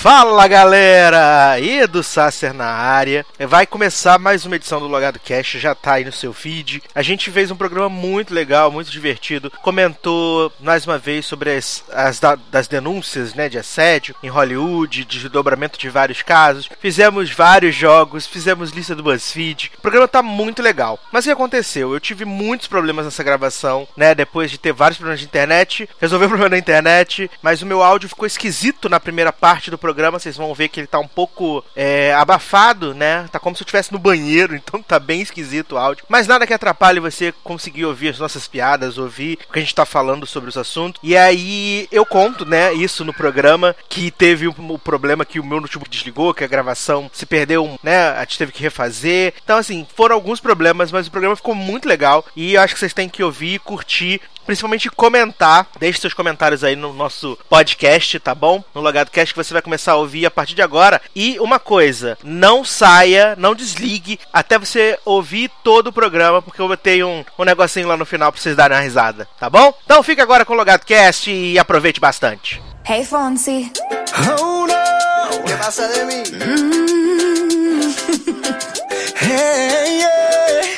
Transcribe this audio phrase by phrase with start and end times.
[0.00, 1.58] Fala galera!
[1.60, 3.26] Edu Sasser na área.
[3.48, 6.80] Vai começar mais uma edição do Logado Cast, já tá aí no seu feed.
[6.94, 9.50] A gente fez um programa muito legal, muito divertido.
[9.60, 15.04] Comentou mais uma vez sobre as, as da, das denúncias né, de assédio em Hollywood,
[15.04, 16.70] de desdobramento de vários casos.
[16.78, 19.72] Fizemos vários jogos, fizemos lista do BuzzFeed.
[19.78, 20.96] O programa tá muito legal.
[21.10, 21.92] Mas o que aconteceu?
[21.92, 24.14] Eu tive muitos problemas nessa gravação, né?
[24.14, 27.82] Depois de ter vários problemas de internet, resolvi o problema da internet, mas o meu
[27.82, 30.98] áudio ficou esquisito na primeira parte do programa programa, vocês vão ver que ele tá
[30.98, 33.26] um pouco é, abafado, né?
[33.32, 36.04] Tá como se eu estivesse no banheiro, então tá bem esquisito o áudio.
[36.10, 39.74] Mas nada que atrapalhe você conseguir ouvir as nossas piadas, ouvir o que a gente
[39.74, 41.00] tá falando sobre os assuntos.
[41.02, 45.40] E aí eu conto, né, isso no programa, que teve o um, um problema que
[45.40, 48.10] o meu notebook desligou, que a gravação se perdeu, né?
[48.10, 49.32] A gente teve que refazer.
[49.42, 52.26] Então, assim, foram alguns problemas, mas o programa ficou muito legal.
[52.36, 55.66] E eu acho que vocês têm que ouvir curtir principalmente comentar.
[55.78, 58.64] Deixe seus comentários aí no nosso podcast, tá bom?
[58.74, 61.02] No Logado Cast que você vai começar a ouvir a partir de agora.
[61.14, 66.66] E uma coisa, não saia, não desligue até você ouvir todo o programa, porque eu
[66.66, 69.74] botei um, um negocinho lá no final pra vocês darem uma risada, tá bom?
[69.84, 72.62] Então fica agora com o Logado Cast e aproveite bastante.
[72.88, 73.70] Hey Fonsi.
[74.40, 75.44] Oh no.
[75.44, 76.22] ¿Qué pasa de mí?
[76.32, 76.78] Mm.
[79.20, 80.77] hey, yeah.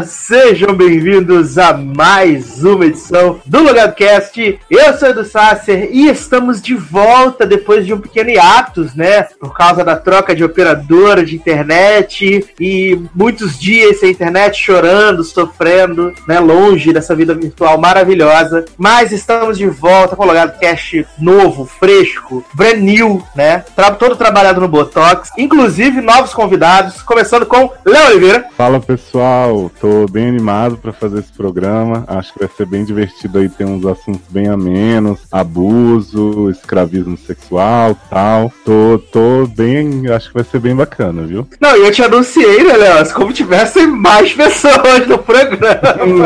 [0.00, 0.17] galera!
[0.28, 4.60] Sejam bem-vindos a mais uma edição do LogadoCast.
[4.70, 9.22] Eu sou Edu Sasser e estamos de volta depois de um pequeno hiatus, né?
[9.40, 16.12] Por causa da troca de operadora de internet e muitos dias sem internet, chorando, sofrendo,
[16.26, 16.38] né?
[16.38, 18.66] Longe dessa vida virtual maravilhosa.
[18.76, 23.64] Mas estamos de volta com o LogadoCast novo, fresco, brand new, né?
[23.98, 25.30] Todo trabalhado no Botox.
[25.38, 28.44] Inclusive, novos convidados, começando com Léo Oliveira.
[28.58, 32.04] Fala pessoal, tô bem animado para fazer esse programa.
[32.08, 37.96] Acho que vai ser bem divertido aí, tem uns assuntos bem amenos, abuso, escravismo sexual,
[38.10, 38.52] tal.
[38.64, 41.46] Tô, tô bem, acho que vai ser bem bacana, viu?
[41.60, 43.12] Não, e eu te anunciei, né, Léo?
[43.12, 45.78] Como tivessem mais pessoas no programa.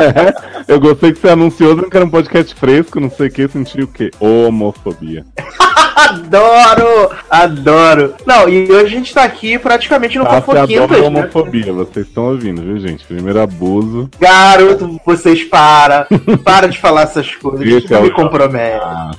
[0.02, 3.48] É, eu gostei que você anunciou que era um podcast fresco, não sei o que,
[3.48, 4.10] senti o quê?
[4.18, 5.24] Homofobia.
[5.96, 7.10] adoro!
[7.30, 8.14] Adoro!
[8.26, 11.06] Não, e hoje a gente tá aqui praticamente no Ah, você adora Fofoquintas, né?
[11.06, 13.04] homofobia, vocês estão ouvindo, viu, gente?
[13.04, 13.81] Primeiro abuso.
[14.18, 16.06] Garoto, vocês para.
[16.44, 17.66] Para de falar essas coisas.
[17.66, 18.80] Isso é me compromete.
[18.82, 19.10] Ah,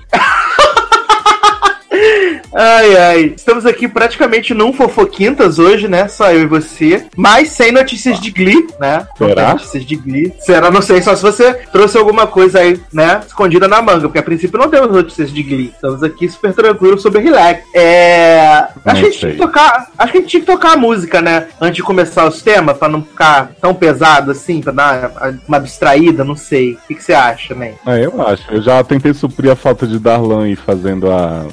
[2.53, 3.33] Ai, ai.
[3.35, 6.07] Estamos aqui praticamente num Fofoquintas hoje, né?
[6.07, 7.05] Só eu e você.
[7.15, 9.07] Mas sem notícias de Glee, né?
[9.17, 9.53] Será?
[9.53, 10.33] notícias de Glee.
[10.39, 10.69] Será?
[10.69, 13.21] Não sei, só se você trouxe alguma coisa aí, né?
[13.25, 14.01] Escondida na manga.
[14.01, 15.71] Porque a princípio não temos notícias de Glee.
[15.73, 17.63] Estamos aqui super tranquilos sobre relax.
[17.73, 18.67] É.
[18.67, 19.19] Acho Não que a gente sei.
[19.19, 19.87] tinha que tocar.
[19.97, 21.47] Acho que a gente tinha que tocar a música, né?
[21.59, 26.23] Antes de começar os temas, pra não ficar tão pesado assim, pra dar uma, distraída,
[26.23, 26.73] não sei.
[26.73, 27.73] O que, que você acha, né?
[27.87, 28.43] É, eu acho.
[28.51, 31.45] Eu já tentei suprir a falta de Darlan e fazendo a,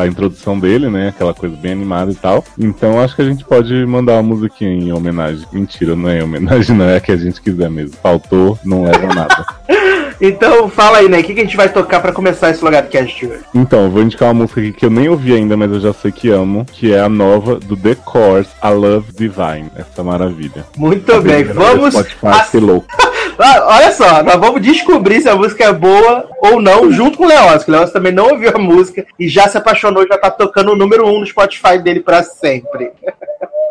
[0.00, 1.08] a introdução dele, né?
[1.08, 2.44] Aquela coisa bem animada e tal.
[2.58, 5.46] Então acho que a gente pode mandar uma musiquinha em homenagem.
[5.52, 7.96] Mentira, não é em homenagem, não é a que a gente quiser mesmo.
[8.02, 9.46] Faltou, não leva a nada.
[10.24, 11.18] Então, fala aí, né?
[11.18, 13.40] O que, que a gente vai tocar pra começar esse lugar cast hoje?
[13.52, 15.92] Então, eu vou indicar uma música aqui que eu nem ouvi ainda, mas eu já
[15.92, 19.68] sei que amo, que é a nova do The Course, A Love Divine.
[19.74, 20.64] Essa maravilha.
[20.76, 21.94] Muito bem, vamos.
[21.94, 22.86] Spotify, ass- louco.
[23.38, 27.24] Ah, olha só, nós vamos descobrir se a música é boa ou não, junto com
[27.24, 30.18] o Leoz, que o Leoz também não ouviu a música e já se apaixonou, já
[30.18, 32.90] tá tocando o número um no Spotify dele pra sempre.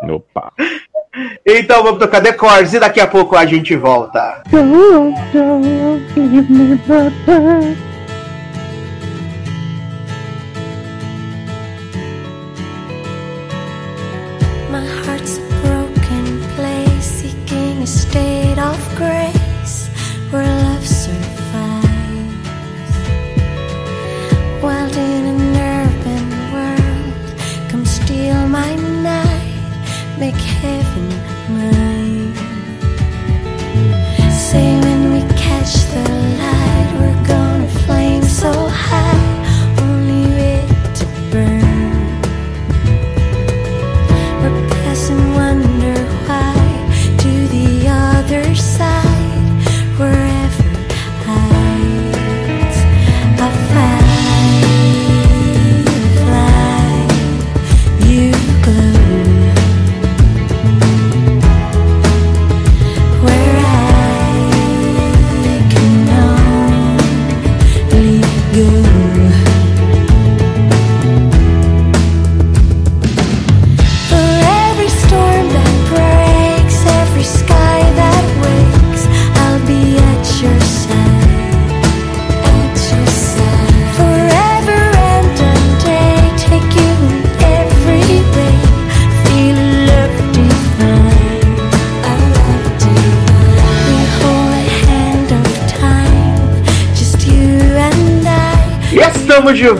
[0.02, 0.52] Opa.
[1.46, 4.42] Então vamos tocar The Chords e daqui a pouco a gente volta.
[14.70, 19.41] My heart's a broken place, seeking a state of grace
[20.32, 21.22] where love survives.
[24.94, 31.11] In an urban world, come steal my night, make heaven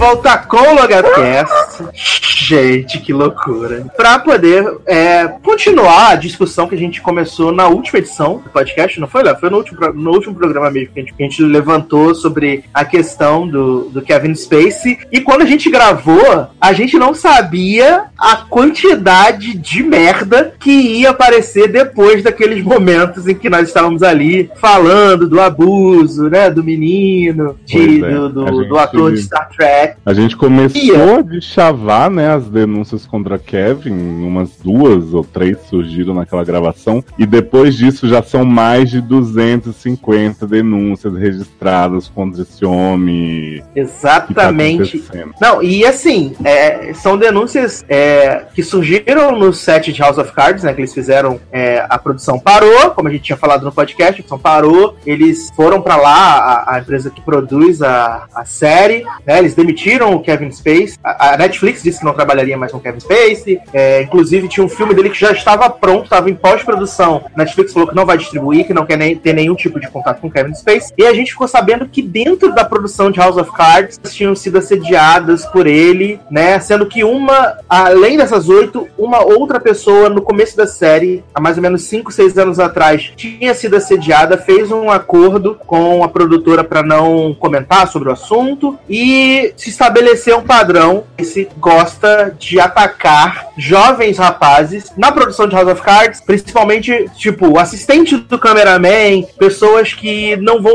[0.03, 1.85] volta com o Logatcast.
[2.53, 3.87] Gente, que loucura.
[3.97, 9.01] Pra poder é, continuar a discussão que a gente começou na última edição do podcast,
[9.01, 9.39] não foi, Léo?
[9.39, 12.65] Foi no último, no último programa mesmo que a gente, que a gente levantou sobre
[12.75, 14.99] a questão do, do Kevin Spacey.
[15.11, 21.11] E quando a gente gravou, a gente não sabia a quantidade de merda que ia
[21.11, 26.51] aparecer depois daqueles momentos em que nós estávamos ali falando do abuso, né?
[26.51, 29.97] Do menino, de, é, do, do, do ator de Star Trek.
[30.05, 36.15] A gente começou a chavar, né, as denúncias contra Kevin, umas duas ou três surgiram
[36.15, 43.61] naquela gravação, e depois disso já são mais de 250 denúncias registradas contra esse homem.
[43.61, 44.97] tá Exatamente.
[44.97, 45.35] acontecendo.
[45.41, 50.65] Não, e assim, é, são denúncias é, que surgiram no set de House of Cards,
[50.65, 50.73] né?
[50.75, 54.15] Que eles fizeram, é, a produção parou, como a gente tinha falado no podcast, a
[54.17, 59.39] produção parou, eles foram pra lá, a, a empresa que produz a, a série, né?
[59.39, 63.01] Eles demitiram o Kevin Spacey, a, a Netflix disse que não trabalharia mais com Kevin
[63.01, 67.25] Spacey, é, inclusive tinha um filme dele que já estava pronto, estava em pós-produção.
[67.37, 70.21] Netflix falou que não vai distribuir, que não quer nem, ter nenhum tipo de contato
[70.21, 73.51] com Kevin Spacey, e a gente ficou sabendo que dentro da produção de House of
[73.53, 76.59] Cards tinham sido assediadas por ele, né?
[76.61, 81.57] Sendo que uma, além dessas oito, uma outra pessoa no começo da série, há mais
[81.57, 86.63] ou menos 5, 6 anos atrás, tinha sido assediada, fez um acordo com a produtora
[86.63, 92.59] para não comentar sobre o assunto e se estabeleceu um padrão que se gosta de
[92.61, 99.25] atacar jovens rapazes na produção de House of Cards, principalmente, tipo, o assistente do cameraman,
[99.39, 100.73] pessoas que não vão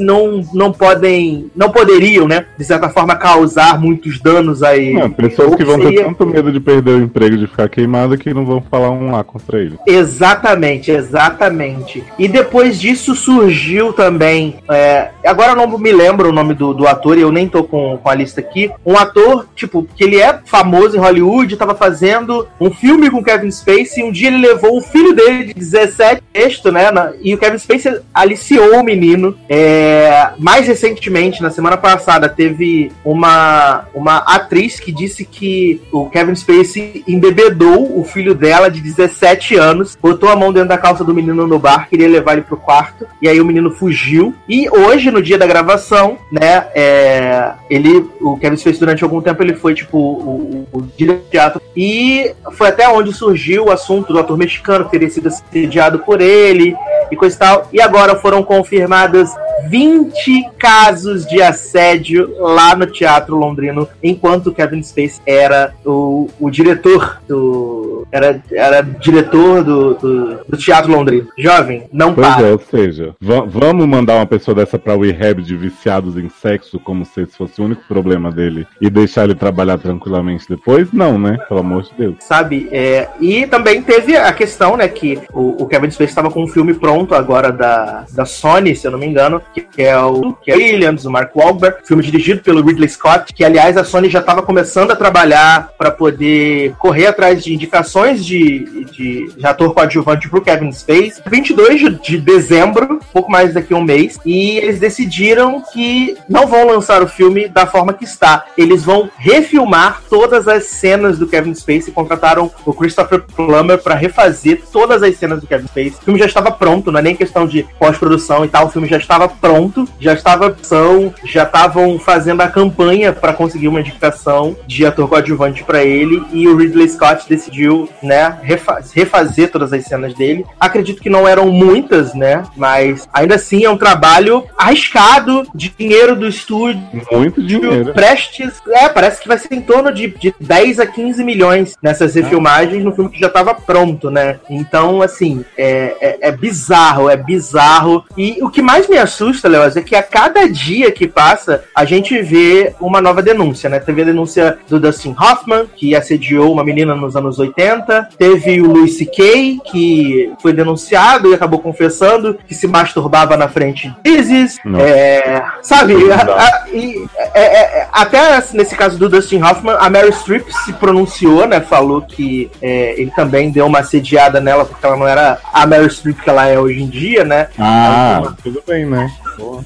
[0.00, 4.92] não, não podem, não poderiam, né, de certa forma causar muitos danos aí.
[4.94, 8.16] Não, pessoas que vão ter Seria- tanto medo de perder o emprego de ficar queimado
[8.18, 9.78] que não vão falar um lá contra ele.
[9.86, 12.04] Exatamente, exatamente.
[12.18, 14.56] E depois disso surgiu também.
[14.68, 17.64] é, agora eu não me lembro o nome do, do ator, e eu nem tô
[17.64, 18.70] com, com a lista aqui.
[18.84, 23.50] Um ator, tipo, que ele é famoso em Hollywood, tava fazendo um filme com Kevin
[23.50, 24.02] Spacey.
[24.02, 26.90] E um dia ele levou o filho dele de 17 texto, né?
[26.90, 29.36] na- e o Kevin Spacey aliciou o menino.
[29.48, 36.34] É, mais recentemente, na semana passada, teve uma, uma atriz que disse que o Kevin
[36.34, 41.14] Spacey embebedou o filho dela de 17 anos, botou a mão dentro da calça do
[41.14, 44.34] menino no bar, queria levar ele pro quarto, e aí o menino fugiu.
[44.48, 49.42] E hoje, no dia da gravação, né, é, ele, o Kevin Spacey durante algum tempo
[49.42, 54.18] ele foi tipo o, o, diretor teatro e foi até onde surgiu o assunto do
[54.18, 56.76] ator mexicano que teria sido assediado por ele
[57.10, 57.68] e coisa e tal.
[57.72, 59.30] E agora foram confirmadas
[59.68, 67.20] 20 casos de assédio lá no Teatro Londrino, enquanto Kevin Spacey era o, o diretor
[67.26, 68.06] do.
[68.12, 71.28] Era, era diretor do, do, do Teatro Londrino.
[71.38, 72.46] Jovem, não Pois para.
[72.46, 76.78] é, ou seja, va- vamos mandar uma pessoa dessa pra rehab de viciados em sexo,
[76.78, 80.92] como se esse fosse o único problema dele, e deixar ele trabalhar tranquilamente depois?
[80.92, 81.38] Não, né?
[81.48, 82.16] Pelo amor de Deus.
[82.20, 82.68] Sabe?
[82.70, 86.48] É, e também teve a questão, né, que o, o Kevin Spacey estava com um
[86.48, 90.50] filme pronto agora da, da Sony, se eu não me engano, que, é o que
[90.50, 94.20] é Williams, o Mark Wahlberg, filme dirigido pelo Ridley Scott, que aliás a Sony já
[94.20, 100.28] estava começando a trabalhar para poder correr atrás de indicações de, de, de ator coadjuvante
[100.28, 101.22] pro Kevin Spacey.
[101.26, 106.46] 22 de, de dezembro, pouco mais daqui a um mês, e eles decidiram que não
[106.46, 108.46] vão lançar o filme da forma que está.
[108.56, 114.62] Eles vão refilmar todas as cenas do Kevin Spacey, contrataram o Christopher Plummer para refazer
[114.72, 115.94] todas as cenas do Kevin Spacey.
[116.00, 118.88] O filme já estava pronto, não é nem questão de pós-produção e tal, o filme
[118.88, 124.56] já estava pronto, já estava opção, já estavam fazendo a campanha para conseguir uma indicação
[124.66, 129.84] de ator coadjuvante para ele e o Ridley Scott decidiu, né, refa- refazer todas as
[129.84, 130.44] cenas dele.
[130.58, 136.26] Acredito que não eram muitas, né, mas ainda assim é um trabalho arriscado, dinheiro do
[136.26, 136.82] estúdio,
[137.12, 137.92] Muito dinheiro.
[137.92, 138.54] prestes.
[138.68, 141.43] É, parece que vai ser em torno de, de 10 a 15 milhões
[141.82, 144.36] nessas refilmagens no filme que já estava pronto, né?
[144.48, 148.04] Então, assim, é, é, é bizarro, é bizarro.
[148.16, 151.84] E o que mais me assusta, Léo, é que a cada dia que passa, a
[151.84, 153.78] gente vê uma nova denúncia, né?
[153.80, 158.08] Teve a denúncia do Dustin Hoffman, que assediou uma menina nos anos 80.
[158.18, 163.92] Teve o Louis C.K., que foi denunciado e acabou confessando que se masturbava na frente
[164.04, 164.58] de Isis.
[164.80, 165.94] É, sabe?
[166.12, 170.44] A- a- e, é, é, é, até nesse caso do Dustin Hoffman, a Mary Streep
[170.64, 171.60] se pronunciou, né?
[171.60, 175.90] Falou que é, ele também deu uma assediada nela, porque ela não era a Mary
[175.90, 177.48] Streep que ela é hoje em dia, né?
[177.58, 179.10] Ah, tudo bem, né?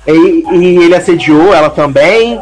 [0.07, 2.41] E, e ele assediou ela também.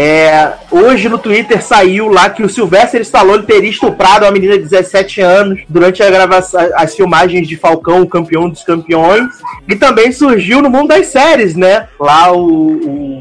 [0.00, 4.62] É, hoje no Twitter saiu lá que o Sylvester Stallone teria estuprado uma menina de
[4.62, 9.26] 17 anos durante a gravação, as filmagens de Falcão, o campeão dos campeões.
[9.68, 11.88] E também surgiu no mundo das séries, né?
[11.98, 13.17] Lá o, o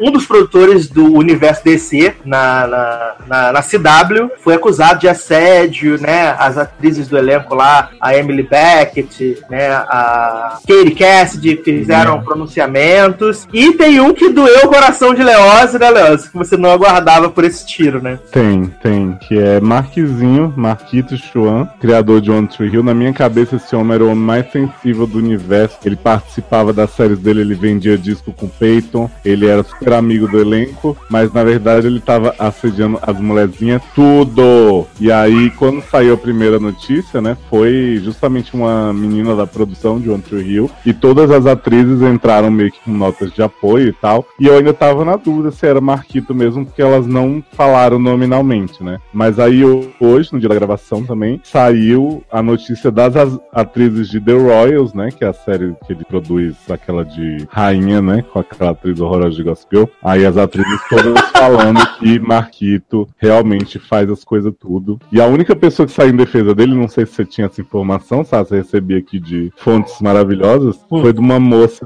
[0.00, 6.00] um dos produtores do universo DC na, na, na, na CW foi acusado de assédio,
[6.00, 6.34] né?
[6.38, 9.70] As atrizes do elenco lá, a Emily Beckett, né?
[9.70, 13.46] A Katie Cassidy fizeram pronunciamentos.
[13.52, 16.30] E tem um que doeu o coração de Leose, né, Leose?
[16.30, 18.18] Que você não aguardava por esse tiro, né?
[18.30, 22.82] Tem, tem, que é Marquezinho, Marquito Chuan, criador de One Tree Hill.
[22.82, 25.78] Na minha cabeça, esse homem era o homem mais sensível do universo.
[25.84, 30.38] Ele participava das séries dele, ele vendia disco com Peyton, ele era super amigo do
[30.40, 34.86] elenco, mas na verdade ele tava assediando as molezinhas tudo.
[35.00, 40.10] E aí, quando saiu a primeira notícia, né, foi justamente uma menina da produção de
[40.10, 43.92] One Tree Hill, e todas as atrizes entraram meio que com notas de apoio e
[43.92, 44.26] tal.
[44.38, 48.82] E eu ainda tava na dúvida se era Marquito mesmo, porque elas não falaram nominalmente,
[48.82, 48.98] né?
[49.12, 49.62] Mas aí
[50.00, 54.92] hoje, no dia da gravação também, saiu a notícia das as- atrizes de The Royals,
[54.94, 55.08] né?
[55.16, 58.24] Que é a série que ele produz, aquela de rainha, né?
[58.32, 59.86] Com aquela atriz horrorosa de Gossip Girl.
[60.02, 64.98] Aí as atrizes todas falando que Marquito realmente faz as coisas tudo.
[65.10, 67.60] E a única pessoa que saiu em defesa dele, não sei se você tinha essa
[67.60, 68.48] informação, sabe?
[68.48, 71.84] Você recebia aqui de fontes maravilhosas, foi de uma moça,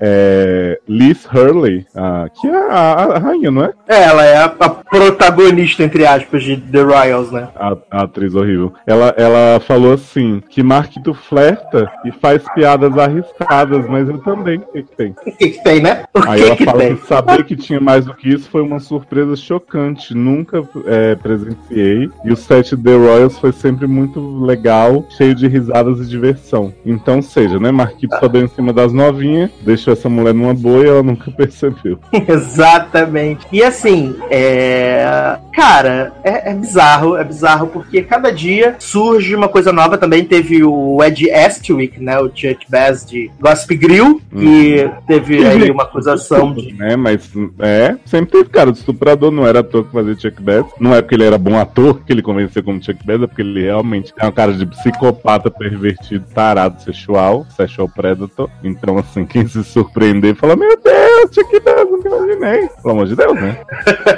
[0.00, 3.72] é, Liz Hurley, a- que é a, a rainha, não é?
[3.88, 7.48] É, ela é a, a protagonista, entre aspas, de The Royals, né?
[7.56, 8.72] a, a atriz horrível.
[8.86, 14.58] Ela, ela falou assim: que Marquito flerta e faz piadas arriscadas, mas eu também.
[14.58, 15.10] O que, que tem?
[15.26, 16.04] O que, que tem, né?
[16.14, 16.96] O Aí que, ela que fala tem?
[16.96, 20.14] que saber que tinha mais do que isso foi uma surpresa chocante.
[20.14, 22.10] Nunca é, presenciei.
[22.24, 26.74] E o set The Royals foi sempre muito legal, cheio de risadas e diversão.
[26.84, 27.70] Então, seja, né?
[27.70, 31.30] Marquito só deu em cima das novinhas, deixou essa mulher numa boa e ela nunca
[31.32, 31.98] percebeu.
[32.26, 33.46] Exatamente.
[33.52, 35.38] E assim, é.
[35.54, 39.98] Cara, é, é bizarro, é bizarro, porque cada dia surge uma coisa nova.
[39.98, 42.18] Também teve o Ed Estwick, né?
[42.20, 46.96] O Chuck Bass de Gossip Grill, que teve aí uma acusação né?
[46.96, 50.66] Mas é, sempre teve cara de estuprador, não era ator que fazia Chuck Bass.
[50.78, 53.42] Não é porque ele era bom ator que ele convenceu como Chuck Bass, é porque
[53.42, 58.50] ele realmente tem uma cara de psicopata pervertido, tarado, sexual, sexual predator.
[58.62, 62.68] Então, assim, quem se surpreender fala: Meu Deus, Chuck Bass, nunca imaginei.
[62.82, 63.58] Pelo amor de Deus, né?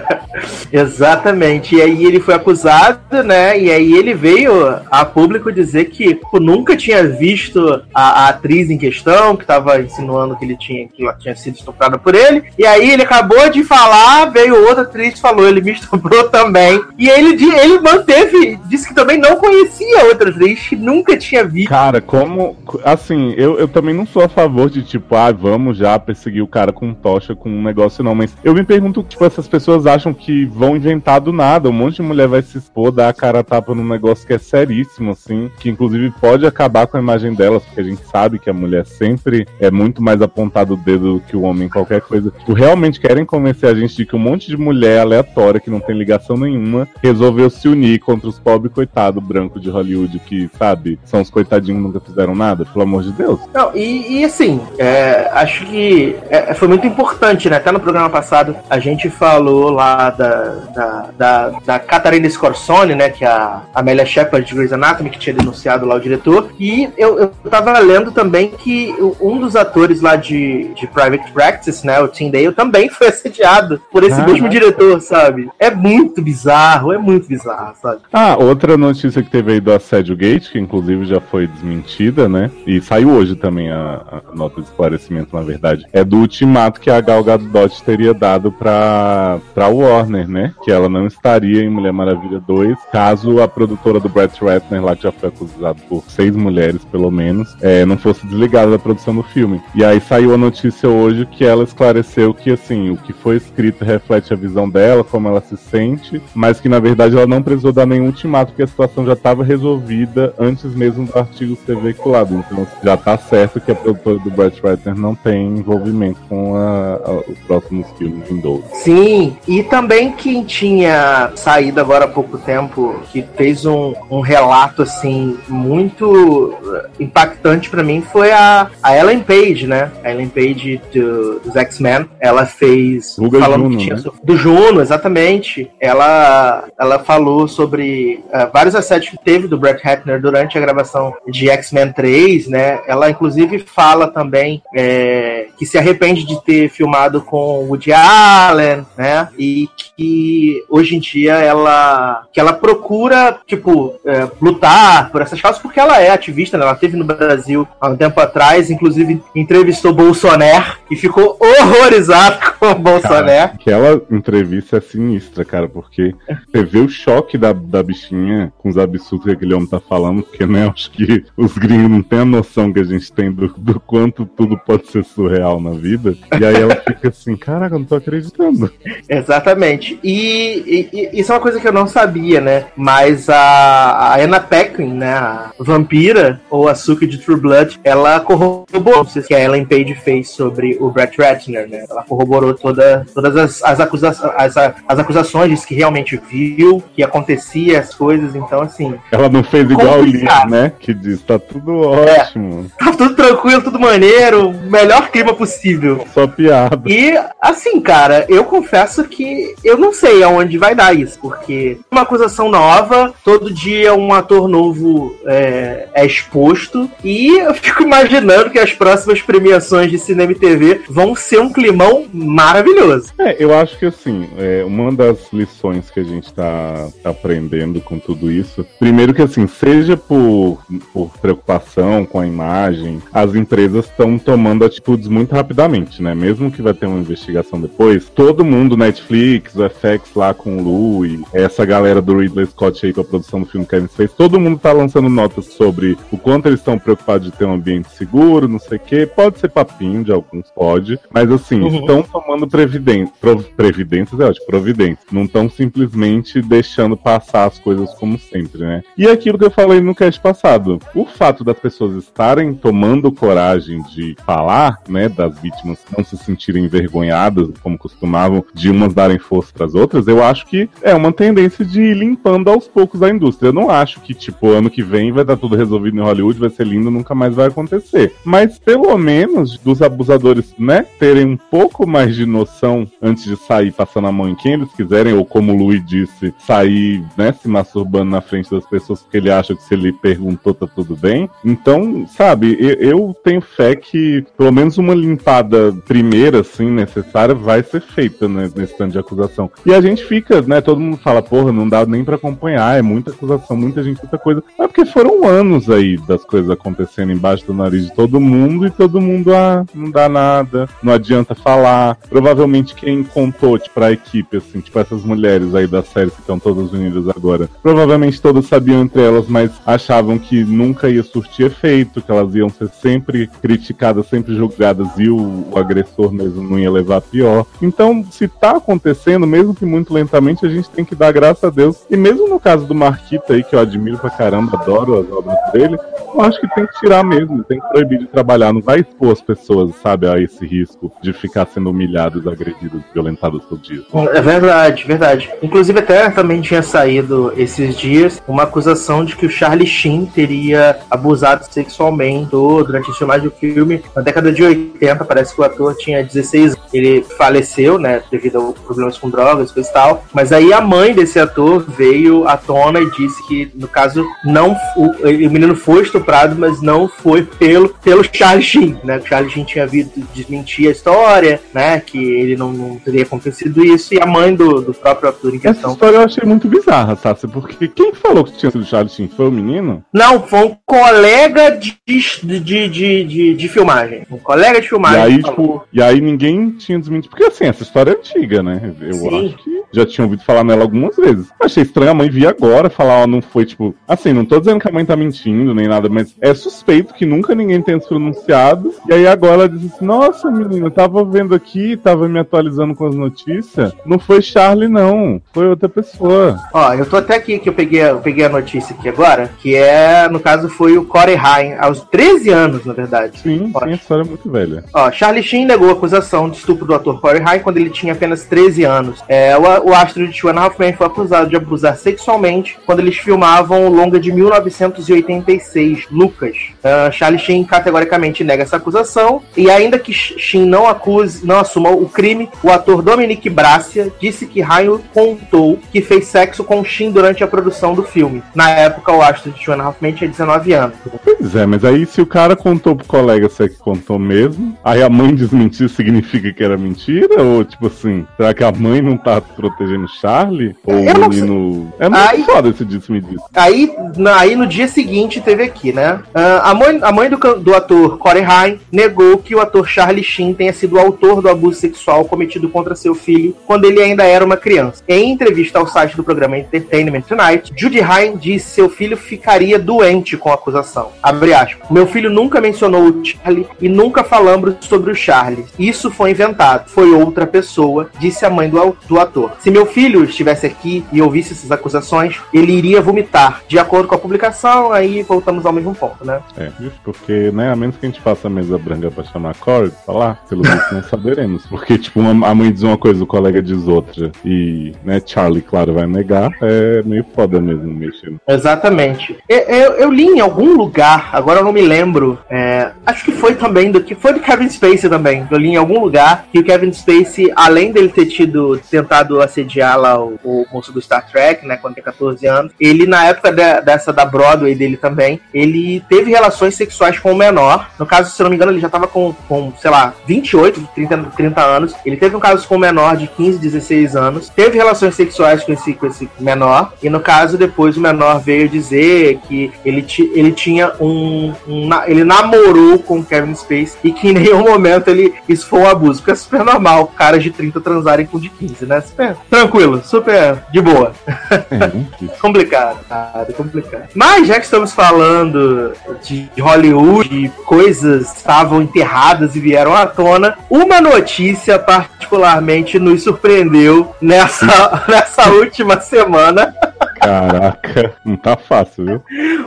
[0.73, 1.77] Exatamente.
[1.77, 3.59] E aí ele foi acusado, né?
[3.59, 4.53] E aí ele veio
[4.91, 9.81] a público dizer que pô, nunca tinha visto a, a atriz em questão, que estava
[9.81, 12.20] insinuando que ele tinha que ela tinha sido estuprada por ele.
[12.59, 16.83] E aí ele acabou de falar, veio outra atriz falou, ele me estuprou também.
[16.99, 21.69] E ele ele manteve, disse que também não conhecia outra atriz, que nunca tinha visto.
[21.69, 22.57] Cara, como.
[22.85, 26.49] Assim, eu, eu também não sou a favor de, tipo, ah, vamos já perseguir o
[26.49, 28.15] cara com tocha, com um negócio, não.
[28.15, 31.69] Mas eu me pergunto, tipo, essas pessoas acham que vão inventar do nada.
[31.69, 34.33] Um monte de mulher vai se expor, dar a cara a tapa num negócio que
[34.33, 35.51] é seríssimo, assim.
[35.59, 38.87] Que inclusive pode acabar com a imagem delas, porque a gente sabe que a mulher
[38.87, 42.33] sempre é muito mais apontada o dedo do que o homem em qualquer coisa.
[42.37, 45.79] Tipo, realmente querem convencer a gente de que um monte de mulher aleatória, que não
[45.79, 50.99] tem ligação nenhuma, resolveu se unir contra os pobres coitados brancos de Hollywood, que, sabe,
[51.05, 53.39] são os coitadinhos que nunca fizeram nada, pelo amor de Deus.
[53.55, 57.57] Não, e, e assim, é, acho que é, foi muito importante, né?
[57.57, 60.35] Até no programa passado a gente falou lá da,
[60.75, 63.11] da, da, da Catarina Scorsone, né?
[63.11, 66.51] Que é a Amélia Shepard de Grey's Anatomy, que tinha denunciado lá o diretor.
[66.59, 71.87] E eu, eu tava lendo também que um dos atores lá de, de Private Practice,
[71.87, 72.00] né?
[72.03, 74.33] O Tim Dale, também foi assediado por esse Caraca.
[74.33, 75.49] mesmo diretor, sabe?
[75.59, 78.03] É muito bizarro, é muito bizarro, sabe?
[78.13, 82.51] Ah, outra notícia que teve aí do Assédio Gate, que inclusive já foi desmentida, né?
[82.67, 85.85] E saiu hoje também a, a nota de esclarecimento, na verdade.
[85.93, 90.55] É do ultimato que a Gal Gadot teria dado pra, pra Warner, né?
[90.63, 94.97] Que ela não estaria em Mulher Maravilha 2, caso a produtora do Brett Ratner, lá
[94.97, 99.15] que já foi acusado por seis mulheres, pelo menos, é, não fosse desligada da produção
[99.15, 99.61] do filme.
[99.75, 101.90] E aí saiu a notícia hoje que ela esclareceu
[102.35, 106.61] que, assim, o que foi escrito reflete a visão dela, como ela se sente, mas
[106.61, 110.35] que na verdade ela não precisou dar nenhum ultimato, porque a situação já estava resolvida
[110.39, 112.35] antes mesmo do artigo ser veiculado.
[112.35, 117.01] Então já tá certo que a produtora do Brett Ratner não tem envolvimento com a-
[117.05, 118.65] a- os próximos filmes vindouros.
[118.75, 124.83] Sim, e também quem tinha saído agora há pouco tempo, que fez um, um relato
[124.83, 129.91] assim muito eh, impactante pra mim, foi a, a Ellen Page, né?
[130.05, 132.09] A Ellen Page do- dos X-Men.
[132.21, 133.17] Ela fez.
[133.19, 134.03] Guga falando Juno, que tinha né?
[134.23, 135.71] Do Juno, exatamente.
[135.81, 141.15] Ela, ela falou sobre eh, vários assédios que teve do Brett Ratner durante a gravação
[141.29, 142.81] de X-Men 3, né?
[142.87, 149.29] Ela inclusive fala também eh, que se arrepende de ter filmado com Woody Allen, né?
[149.39, 155.61] E que hoje em dia ela que ela procura tipo eh, lutar por essas causas
[155.61, 156.65] porque ela é ativista, né?
[156.65, 162.71] Ela teve no Brasil há um tempo atrás, inclusive entrevistou Bolsonaro e ficou horrorizado com
[162.71, 163.53] o Bolsonaro.
[163.53, 166.15] Aquela entrevista é sinistra, cara, porque
[166.51, 170.23] você vê o choque da, da bichinha com os absurdos que aquele homem tá falando,
[170.23, 173.49] porque, né, acho que os gringos não têm a noção que a gente tem do,
[173.49, 176.15] do quanto tudo pode ser surreal na vida.
[176.39, 178.71] E aí ela fica assim, caraca, eu não tô acreditando.
[179.09, 179.99] Exatamente.
[180.05, 182.67] E, e- e isso é uma coisa que eu não sabia, né?
[182.77, 185.13] Mas a, a Anna Paquin, né?
[185.15, 189.95] A vampira, ou a Suki de True Blood, ela corroborou o que a Ellen Page
[189.95, 191.85] fez sobre o Brett Ratner, né?
[191.91, 197.03] Ela corroborou toda, todas as, as, acusa as, as acusações, disse que realmente viu, que
[197.03, 200.51] acontecia as coisas, então assim, Ela não fez igual o Complicado.
[200.51, 200.73] né?
[200.79, 202.67] Que diz, tá tudo ótimo.
[202.79, 206.07] tá tudo tranquilo, tudo maneiro, melhor clima possível.
[206.13, 206.83] Só piada.
[206.87, 212.03] E assim, cara, eu confesso que eu não sei aonde vai dar isso, porque uma
[212.03, 218.59] acusação nova, todo dia um ator novo é, é exposto, e eu fico imaginando que
[218.59, 223.13] as próximas premiações de cinema e TV vão ser um climão maravilhoso.
[223.19, 227.81] É, eu acho que assim, é, uma das lições que a gente tá, tá aprendendo
[227.81, 230.59] com tudo isso, primeiro que assim, seja por,
[230.93, 236.15] por preocupação com a imagem, as empresas estão tomando atitudes muito rapidamente, né?
[236.15, 240.63] Mesmo que vai ter uma investigação depois, todo mundo, Netflix, o FX lá com o
[240.63, 244.13] Lu e essa galera do Ridley Scott aí com a produção do filme Kevin fez,
[244.13, 247.91] todo mundo tá lançando notas sobre o quanto eles estão preocupados de ter um ambiente
[247.93, 249.07] seguro, não sei o quê.
[249.07, 251.81] Pode ser papinho de alguns, pode, mas assim, Uhum.
[251.81, 253.13] estão tomando previdência,
[253.57, 255.07] previdências, é ótimo, providências.
[255.13, 258.83] Não estão simplesmente deixando passar as coisas como sempre, né?
[258.97, 263.83] E aquilo que eu falei no cast passado, o fato das pessoas estarem tomando coragem
[263.95, 269.53] de falar, né, das vítimas não se sentirem envergonhadas, como costumavam, de umas darem força
[269.53, 273.11] para as outras, eu acho que é uma tendência de ir limpando aos poucos a
[273.11, 273.49] indústria.
[273.49, 276.51] Eu não acho que, tipo, ano que vem vai estar tudo resolvido em Hollywood, vai
[276.51, 278.15] ser lindo, nunca mais vai acontecer.
[278.25, 283.73] Mas pelo menos dos abusadores, né, terem um pouco mais de noção antes de sair
[283.73, 287.49] passando a mão em quem eles quiserem, ou como o Louis disse, sair, né, se
[287.49, 291.29] masturbando na frente das pessoas porque ele acha que se ele perguntou tá tudo bem.
[291.45, 297.63] Então, sabe, eu, eu tenho fé que pelo menos uma limpada primeira, assim, necessária, vai
[297.63, 299.51] ser feita né, nesse tanto de acusação.
[299.65, 302.83] E a gente fica, né, todo mundo fala, porra, não dá nem pra acompanhar, é
[302.83, 304.43] muita acusação, muita gente, muita coisa.
[304.59, 308.71] Mas porque foram anos aí das coisas acontecendo embaixo do nariz de todo mundo e
[308.71, 311.97] todo mundo, ah, não dá nada, não adianta falar.
[312.09, 316.39] Provavelmente quem contou, tipo, pra equipe, assim, tipo, essas mulheres aí da série que estão
[316.39, 322.03] todas unidas agora, provavelmente todas sabiam entre elas, mas achavam que nunca ia surtir efeito,
[322.03, 326.71] que elas iam ser sempre criticadas, sempre julgadas e o, o agressor mesmo não ia
[326.71, 327.47] levar pior.
[327.61, 331.51] Então, se tá acontecendo, mesmo que muito lentamente, a gente tem que dar graças a
[331.51, 331.85] Deus.
[331.91, 335.37] E mesmo no caso do Marquita aí, que eu admiro pra caramba, adoro as obras
[335.53, 335.79] dele,
[336.15, 339.13] eu acho que tem que tirar mesmo, tem que proibir de trabalhar, não vai expor
[339.13, 343.83] as pessoas, sabe, a esse risco de ficar sendo humilhadas, agredidas, violentadas todo dia.
[344.13, 345.31] É verdade, verdade.
[345.43, 350.79] Inclusive até também tinha saído esses dias uma acusação de que o Charlie Sheen teria
[350.91, 353.83] abusado sexualmente durante a filmagem do filme.
[353.95, 356.61] Na década de 80, parece que o ator tinha 16 anos.
[356.73, 360.05] Ele faleceu, né, devido a problemas com drogas, coisa e tal.
[360.13, 364.57] Mas aí a mãe desse ator veio à tona e disse que, no caso, não
[364.77, 368.99] o, o menino foi estuprado, mas não foi pelo, pelo Charlie Sheen, né?
[368.99, 371.81] O Charlie Sheen tinha vindo desmentir a história, né?
[371.81, 373.93] Que ele não, não teria acontecido isso.
[373.95, 376.95] E a mãe do, do próprio ator em Essa questão história eu achei muito bizarra,
[376.95, 379.85] Tassi, porque quem falou que tinha sido Charlie Sheen foi o menino?
[379.93, 384.03] Não, foi um colega de, de, de, de, de- de filmagem.
[384.11, 387.11] Um colega de E aí, tipo, e aí ninguém tinha desmentido.
[387.11, 388.75] Porque assim, essa história é antiga, né?
[388.81, 389.27] Eu Sim.
[389.27, 391.29] acho que já tinha ouvido falar nela algumas vezes.
[391.41, 393.75] Achei estranho a mãe vir agora falar, ó, não foi, tipo.
[393.87, 397.07] Assim, não tô dizendo que a mãe tá mentindo nem nada, mas é suspeito que
[397.07, 398.75] nunca ninguém tenha se pronunciado.
[398.89, 402.75] E aí agora ela diz assim: Nossa, menina, eu tava vendo aqui, tava me atualizando
[402.75, 403.73] com as notícias.
[403.85, 405.21] Não foi Charlie, não.
[405.33, 406.39] Foi outra pessoa.
[406.53, 409.55] Ó, eu tô até aqui que eu peguei, eu peguei a notícia aqui agora, que
[409.55, 413.19] é, no caso, foi o Corey Haim, aos 13 anos, na verdade.
[413.21, 413.61] Sim, Ótimo.
[413.61, 414.60] sim, a história é muito velha.
[414.73, 417.93] Ó, Charlie Sheen negou a acusação de estupro do ator Corey Haim quando ele tinha
[417.93, 419.03] apenas 13 anos.
[419.09, 422.59] É, o, o astro de Two and a Half Men foi acusado de abusar sexualmente
[422.65, 426.37] quando eles filmavam o longa de 1986, Lucas.
[426.63, 431.71] Ah, Charlie Sheen categoricamente nega essa acusação e ainda que Sheen não acuse, não assuma
[431.71, 436.93] o crime, o ator Dominic Bracia disse que Haim contou que fez sexo com Sheen
[436.93, 438.23] durante a produção do filme.
[438.35, 440.77] Na época, o astro de Two and a Half Men tinha 19 anos.
[441.03, 444.50] Pois é, mas aí se o cara contou pro colega se é que contou mesmo,
[444.65, 447.23] aí a mãe desmentiu significa que era mentira?
[447.23, 450.55] Ou tipo assim, será que a mãe não tá protegendo Charlie?
[450.65, 451.73] Ou Eu o não menino.
[451.79, 452.23] É muito Ai.
[452.23, 453.23] foda esse disso me disse.
[453.35, 456.01] Aí, na- aí no dia seguinte teve aqui, né?
[456.15, 460.03] Ah, a mãe, a mãe do, do ator Corey Haim negou que o ator Charlie
[460.05, 464.05] Sheen tenha sido o autor do abuso sexual cometido contra seu filho quando ele ainda
[464.05, 464.83] era uma criança.
[464.89, 469.59] Em entrevista ao site do programa Entertainment Tonight, Judy Haim disse que seu filho ficaria
[469.59, 470.91] doente com a acusação.
[471.03, 471.69] Abre aspas.
[471.71, 475.45] Meu filho nunca mencionou o Charlie e nunca falamos sobre o Charlie.
[475.59, 476.69] Isso foi inventado.
[476.69, 479.33] Foi outra pessoa, disse a mãe do, do ator.
[479.39, 483.43] Se meu filho estivesse aqui e ouvisse essas acusações, ele iria vomitar.
[483.49, 486.21] De acordo com a publicação, aí voltamos ao mesmo ponto, né?
[486.37, 489.35] É, justo porque, né, a menos que a gente faça a mesa branca pra chamar
[489.37, 491.47] Corey, pra falar, pelo visto não saberemos.
[491.47, 494.11] Porque, tipo, uma- a mãe diz uma coisa, o colega diz outra.
[494.25, 496.31] E, né, Charlie, claro, vai negar.
[496.43, 498.19] É meio foda mesmo mexendo.
[498.29, 499.17] Exatamente.
[499.29, 502.19] Eu, eu- eu li em algum lugar, agora eu não me lembro.
[502.31, 505.27] é, acho que foi também do que foi do Kevin Spacey também.
[505.31, 509.77] Eu li em algum lugar que o Kevin Spacey, além dele ter tido tentado assediar
[509.79, 513.33] lá o, o moço do Star Trek, né, quando tem 14 anos, ele na época
[513.33, 517.69] de- dessa da Broadway dele também, ele teve relações sexuais com o menor.
[517.79, 520.97] No caso, se não me engano, ele já tava com, com sei lá, 28, 30,
[521.17, 521.75] 30 anos.
[521.85, 524.29] Ele teve um caso com um menor de 15, 16 anos.
[524.29, 526.73] Teve relações sexuais com esse, com esse menor.
[526.83, 532.05] E no caso, depois o menor veio dizer que ele, ele tinha um, um Ele
[532.05, 536.01] namorou com o Kevin Space e que em nenhum momento ele, isso foi um abuso.
[536.01, 538.81] Porque é super normal caras de 30 transarem com de 15, né?
[538.81, 540.93] Super tranquilo, super de boa.
[541.07, 542.17] É?
[542.21, 543.89] Complicado, cara, complicado.
[543.95, 549.87] Mas já que estamos falando de Hollywood, de coisas que estavam enterradas e vieram à
[549.87, 556.55] tona, uma notícia particularmente nos surpreendeu nessa, nessa última semana,
[557.01, 559.03] Caraca, não tá fácil, viu?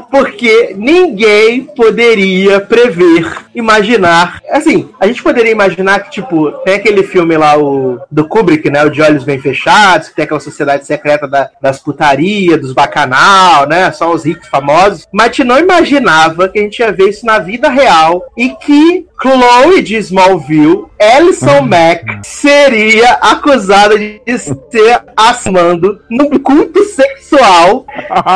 [0.10, 4.40] porque ninguém poderia prever, imaginar.
[4.52, 8.84] Assim, a gente poderia imaginar que, tipo, tem aquele filme lá, o do Kubrick, né?
[8.84, 13.68] O De Olhos Bem Fechados, que tem aquela sociedade secreta da- das putarias, dos bacanal,
[13.68, 13.92] né?
[13.92, 15.08] Só os ricos famosos.
[15.12, 18.50] Mas a gente não imaginava que a gente ia ver isso na vida real e
[18.50, 27.43] que Chloe de Smallville, Alison Mack, seria acusada de ser asmando num culto sexual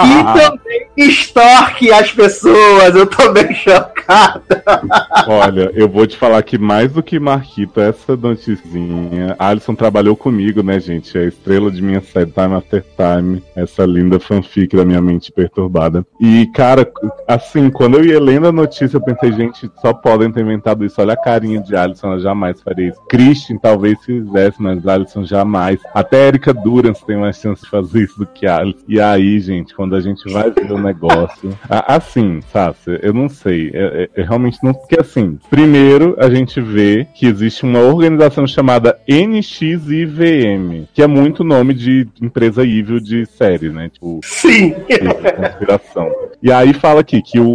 [0.06, 2.96] e também extorque as pessoas.
[2.96, 4.57] Eu tô bem chocada.
[5.28, 10.62] Olha, eu vou te falar que mais do que Marquita, essa noticinha, Alison trabalhou comigo,
[10.64, 11.18] né, gente?
[11.18, 15.32] É a estrela de minha série Time After Time, essa linda fanfic da minha mente
[15.32, 16.06] perturbada.
[16.20, 16.90] E, cara,
[17.28, 21.00] assim, quando eu ia lendo a notícia, eu pensei, gente, só podem ter inventado isso.
[21.02, 23.02] Olha a carinha de Alison, ela jamais faria isso.
[23.10, 25.80] Christian talvez fizesse, mas Alison jamais.
[25.94, 28.80] Até Erika Durance tem mais chance de fazer isso do que Alison.
[28.88, 31.58] E aí, gente, quando a gente vai ver o negócio.
[31.70, 33.72] Assim, Sácia, eu não sei.
[33.74, 34.74] É, é- é realmente não.
[34.74, 41.44] Porque assim, primeiro a gente vê que existe uma organização chamada NXIVM, que é muito
[41.44, 43.90] nome de empresa evil de série, né?
[43.90, 44.74] Tipo, Sim.
[45.38, 46.12] conspiração.
[46.42, 47.48] E aí fala aqui que o,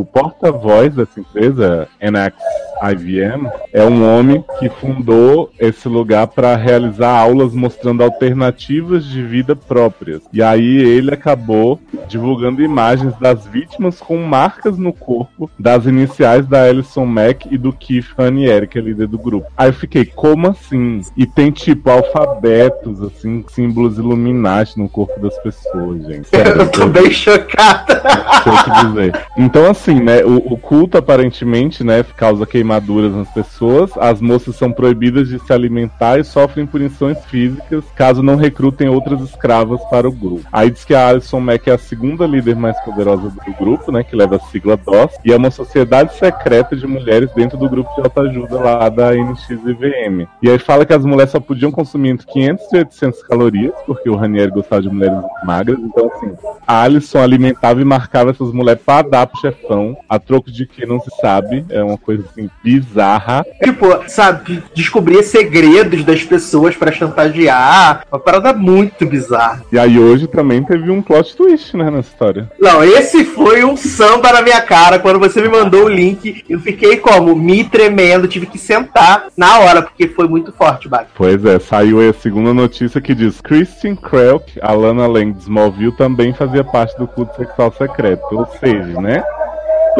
[0.00, 7.54] o porta-voz dessa empresa, NXIVM, é um homem que fundou esse lugar para realizar aulas
[7.54, 10.22] mostrando alternativas de vida próprias.
[10.32, 16.64] E aí ele acabou divulgando imagens das vítimas com marcas no corpo das iniciais da
[16.64, 19.46] Alison Mack e do Keith Raniere, que é líder do grupo.
[19.56, 21.00] Aí eu fiquei, como assim?
[21.16, 26.28] E tem tipo alfabetos, assim, símbolos Illuminati no corpo das pessoas, gente.
[26.28, 28.02] Sério, Eu tô bem chocada.
[28.42, 29.20] Que dizer.
[29.36, 30.24] Então, assim, né?
[30.24, 33.90] O, o culto aparentemente, né, causa queimaduras nas pessoas.
[33.98, 39.20] As moças são proibidas de se alimentar e sofrem punições físicas caso não recrutem outras
[39.20, 40.42] escravas para o grupo.
[40.50, 44.02] Aí diz que a Alison Mack é a segunda líder mais poderosa do grupo, né?
[44.02, 46.29] Que leva a sigla DOS, e é uma sociedade secreta
[46.76, 50.26] de mulheres dentro do grupo de autoajuda lá da NXIVM.
[50.42, 54.08] E aí fala que as mulheres só podiam consumir entre 500 e 800 calorias, porque
[54.08, 55.78] o Ranieri gostava de mulheres magras.
[55.78, 56.32] Então, assim,
[56.66, 60.86] a Alison alimentava e marcava essas mulheres pra dar pro chefão, a troco de que
[60.86, 61.64] não se sabe.
[61.68, 63.44] É uma coisa assim bizarra.
[63.62, 68.04] Tipo, sabe, descobrir segredos das pessoas pra chantagear.
[68.10, 69.62] Uma parada muito bizarra.
[69.72, 72.50] E aí hoje também teve um plot twist, né, nessa história.
[72.58, 74.98] Não, esse foi um samba na minha cara.
[74.98, 77.34] Quando você me mandou o link, eu fiquei como?
[77.34, 81.06] Me tremendo, tive que sentar na hora, porque foi muito forte, Bag.
[81.14, 85.42] Pois é, saiu aí a segunda notícia que diz Christian Krelk, a Lana Lang de
[85.42, 88.24] Smallville, também fazia parte do culto sexual secreto.
[88.32, 89.22] Ou seja, né?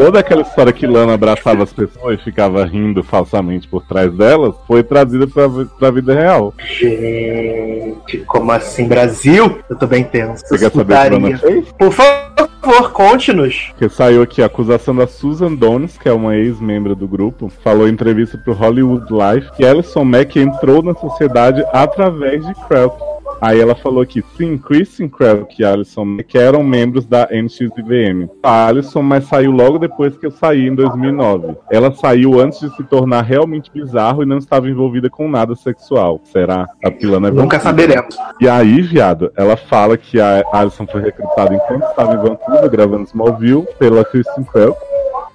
[0.01, 4.55] Toda aquela história que Lana abraçava as pessoas e ficava rindo falsamente por trás delas
[4.65, 6.55] foi trazida pra, pra vida real.
[6.57, 9.59] Gente, como assim, Brasil?
[9.69, 10.43] Eu tô bem tenso.
[10.43, 11.71] Você quer saber o que Lana fez?
[11.73, 13.67] Por favor, conte-nos.
[13.69, 17.87] Porque saiu aqui a acusação da Susan Dones, que é uma ex-membro do grupo, falou
[17.87, 22.97] em entrevista pro Hollywood Life que Alison Mack entrou na sociedade através de Krelk.
[23.41, 28.29] Aí ela falou que sim, Kristen Krelk e Alison Mack eram membros da NXIVM.
[28.43, 31.55] A Alison, mas saiu logo depois que eu saí em 2009.
[31.71, 36.21] Ela saiu antes de se tornar realmente bizarro e não estava envolvida com nada sexual.
[36.25, 36.67] Será?
[36.85, 38.15] A Pilana é Nunca saberemos.
[38.39, 43.05] E aí, viado, ela fala que a Alison foi recrutada enquanto estava em Vancouver gravando
[43.05, 44.77] Smallville pela Kristen Krelk.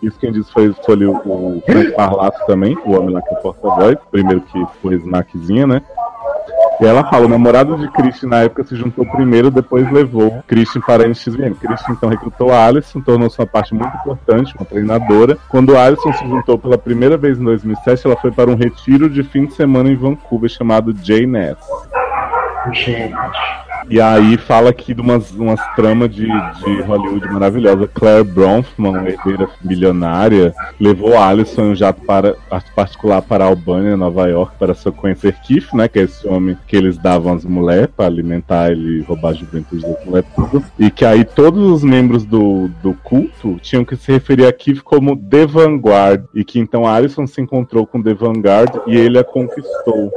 [0.00, 3.38] Isso quem disse foi, foi o, o Frank Parlato também, o homem lá que é
[3.38, 5.82] o porta-voz, primeiro que foi Snackzinha, né?
[6.80, 10.82] E ela fala, o namorado de Christian na época se juntou primeiro, depois levou Christian
[10.82, 11.54] para a NXVM.
[11.54, 15.38] Christian então recrutou a Alison, tornou-se uma parte muito importante, uma treinadora.
[15.48, 19.08] Quando a Alison se juntou pela primeira vez em 2007, ela foi para um retiro
[19.08, 21.56] de fim de semana em Vancouver chamado J-Ness.
[22.72, 23.65] Gente.
[23.88, 27.88] E aí fala aqui de umas, umas tramas de, de Hollywood maravilhosa.
[27.92, 32.34] Claire Bronfman, herdeira bilionária, levou Alison em um jato para,
[32.74, 35.86] particular para a Albânia, Nova York, para só conhecer Keith, né?
[35.86, 39.82] Que é esse homem que eles davam às mulheres para alimentar ele roubar a juventude
[39.82, 40.64] das mulheres tudo.
[40.78, 44.82] E que aí todos os membros do, do culto tinham que se referir a Keith
[44.82, 46.24] como The Vanguard.
[46.34, 50.10] E que então Alison se encontrou com The Vanguard e ele a conquistou.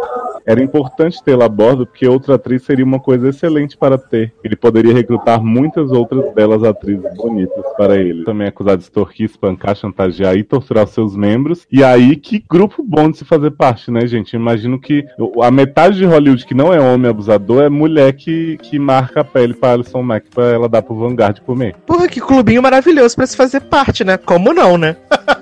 [0.45, 4.33] Era importante tê-la a bordo porque outra atriz seria uma coisa excelente para ter.
[4.43, 8.23] Ele poderia recrutar muitas outras belas atrizes bonitas para ele.
[8.23, 11.65] Também é acusado de extorquir, espancar, chantagear e torturar seus membros.
[11.71, 14.35] E aí, que grupo bom de se fazer parte, né, gente?
[14.35, 15.05] Imagino que
[15.41, 19.23] a metade de Hollywood que não é homem abusador é mulher que, que marca a
[19.23, 21.75] pele para Alison Mack para ela dar pro Vanguard comer.
[21.85, 24.17] Porra, que clubinho maravilhoso pra se fazer parte, né?
[24.17, 24.95] Como não, né?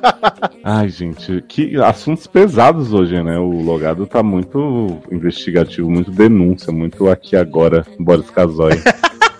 [0.63, 3.37] Ai, gente, que assuntos pesados hoje, né?
[3.37, 8.73] O logado tá muito investigativo, muito denúncia, muito aqui agora, Boris Casoy.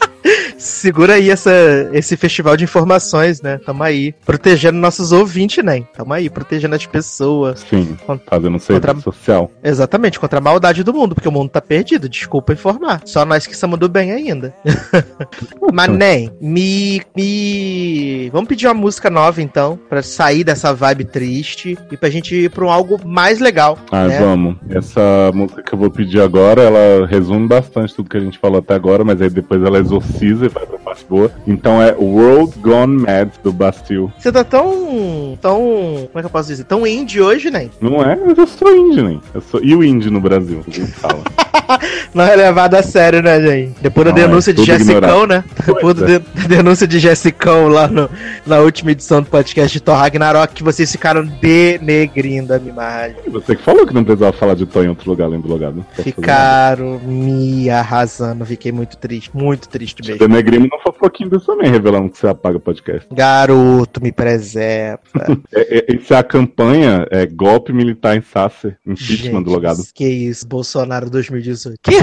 [0.58, 1.52] Segura aí essa,
[1.94, 3.60] esse festival de informações, né?
[3.66, 4.14] Tamo aí.
[4.26, 5.84] Protegendo nossos ouvintes, né?
[5.96, 7.66] Tamo aí, protegendo as pessoas.
[7.70, 9.52] Sim, Con- fazendo serviço Contra- social.
[9.64, 12.10] Exatamente, contra a maldade do mundo, porque o mundo tá perdido.
[12.10, 13.02] Desculpa informar.
[13.06, 14.54] Só nós que somos do bem ainda.
[15.72, 18.30] Mas nem, me, me.
[18.32, 22.50] Vamos pedir uma música nova então, pra sair dessa vibe triste e pra gente ir
[22.50, 23.78] pra um algo mais legal.
[23.92, 24.20] Ah, né?
[24.20, 24.56] vamos.
[24.70, 28.60] Essa música que eu vou pedir agora, ela resume bastante tudo que a gente falou
[28.60, 31.32] até agora, mas aí depois ela exorciza e vai pra parte boa.
[31.46, 34.10] Então é World Gone Mad do Bastille.
[34.18, 35.38] Você tá tão.
[35.42, 35.58] tão.
[35.60, 36.64] Como é que eu posso dizer?
[36.66, 37.70] Tão indie hoje, né?
[37.80, 38.18] Não é?
[38.38, 39.20] Eu sou indie, né?
[39.34, 39.64] Eu sou...
[39.64, 40.64] E o indie no Brasil?
[40.96, 41.22] Fala.
[42.14, 43.76] Não é levado a sério, né, gente?
[43.82, 45.28] Depois da é denúncia de tudo Jessicão, ignorado.
[45.28, 45.44] né?
[45.66, 48.10] Depois Pois da de- denúncia de Jessicão lá no-
[48.46, 53.18] na última edição do podcast de Thor Ragnarok, que vocês ficaram denegrindo a minha imagem.
[53.28, 55.86] Você que falou que não precisava falar de Thor em outro lugar além do logado.
[56.02, 58.46] Ficaram me arrasando.
[58.46, 60.20] Fiquei muito triste, muito triste mesmo.
[60.38, 63.08] Denegrimos no fofoquinho disso também, revelando que você apaga o podcast.
[63.12, 65.00] Garoto, me preserva.
[65.54, 69.82] É, é, essa é a campanha, é golpe militar em Sasser, impeachment do logado.
[69.94, 71.80] que isso, Bolsonaro 2018.
[71.82, 71.94] Que?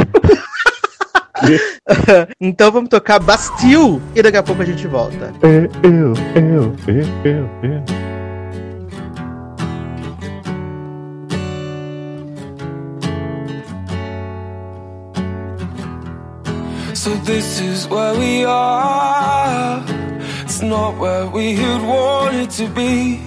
[2.40, 5.32] então vamos tocar Bastille e daqui a pouco a gente volta.
[5.42, 6.72] Eu, eu, eu,
[7.24, 8.13] eu, eu.
[17.04, 19.84] So this is where we are.
[20.44, 23.20] It's not where we had wanted to be.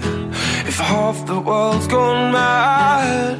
[0.65, 3.37] If half the world's gone mad,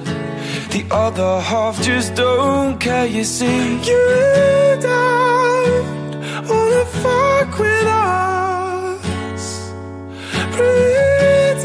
[0.69, 3.07] the other half just don't care.
[3.07, 6.15] You see, you don't
[6.47, 9.71] wanna fuck with us.
[10.55, 11.57] Pretend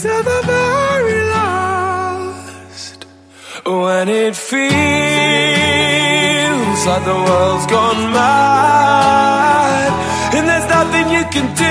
[0.00, 3.04] till the very last.
[3.66, 5.43] When it feels
[6.86, 9.88] like the world's gone mad.
[10.36, 11.64] And there's nothing you can do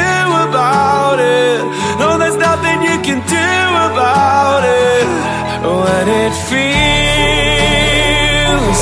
[0.48, 1.62] about it.
[2.00, 3.52] No, there's nothing you can do
[3.90, 5.06] about it.
[5.62, 6.64] When it feels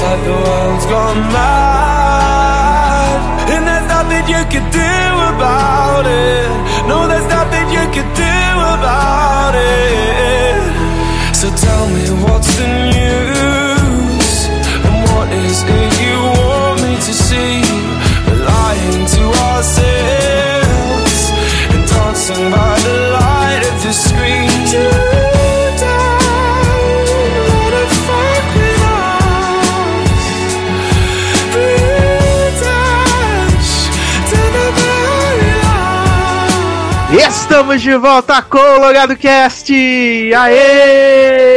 [0.06, 3.18] like the world's gone mad.
[3.54, 4.94] And there's nothing you can do
[5.36, 6.50] about it.
[6.88, 8.38] No, there's nothing you can do
[8.76, 10.64] about it.
[11.36, 14.48] So tell me what's the news?
[14.86, 15.91] And what is it
[22.32, 24.52] dancing by the light of the screen
[37.14, 39.72] Estamos de volta com o Logado Cast!
[39.72, 41.51] Aê!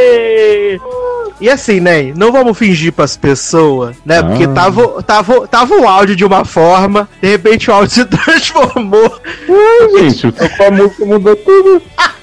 [1.39, 2.13] E assim, né?
[2.15, 4.23] Não vamos fingir pras pessoas, né?
[4.23, 4.47] Porque Ah.
[4.53, 9.19] tava, tava, tava o áudio de uma forma, de repente o áudio se transformou.
[9.49, 11.81] Ai, gente, tocou a música mudou tudo.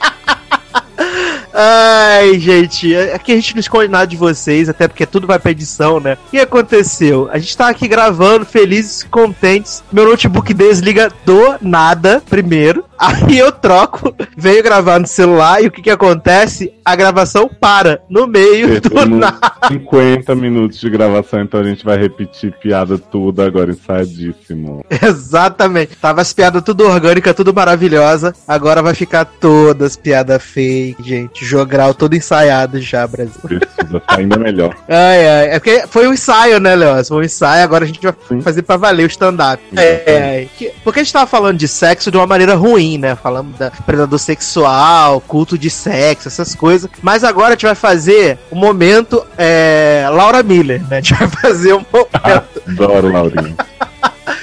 [1.55, 5.51] Ai, gente, aqui a gente não esconde nada de vocês, até porque tudo vai pra
[5.51, 6.15] edição, né?
[6.29, 7.29] O que aconteceu?
[7.31, 9.83] A gente tá aqui gravando, felizes, contentes.
[9.93, 12.85] Meu notebook desliga do nada, primeiro.
[13.03, 16.73] Aí eu troco, venho gravar no celular e o que que acontece?
[16.85, 19.53] A gravação para no meio do nada.
[19.67, 24.85] 50 minutos de gravação, então a gente vai repetir piada tudo agora ensaiadíssimo.
[24.89, 25.97] Exatamente.
[25.97, 28.33] Tava as piadas tudo orgânica, tudo maravilhosa.
[28.47, 31.45] Agora vai ficar todas piada fake, gente.
[31.45, 33.35] Jogral todo ensaiado já, Brasil.
[33.43, 34.77] Precisa tá ainda melhor.
[34.89, 35.47] Ai, ai.
[35.51, 37.05] É porque foi um ensaio, né, Léo?
[37.05, 38.41] Foi um ensaio, agora a gente vai Sim.
[38.41, 39.61] fazer pra valer o stand-up.
[39.77, 40.49] É, é.
[40.57, 43.15] Que- Porque a gente tava falando de sexo de uma maneira ruim, né?
[43.15, 46.91] Falando da predador sexual, culto de sexo, essas coisas.
[47.03, 50.99] Mas agora a gente vai fazer o momento é, Laura Miller, né?
[50.99, 52.63] A gente vai fazer um momento.
[52.69, 53.55] Adoro, Laurinha.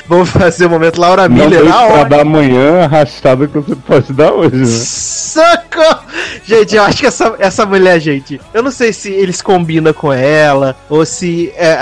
[0.07, 2.09] Vamos fazer o momento Laura Não Miller deixe na pra hora.
[2.09, 4.65] dar amanhã a arrastada que você pode dar hoje, né?
[4.65, 6.08] Socorro!
[6.49, 10.11] Gente, eu acho que essa, essa mulher, gente, eu não sei se eles combinam com
[10.11, 11.77] ela ou se é,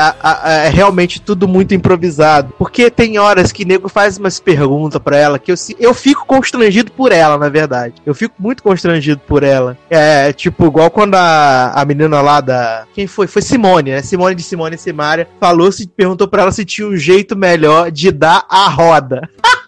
[0.66, 2.54] é realmente tudo muito improvisado.
[2.58, 6.92] Porque tem horas que nego faz umas perguntas pra ela que eu, eu fico constrangido
[6.92, 7.94] por ela, na verdade.
[8.06, 9.78] Eu fico muito constrangido por ela.
[9.90, 12.84] É, tipo, igual quando a, a menina lá da.
[12.94, 13.26] Quem foi?
[13.26, 14.02] Foi Simone, né?
[14.02, 17.90] Simone de Simone e Simária falou, se perguntou pra ela se tinha um jeito melhor
[17.90, 19.30] de dar a roda.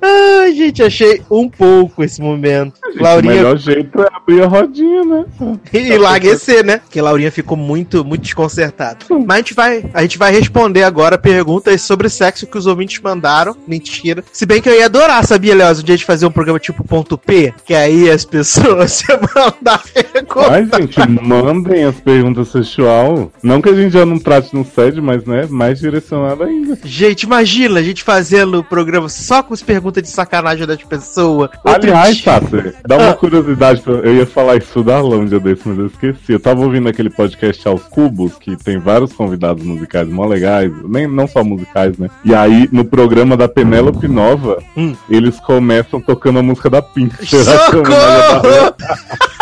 [0.00, 2.74] Ai, gente, achei um pouco esse momento.
[2.86, 5.24] Gente, Laurinha O melhor jeito é abrir a rodinha, né?
[5.72, 6.78] e larguecer, né?
[6.78, 8.98] Porque Laurinha ficou muito, muito desconcertada.
[9.10, 13.00] Mas a gente vai, a gente vai responder agora perguntas sobre sexo que os ouvintes
[13.00, 13.56] mandaram.
[13.66, 14.22] Mentira.
[14.32, 16.84] Se bem que eu ia adorar, sabia, Leoz, um dia de fazer um programa tipo
[16.84, 20.50] ponto P, que aí as pessoas iam mandar pergunta.
[20.50, 23.32] Mas, gente, mandem as perguntas sexual.
[23.42, 26.78] Não que a gente já não trate no SED, mas, né, mais direcionado ainda.
[26.84, 31.50] Gente, imagina a gente fazendo o programa só com as perguntas de sacanagem das pessoas.
[31.64, 32.46] Aliás, Tati,
[32.86, 33.14] dá uma Ah.
[33.14, 33.80] curiosidade.
[33.80, 36.32] pra- Eu ia falar isso da Arlão um dia desse, mas eu esqueci.
[36.32, 41.06] Eu tava ouvindo aquele podcast aos cubos, que tem vários convidados musicais mó legais, nem,
[41.06, 42.08] não só musicais, né?
[42.24, 44.94] E aí, no programa da Penélope Nova, Hum.
[45.08, 47.14] eles começam tocando a música da Pink.
[47.26, 47.84] Socorro!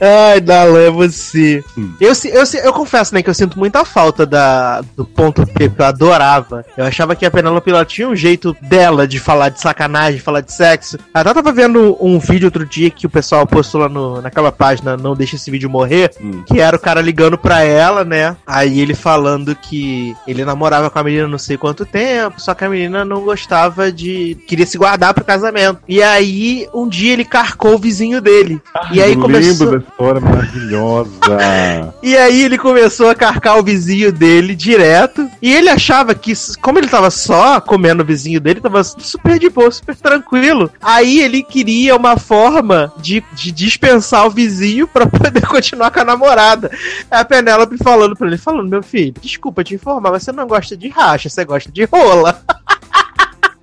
[0.00, 1.62] Ai, Dalan, é você.
[1.76, 1.92] Hum.
[2.00, 5.80] Eu, eu, eu confesso, né, que eu sinto muita falta da, do ponto P, que
[5.80, 6.64] eu adorava.
[6.76, 10.40] Eu achava que a Penelope ela tinha um jeito dela de falar de sacanagem, falar
[10.40, 10.98] de sexo.
[11.12, 14.96] Até tava vendo um vídeo outro dia que o pessoal postou lá no, naquela página
[14.96, 16.42] Não Deixa Esse Vídeo Morrer, Hum.
[16.46, 18.36] que era o cara ligando pra ela, né?
[18.46, 22.64] Aí ele falando que ele namorava com a menina não sei quanto tempo, só que
[22.64, 24.36] a menina não gostava de.
[24.46, 25.80] queria se guardar pro casamento.
[25.88, 28.60] E aí, um dia ele carcou o vizinho dele.
[28.92, 29.66] e aí eu começou.
[29.66, 31.10] lembro da história maravilhosa.
[32.02, 35.28] E aí ele começou a carcar o vizinho dele direto.
[35.42, 39.50] E ele achava que, como ele tava só comendo o vizinho dele, tava super de
[39.50, 40.70] boa, super tranquilo.
[40.80, 46.04] Aí ele queria uma forma de, de dispensar o vizinho pra poder continuar com a
[46.04, 46.70] namorada.
[47.10, 50.76] A Penélope falando pra ele, falando, meu filho, desculpa te informar, mas você não gosta
[50.76, 52.40] de racha, você gosta de rola.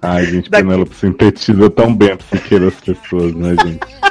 [0.02, 3.80] Ai, gente, Daqui- Penélope sintetiza tão bem a psique das pessoas, né, gente?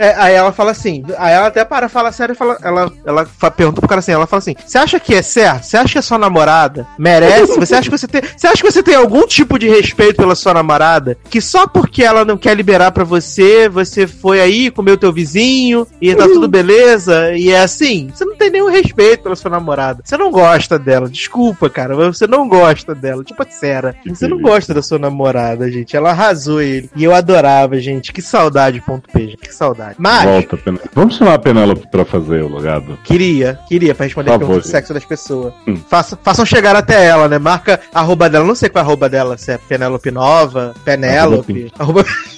[0.00, 3.82] É, aí ela fala assim, aí ela até para, fala sério, fala, ela, ela pergunta
[3.82, 5.64] pro cara assim, ela fala assim, você acha que é certo?
[5.64, 7.58] Você acha que a sua namorada merece?
[7.58, 10.34] Você acha que você tem, você acha que você tem algum tipo de respeito pela
[10.34, 11.18] sua namorada?
[11.28, 15.86] Que só porque ela não quer liberar pra você, você foi aí, comeu teu vizinho,
[16.00, 20.00] e tá tudo beleza, e é assim, você não tem nenhum respeito pela sua namorada.
[20.02, 23.94] Você não gosta dela, desculpa, cara, mas você não gosta dela, tipo Sera.
[24.06, 26.88] Você não gosta da sua namorada, gente, ela arrasou ele.
[26.96, 29.89] E eu adorava, gente, que saudade, ponto P, que saudade.
[29.98, 30.24] Mas...
[30.24, 30.90] Volta, Penélope.
[30.94, 32.98] Vamos chamar a Penélope pra fazer o logado.
[33.04, 35.52] Queria, queria, pra responder a pergunta do sexo das pessoas.
[35.66, 35.76] Hum.
[35.88, 37.38] Faça, façam chegar até ela, né?
[37.38, 40.74] Marca a arroba dela, não sei qual é a arroba dela, se é Penélope Nova,
[40.84, 41.72] Penélope.
[41.78, 42.04] Arroba...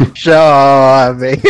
[0.14, 1.40] Jovem.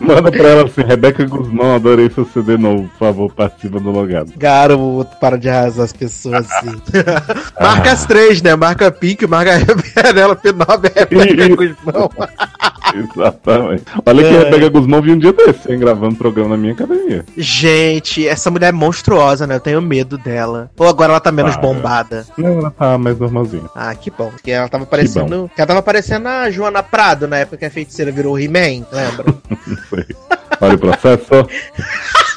[0.00, 4.32] Manda pra ela assim, Rebeca Guzmão, adorei seu CD novo, por favor, participa do logado.
[4.36, 6.72] Garoto, para de arrasar as pessoas assim.
[7.60, 8.56] marca as três, né?
[8.56, 12.10] Marca a Pink, marca a Penélope Nova e a Rebeca Guzmão.
[12.94, 13.84] Exatamente.
[14.04, 14.40] Olha que É.
[14.40, 17.24] a Rebeca Guzmão viu um dia desse, hein, gravando programa na minha academia.
[17.36, 19.54] Gente, essa mulher é monstruosa, né?
[19.54, 20.70] Eu tenho medo dela.
[20.76, 21.62] Ou agora ela tá menos Para.
[21.62, 22.26] bombada.
[22.36, 23.64] Não, ela tá mais normalzinha.
[23.74, 24.30] Ah, que bom.
[24.30, 25.50] Porque ela tava parecendo.
[25.56, 29.24] Ela tava parecendo a Joana Prado na época que a feiticeira virou He-Man, lembra?
[29.68, 30.04] Não sei.
[30.60, 31.30] Olha o processo.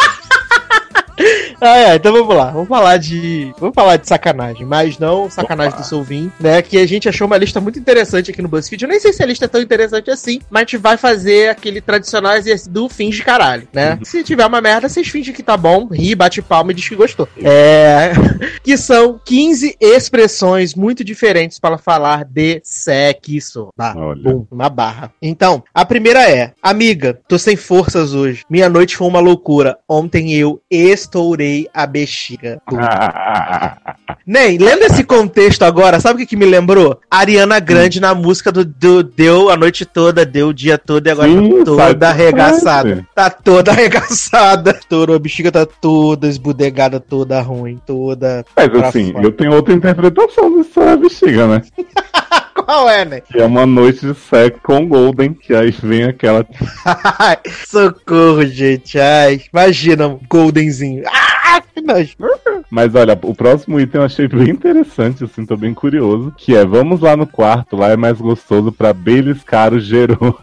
[1.61, 2.51] Ah, é, então vamos lá.
[2.51, 3.53] Vamos falar de.
[3.57, 6.61] Vamos falar de sacanagem, mas não sacanagem do Solvin, né?
[6.61, 8.83] Que a gente achou uma lista muito interessante aqui no BuzzFeed.
[8.83, 11.49] Eu nem sei se a lista é tão interessante assim, mas a gente vai fazer
[11.49, 13.97] aquele tradicional exercício do finge caralho, né?
[14.03, 16.95] Se tiver uma merda, vocês fingem que tá bom, ri, bate palma e diz que
[16.95, 17.27] gostou.
[17.41, 18.11] É.
[18.61, 23.69] que são 15 expressões muito diferentes para falar de sexo.
[23.75, 25.11] Tá, bum, uma barra.
[25.21, 28.43] Então, a primeira é: Amiga, tô sem forças hoje.
[28.49, 29.77] Minha noite foi uma loucura.
[29.87, 30.61] Ontem eu
[31.05, 32.59] estourei a bexiga.
[34.25, 36.99] Nem, lendo esse contexto agora, sabe o que, que me lembrou?
[37.09, 41.11] Ariana Grande na música do, do Deu a noite toda, deu o dia todo e
[41.11, 43.07] agora Sim, tá toda arregaçada.
[43.13, 44.71] Tá toda arregaçada.
[44.71, 48.43] Estourou, a bexiga tá toda esbudegada, toda ruim, toda.
[48.55, 49.25] Mas assim, fora.
[49.25, 51.61] eu tenho outra interpretação dessa bexiga, né?
[52.55, 53.19] Qual é, né?
[53.19, 56.47] Que é uma noite de sexo com Golden, que aí vem aquela.
[57.67, 58.97] Socorro, gente.
[58.97, 61.03] Ai, imagina goldenzinho.
[61.05, 61.24] Ah,
[61.73, 62.15] que nojo.
[62.69, 66.33] Mas olha, o próximo item eu achei bem interessante, assim, tô bem curioso.
[66.37, 70.35] Que é, vamos lá no quarto, lá é mais gostoso pra beliscar o Jerônimo.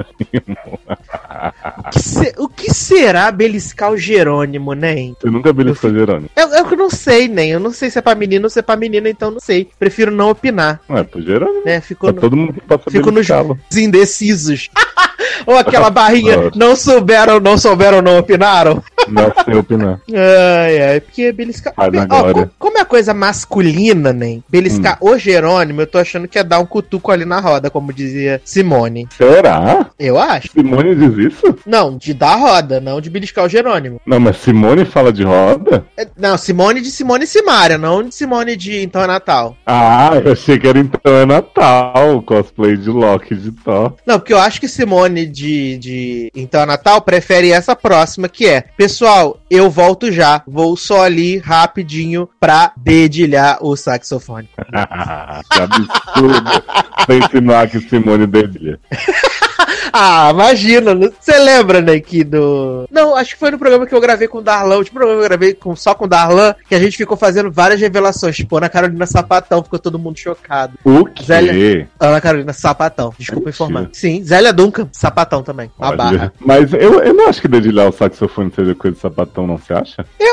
[1.86, 5.12] O que, se- o que será beliscar o Jerônimo, né?
[5.20, 6.28] Você nunca beliscou o Jerônimo?
[6.36, 7.50] Eu, eu não sei, nem.
[7.50, 9.68] Eu não sei se é pra menino ou se é pra menina, então não sei.
[9.78, 11.64] Prefiro não opinar, Não é pro Jerônimo.
[11.64, 11.80] né?
[11.80, 13.26] Fico, Tá no- todo mundo passa fico nos
[13.76, 14.68] indecisos.
[15.46, 18.82] ou aquela barrinha, não souberam, não souberam, não opinaram.
[19.09, 20.00] Não sei opinar.
[20.12, 21.72] Ai, ai, porque beliscar.
[21.76, 24.43] Ó, como é coisa masculina, nem?
[24.49, 25.11] Beliscar Hum.
[25.11, 28.40] o Jerônimo, eu tô achando que é dar um cutuco ali na roda, como dizia
[28.45, 29.09] Simone.
[29.16, 29.90] Será?
[29.99, 30.49] Eu acho.
[30.53, 31.59] Simone diz isso?
[31.66, 34.01] Não, de dar roda, não de beliscar o Jerônimo.
[34.07, 35.84] Não, mas Simone fala de roda?
[35.97, 39.57] É, Não, Simone de Simone Simária, não de Simone de Então é Natal.
[39.66, 43.95] Ah, eu achei que era então é Natal, o cosplay de Loki de Thor.
[44.07, 48.47] Não, porque eu acho que Simone de, de Então é Natal prefere essa próxima, que
[48.47, 50.43] é: Pessoal, eu volto já.
[50.47, 54.48] Vou só ali rapidinho pra dedilhar o saxofone.
[55.50, 56.50] que absurdo.
[57.06, 58.80] Pra insinuar que Simone dedilha.
[59.94, 60.94] Ah, imagina.
[61.20, 62.86] Você lembra, né, que do.
[62.90, 64.76] Não, acho que foi no programa que eu gravei com o Darlan.
[64.76, 67.14] O último programa que eu gravei com, só com o Darlan, que a gente ficou
[67.16, 68.34] fazendo várias revelações.
[68.34, 70.78] Tipo, Ana Carolina Sapatão, ficou todo mundo chocado.
[70.82, 71.24] O quê?
[71.24, 71.88] Zélia.
[72.00, 73.50] Ana Carolina Sapatão, desculpa Mentira.
[73.50, 73.88] informar.
[73.92, 75.70] Sim, Zélia Duncan, Sapatão também.
[75.78, 76.32] Olha, barra.
[76.40, 79.74] Mas eu, eu não acho que dedilhar o saxofone seja coisa de sapatão, não se
[79.74, 80.06] acha?
[80.18, 80.32] Eu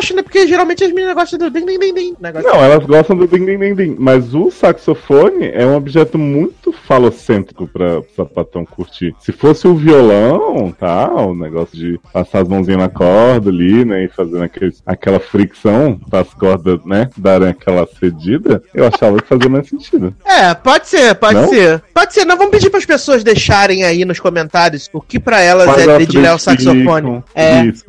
[0.00, 0.22] acho, né?
[0.22, 2.16] Porque geralmente as meninas gostam do din din din din.
[2.20, 2.48] Negócio.
[2.48, 3.96] Não, elas gostam do ding ding ding ding.
[3.98, 9.14] Mas o saxofone é um objeto muito falocêntrico pra o sapatão curtir.
[9.20, 11.08] Se fosse o violão, tá?
[11.14, 14.04] O negócio de passar as mãozinhas na corda ali, né?
[14.04, 17.08] E fazendo aquele, aquela fricção para as cordas, né?
[17.16, 20.14] Darem aquela cedida, eu achava que fazia mais sentido.
[20.24, 21.48] É, pode ser, pode Não?
[21.48, 21.82] ser.
[21.94, 22.24] Pode ser.
[22.24, 25.86] Nós vamos pedir para as pessoas deixarem aí nos comentários o que pra elas Mas
[25.86, 27.22] é dedilhar o saxofone.
[27.34, 27.64] É.
[27.64, 27.84] Isso.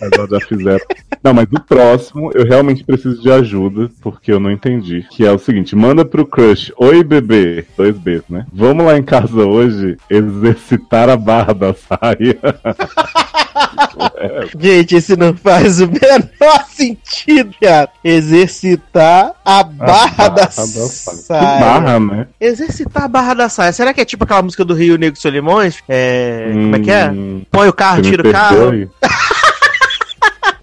[0.00, 0.84] Mas elas já fizeram.
[1.22, 5.06] Não, mas o próximo, eu realmente preciso de ajuda, porque eu não entendi.
[5.10, 8.46] Que é o seguinte: manda pro crush, oi bebê, dois Bs, né?
[8.52, 12.38] Vamos lá em casa hoje exercitar a barra da saia.
[14.58, 17.88] Gente, isso não faz o menor sentido, cara.
[18.02, 21.40] Exercitar a barra, da, saia.
[21.40, 22.26] Que barra, né?
[22.40, 23.72] Exercitar a barra da saia.
[23.72, 25.78] Será que é tipo aquela música do Rio Negro Solimões?
[25.88, 26.50] É.
[26.52, 27.10] Como é que é?
[27.10, 28.90] Hum, Põe o carro, tira o carro.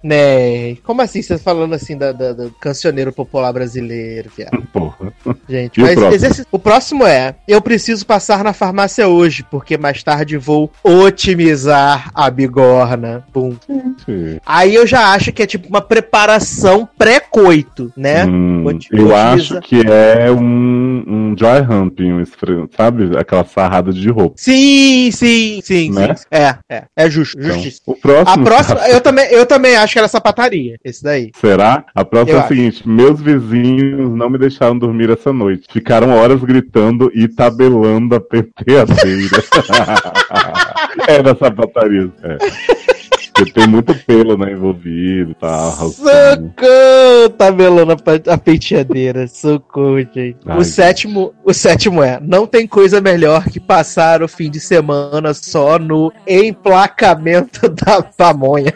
[0.03, 0.75] Né?
[0.83, 1.21] Como assim?
[1.21, 4.61] Você falando assim da, da- do cancioneiro popular brasileiro, viado?
[4.73, 5.13] Porra.
[5.47, 6.15] Gente, E o mas próximo?
[6.15, 12.09] exerci- o próximo é: eu preciso passar na farmácia hoje, porque mais tarde vou otimizar
[12.13, 13.23] a bigorna.
[13.31, 13.55] Pum.
[14.05, 14.39] Sim.
[14.45, 18.25] Aí eu já acho que é tipo uma preparação pré-coito, né?
[18.25, 22.23] Hum, eu acho que é um, um dry humping, um
[22.75, 23.17] sabe?
[23.17, 24.35] Aquela sarrada de roupa.
[24.37, 26.15] Sim, sim, sim, Né?
[26.15, 26.25] sim.
[26.31, 26.83] É, é.
[26.95, 27.81] É justo, Então, justiça.
[27.85, 28.41] o próximo.
[28.41, 30.77] A próxima, eu também, eu também acho que era sapataria.
[30.83, 31.31] Esse daí.
[31.39, 31.85] Será?
[31.93, 32.47] A próxima Eu é acho.
[32.49, 35.67] seguinte: meus vizinhos não me deixaram dormir essa noite.
[35.71, 39.43] Ficaram horas gritando e tabelando a penteadeira.
[41.07, 42.11] é da sapataria.
[42.23, 42.37] É.
[43.33, 45.71] Porque tem muito pelo, né, envolvido e tal.
[45.71, 46.47] roçando.
[46.49, 47.29] Socorro!
[47.37, 49.25] Tabelando a pe- a penteadeira.
[49.27, 50.37] Socorro, gente.
[50.45, 54.59] Ai, o sétimo, o sétimo é: não tem coisa melhor que passar o fim de
[54.59, 58.73] semana só no emplacamento da pamonha.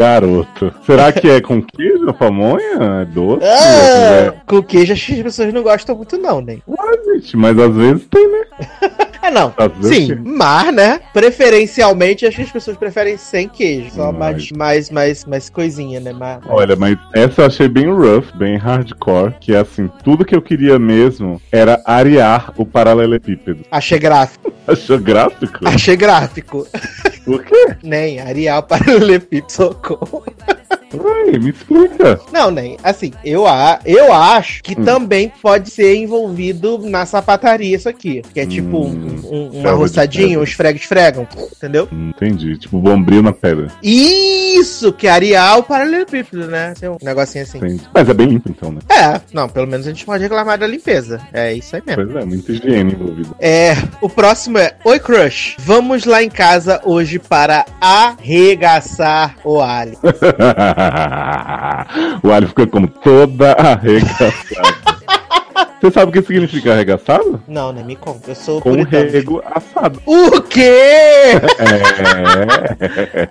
[0.00, 0.72] Garoto.
[0.86, 3.02] Será que é com queijo a pamonha?
[3.02, 3.44] É doce?
[3.44, 6.56] Ah, com queijo acho que as pessoas não gostam muito, não, né?
[6.66, 8.44] É, gente, mas às vezes tem, né?
[9.22, 9.52] É não.
[9.82, 10.16] Sim, tem.
[10.16, 11.00] mas, né?
[11.12, 13.90] Preferencialmente, acho que as pessoas preferem sem queijo.
[13.90, 16.14] Só mais, mais, mais, mais coisinha, né?
[16.14, 20.34] Mais, Olha, mas essa eu achei bem rough, bem hardcore, que é assim, tudo que
[20.34, 23.62] eu queria mesmo era arear o paralelepípedo.
[23.70, 24.50] Achei gráfico.
[24.66, 25.68] Achou gráfico?
[25.68, 26.66] Achei gráfico.
[27.30, 27.76] Por quê?
[27.82, 30.24] Nem, Arial Paralelepípedo, socorro.
[30.92, 32.20] Ai, me explica.
[32.32, 32.76] Não, nem.
[32.82, 38.22] Assim, eu, a, eu acho que também pode ser envolvido na sapataria isso aqui.
[38.34, 41.88] Que é tipo um, um- uma roçadinha, um esfrega-esfregam, entendeu?
[41.92, 42.58] Hum, Entendi.
[42.58, 43.68] Tipo, bombril na pedra.
[43.80, 46.74] Isso, que é Arial Paralelepípedo, né?
[46.78, 47.58] Tem um negocinho assim.
[47.58, 47.82] Entendi.
[47.94, 48.80] Mas é bem limpo então, né?
[48.88, 51.20] É, não, pelo menos a gente pode reclamar da limpeza.
[51.32, 52.04] É isso aí mesmo.
[52.06, 53.28] Pois é, muita higiene envolvida.
[53.38, 59.96] É, o próximo é Oi Crush, vamos lá em casa hoje para arregaçar o alho.
[62.22, 64.99] o alho fica como toda arregaçada.
[65.80, 67.42] Você sabe o que significa arregaçado?
[67.48, 67.82] Não, né?
[67.82, 69.10] Me conta, eu sou Com puritano.
[69.10, 70.00] rego assado.
[70.04, 71.40] O quê?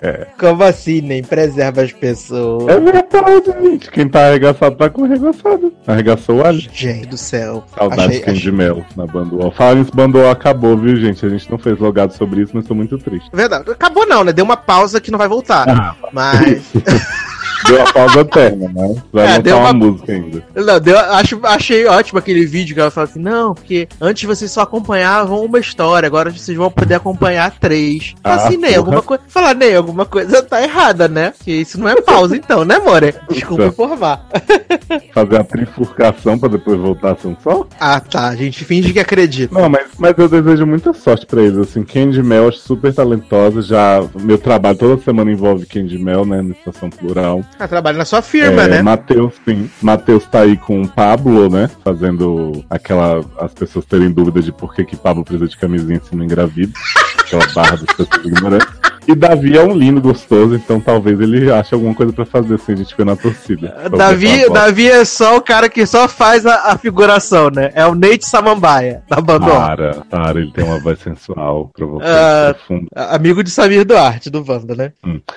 [0.01, 0.27] É.
[0.37, 2.67] Como assim, nem preserva as pessoas?
[2.67, 3.91] É verdade, gente.
[3.91, 5.73] Quem tá arregaçado tá com rego assado.
[5.85, 6.59] Arregaçou o alho.
[6.73, 7.63] Gente do céu.
[7.77, 9.51] Saudades Achei- achei- Mel na Banduol.
[9.51, 11.23] Fala nisso, Banduol acabou, viu, gente?
[11.25, 13.29] A gente não fez logado sobre isso, mas tô muito triste.
[13.31, 13.69] Verdade.
[13.71, 14.33] Acabou não, né?
[14.33, 15.69] Deu uma pausa que não vai voltar.
[15.69, 16.63] Ah, Mas.
[17.67, 19.59] Deu a pausa eterna, mas vai É, lançar uma...
[19.69, 20.43] uma- música ainda.
[20.55, 24.51] Não, deu, acho, achei ótimo aquele vídeo que ela fala assim: não, porque antes vocês
[24.51, 28.15] só acompanhavam uma história, agora vocês vão poder acompanhar três.
[28.23, 29.23] Fala Ah, assim, Ney, alguma coisa.
[29.27, 31.33] Fala, Ney, alguma coisa tá errada, né?
[31.43, 33.13] Que isso não é pausa, então, né, More?
[33.29, 34.25] Desculpa informar.
[35.13, 37.67] Fazer a trifurcação pra depois voltar a ser um só?
[37.79, 38.27] Ah, tá.
[38.29, 39.53] A gente finge que acredita.
[39.59, 41.57] Não, mas, mas eu desejo muita sorte pra eles.
[41.57, 43.61] Assim, Candy Mel, super talentosa.
[43.61, 46.41] Já, meu trabalho toda semana envolve Candy Mel, né?
[46.41, 47.41] Na situação plural.
[47.57, 48.81] Ah, trabalha na sua firma, É, né?
[48.81, 49.69] Matheus, sim.
[49.81, 51.69] Matheus tá aí com o Pablo, né?
[51.83, 53.23] Fazendo aquela.
[53.39, 56.71] as pessoas terem dúvida de por que, que Pablo precisa de camisinha se não engravida.
[57.19, 58.78] aquela barra das pessoas ignorantes.
[59.09, 62.73] E Davi é um lindo gostoso, então talvez ele ache alguma coisa pra fazer assim,
[62.73, 63.75] a gente vê na torcida.
[63.89, 67.71] Ver Davi, Davi é só o cara que só faz a, a figuração, né?
[67.73, 69.49] É o Nate Samambaia, da Bandol.
[69.49, 72.53] Para, para, ele tem uma voz sensual, provocante, Ah.
[72.53, 72.87] profunda.
[72.95, 74.91] Amigo de Samir Duarte, do Wanda, né?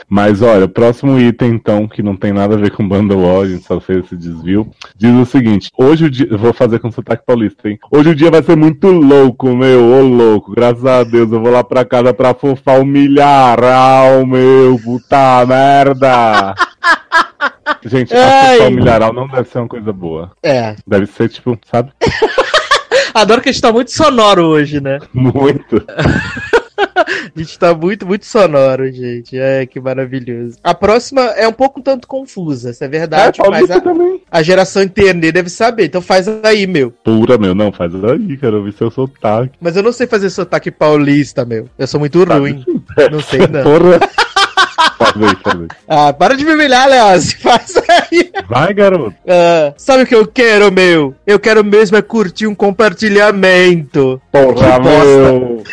[0.07, 3.41] Mas olha, o próximo item, então, que não tem nada a ver com Banda Wall,
[3.43, 4.68] a gente só fez esse desvio,
[4.99, 6.29] diz o seguinte: hoje o dia.
[6.37, 7.79] Vou fazer com sotaque paulista, hein?
[7.91, 10.53] Hoje o dia vai ser muito louco, meu, ô louco.
[10.53, 12.85] Graças a Deus, eu vou lá pra casa pra fofar o
[13.63, 16.55] milharal, meu, puta merda.
[17.85, 18.57] Gente, a Ai.
[18.57, 20.33] fofar o milharal não deve ser uma coisa boa.
[20.43, 20.75] É.
[20.87, 21.93] Deve ser, tipo, sabe?
[23.15, 24.99] Adoro que a gente tá muito sonoro hoje, né?
[25.13, 25.85] Muito.
[27.35, 29.39] A gente tá muito, muito sonoro, gente.
[29.39, 30.59] É, que maravilhoso.
[30.62, 33.83] A próxima é um pouco um tanto confusa, isso é É, verdade, mas paulista
[34.30, 35.87] a, a geração entender deve saber.
[35.87, 36.91] Então faz aí, meu.
[36.91, 39.55] Pura, meu, não, faz aí, quero ouvir seu sotaque.
[39.61, 41.68] Mas eu não sei fazer sotaque paulista, meu.
[41.78, 42.64] Eu sou muito ruim.
[43.11, 43.62] Não sei, não.
[43.64, 44.01] Porra.
[45.89, 47.33] Ah, para de me humilhar, Leoz.
[47.41, 48.31] Faz aí.
[48.49, 49.15] Vai, garoto.
[49.27, 51.15] Ah, sabe o que eu quero, meu?
[51.27, 54.21] Eu quero mesmo é curtir um compartilhamento.
[54.31, 55.63] Porra, meu.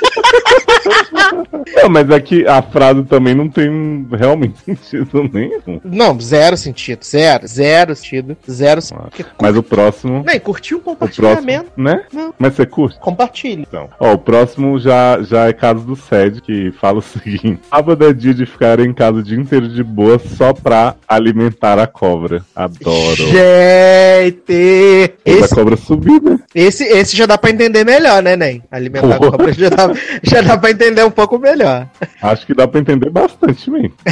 [1.82, 5.80] Não, mas aqui a frase também não tem realmente sentido nenhum.
[5.84, 7.04] Não, zero sentido.
[7.06, 7.48] Zero.
[7.48, 8.38] Zero sentido.
[8.50, 9.30] Zero sentido.
[9.42, 10.24] Mas o próximo.
[10.26, 11.72] Nem, curtir um O próximo, compartilhamento.
[11.78, 12.04] né?
[12.12, 12.34] Não.
[12.38, 13.00] Mas você curte?
[13.00, 13.66] Compartilhe.
[13.68, 13.90] Então.
[14.00, 18.14] Ó, o próximo já, já é caso do Sed, que fala o seguinte: Sábado é
[18.14, 22.44] dia de ficar em casa o dia inteiro de boa só pra alimentar a cobra.
[22.56, 23.28] Adoro.
[23.28, 25.14] Gente!
[25.26, 26.40] Esse, cobra subir, né?
[26.54, 28.64] esse, esse já dá pra entender melhor, né, Nen?
[28.72, 29.32] Alimentar a Porra.
[29.32, 29.92] cobra já dá,
[30.24, 31.88] já dá pra entender um pouco melhor.
[32.22, 33.94] Acho que dá pra entender bastante mesmo.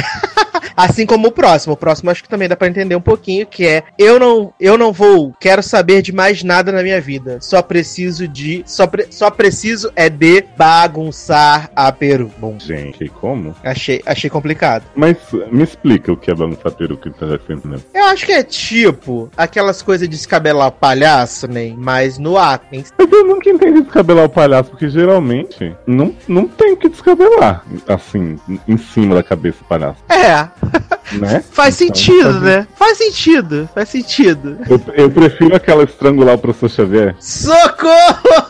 [0.76, 1.74] Assim como o próximo.
[1.74, 4.78] O próximo acho que também dá pra entender um pouquinho, que é eu não, eu
[4.78, 7.38] não vou, quero saber de mais nada na minha vida.
[7.40, 12.30] Só preciso de, só, pre- só preciso é de bagunçar a peru.
[12.38, 13.56] Bom, Gente, como?
[13.64, 14.84] achei, achei complicado.
[14.94, 15.07] Mas
[15.50, 17.82] me explica o que é bagunçar peruca que tá entendendo.
[17.94, 22.36] Eu acho que é tipo aquelas coisas de descabelar palhaço, nem, mas no
[22.72, 22.84] hein?
[22.98, 27.64] Mas eu nunca entendi descabelar o palhaço, porque geralmente não, não tem o que descabelar,
[27.86, 30.48] assim, em cima da cabeça do palhaço, É,
[31.16, 31.42] né?
[31.50, 32.66] faz Então, sentido, faz- né?
[32.76, 34.58] Faz sentido, faz sentido.
[34.68, 37.16] Eu, eu prefiro aquela estrangular o professor Xavier.
[37.20, 38.47] Socorro!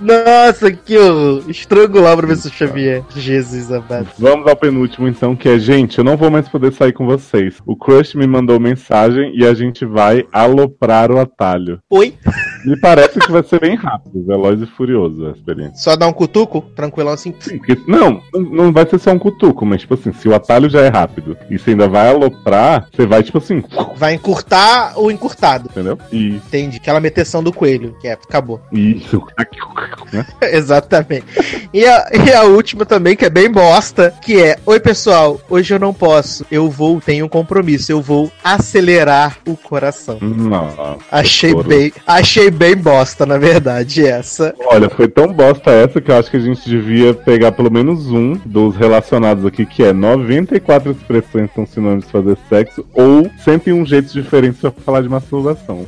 [0.00, 1.44] Nossa, que horror.
[1.48, 3.02] Estrangular o professor Xavier.
[3.14, 4.08] Jesus amado.
[4.18, 7.56] Vamos ao penúltimo, então, que é, gente, eu não vou mais poder sair com vocês.
[7.66, 11.80] O Crush me mandou mensagem e a gente vai aloprar o atalho.
[11.90, 12.14] Oi?
[12.66, 15.76] Me parece que vai ser bem rápido, veloz e furioso a experiência.
[15.76, 16.62] Só dar um cutuco?
[16.74, 17.34] Tranquilão assim.
[17.40, 20.34] Sim, porque, não, não- não vai ser só um cutuco, mas tipo assim, se o
[20.34, 23.62] atalho já é rápido e você ainda vai aloprar, você vai tipo assim,
[23.96, 25.68] Vai encurtar o encurtado.
[25.70, 25.98] entendeu?
[26.12, 26.76] E Entendi.
[26.78, 28.60] Aquela meteção do coelho, que é, acabou.
[28.72, 29.22] isso,
[30.12, 30.26] né?
[30.42, 31.26] Exatamente.
[31.72, 35.74] E a, e a última também, que é bem bosta, que é: Oi, pessoal, hoje
[35.74, 36.44] eu não posso.
[36.50, 37.90] Eu vou, tenho um compromisso.
[37.92, 40.18] Eu vou acelerar o coração.
[40.20, 44.54] Nossa, Achei bem, achei bem bosta, na verdade, essa.
[44.66, 48.06] Olha, foi tão bosta essa que eu acho que a gente devia pegar pelo menos
[48.10, 53.84] um dos relacionados aqui, que é 94 expressões são sinônimos de fazer sexo, ou 101
[53.86, 55.86] jeitos diferentes pra falar de masturbação.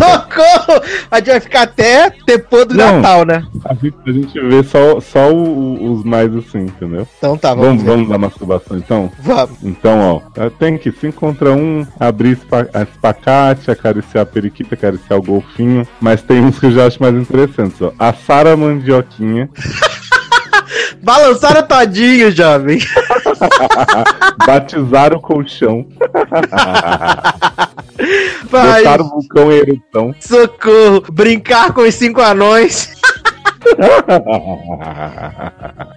[0.00, 0.80] Socorro!
[1.10, 2.96] A gente vai ficar até depois do Não.
[3.00, 3.42] Natal, né?
[3.64, 7.06] a, gente, a gente vê só, só o- os mais assim, entendeu?
[7.18, 7.90] Então tá, vamos, Vamos, ver.
[7.90, 9.10] vamos dar masturbação então?
[9.20, 9.56] Vamos.
[9.62, 12.38] Então, ó, tem que se encontra um, abrir
[12.82, 17.14] espacate, acariciar a periquita, acariciar o golfinho, mas tem uns que eu já acho mais
[17.14, 17.92] interessantes, ó.
[17.98, 18.12] A
[18.56, 19.48] mandioquinha,
[21.02, 22.78] Balançaram todinho, jovem.
[24.46, 25.86] batizar o colchão,
[28.50, 31.02] Vai, o vulcão em erupção, socorro.
[31.12, 32.94] Brincar com os cinco anões.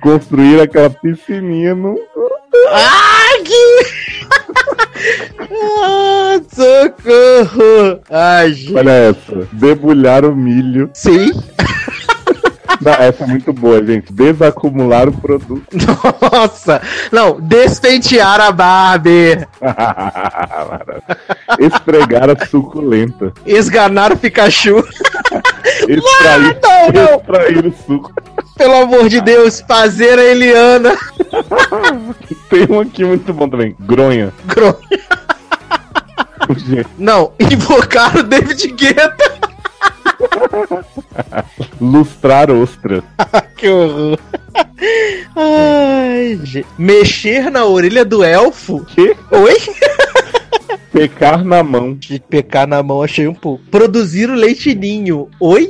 [0.01, 1.97] construir aquela piscininha no...
[2.71, 3.85] Ai, que...
[5.81, 7.99] ah, socorro.
[8.09, 8.75] Ai, gente.
[8.75, 10.89] Olha essa, debulhar o milho.
[10.93, 11.31] Sim.
[12.83, 14.11] Não, essa é muito boa, gente.
[14.11, 15.63] Desacumular o produto.
[16.31, 16.81] Nossa.
[17.11, 19.47] Não, despentear a Barbie.
[21.59, 23.31] Esfregar a suculenta.
[23.45, 24.83] Esganar o Pikachu.
[25.87, 27.19] Extrair, não, não.
[27.19, 28.11] extrair o suco.
[28.55, 30.95] Pelo amor de Deus, fazer a Eliana.
[32.49, 33.75] Tem um aqui muito bom também.
[33.79, 34.31] Gronha.
[34.45, 34.77] Gro-
[36.57, 39.33] Gente, Não, invocar o David Guetta.
[41.81, 43.03] Lustrar ostra.
[43.57, 44.19] que horror.
[45.35, 46.67] Ai, gente.
[46.77, 48.85] Mexer na orelha do elfo?
[48.85, 49.15] Que?
[49.31, 49.57] Oi?
[50.91, 51.93] Pecar na mão.
[51.95, 53.63] De pecar na mão, achei um pouco.
[53.71, 55.27] Produzir o leite ninho.
[55.39, 55.69] Oi?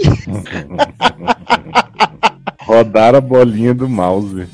[2.65, 4.47] Rodar a bolinha do mouse.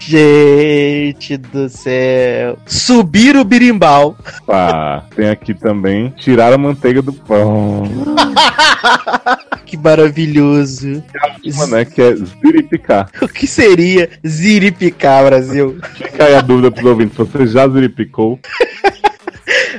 [0.00, 2.58] Gente do céu.
[2.66, 4.16] Subir o birimbau.
[4.46, 6.10] Pá, tem aqui também.
[6.16, 7.84] Tirar a manteiga do pão.
[9.70, 11.00] Que maravilhoso.
[11.44, 11.84] Uma, né?
[11.84, 13.08] Que é ziripicar.
[13.22, 15.78] O que seria ziripicar, Brasil?
[15.94, 17.16] Fica aí a dúvida pros ouvintes.
[17.16, 18.40] Você já ziripicou?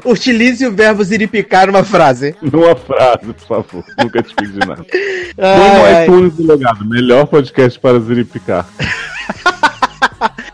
[0.05, 2.35] Utilize o verbo ziripicar numa frase.
[2.41, 3.83] Numa frase, por favor.
[3.99, 4.85] Nunca te pedi nada.
[5.37, 6.03] Ai, ai.
[6.03, 6.85] iTunes do logado.
[6.85, 8.67] Melhor podcast para ziripicar.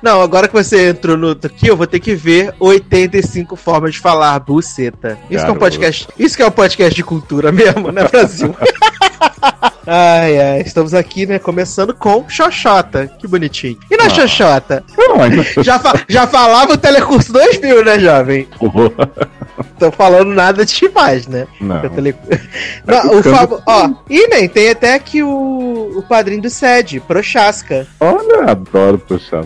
[0.02, 4.00] Não, agora que você entrou no aqui, eu vou ter que ver 85 formas de
[4.00, 5.18] falar buceta.
[5.30, 6.08] Isso que é um podcast.
[6.18, 8.56] Isso que é um podcast de cultura mesmo, né, Brasil?
[9.86, 13.08] ai, ai, estamos aqui, né, começando com Xoxota.
[13.20, 13.78] Que bonitinho.
[13.90, 14.10] E na Ah.
[14.10, 14.84] Xoxota?
[14.98, 18.48] Não, ainda Já, fa- já falava o Telecurso 2000, né, jovem?
[18.58, 19.10] Porra.
[19.80, 21.48] Tô falando nada demais, né?
[21.60, 21.84] Não.
[21.84, 22.16] O tele-
[22.86, 23.62] Não, o.
[23.66, 27.88] Ó, e nem tem até aqui o, o padrinho do SED, Prochasca.
[28.00, 29.46] Olha, adoro puxar.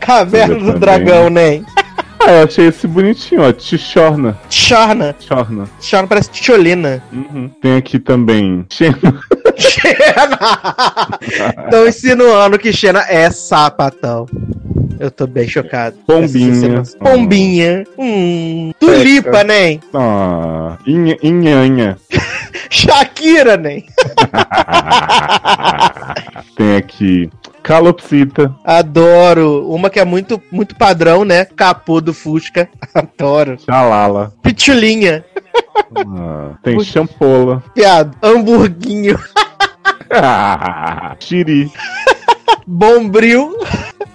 [0.00, 0.78] Caverna Eu do.
[0.78, 1.64] Dragão, nem.
[2.24, 3.52] Ah, eu achei esse bonitinho, ó.
[3.52, 4.38] Tichorna.
[4.48, 5.14] Chorna.
[5.18, 5.68] Chorna.
[5.80, 7.02] Chorna parece Tcholina.
[7.12, 7.50] Uhum.
[7.60, 8.64] Tem aqui também.
[8.70, 8.96] Xena.
[9.58, 10.38] Xena!
[11.64, 14.26] Estão insinuando que Xena é sapatão.
[14.98, 15.96] Eu tô bem chocado.
[16.06, 16.82] Pombinha.
[16.98, 17.84] Pombinha.
[17.98, 18.72] Hum.
[18.78, 19.80] Tulipa, nem.
[19.92, 21.98] Ah, inha, inhanha.
[22.70, 23.84] Shakira, nem.
[26.56, 27.30] Tem aqui.
[27.62, 28.54] Calopsita.
[28.64, 29.68] Adoro.
[29.68, 31.44] Uma que é muito, muito padrão, né?
[31.44, 32.68] Capô do Fusca.
[32.94, 33.56] Adoro.
[33.64, 34.32] Xalala.
[34.42, 35.24] Pitulinha.
[35.94, 37.62] Ah, tem champola.
[37.74, 38.16] Piado.
[38.22, 39.18] Hamburguinho.
[41.20, 41.70] Xiri.
[42.66, 43.56] Bombril.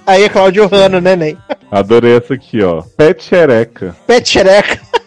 [0.07, 1.37] Aí é Claudio Hanno, né, nem?
[1.69, 2.81] Adorei essa aqui, ó.
[2.81, 3.93] Petchereca.
[4.07, 4.79] Pet xereca.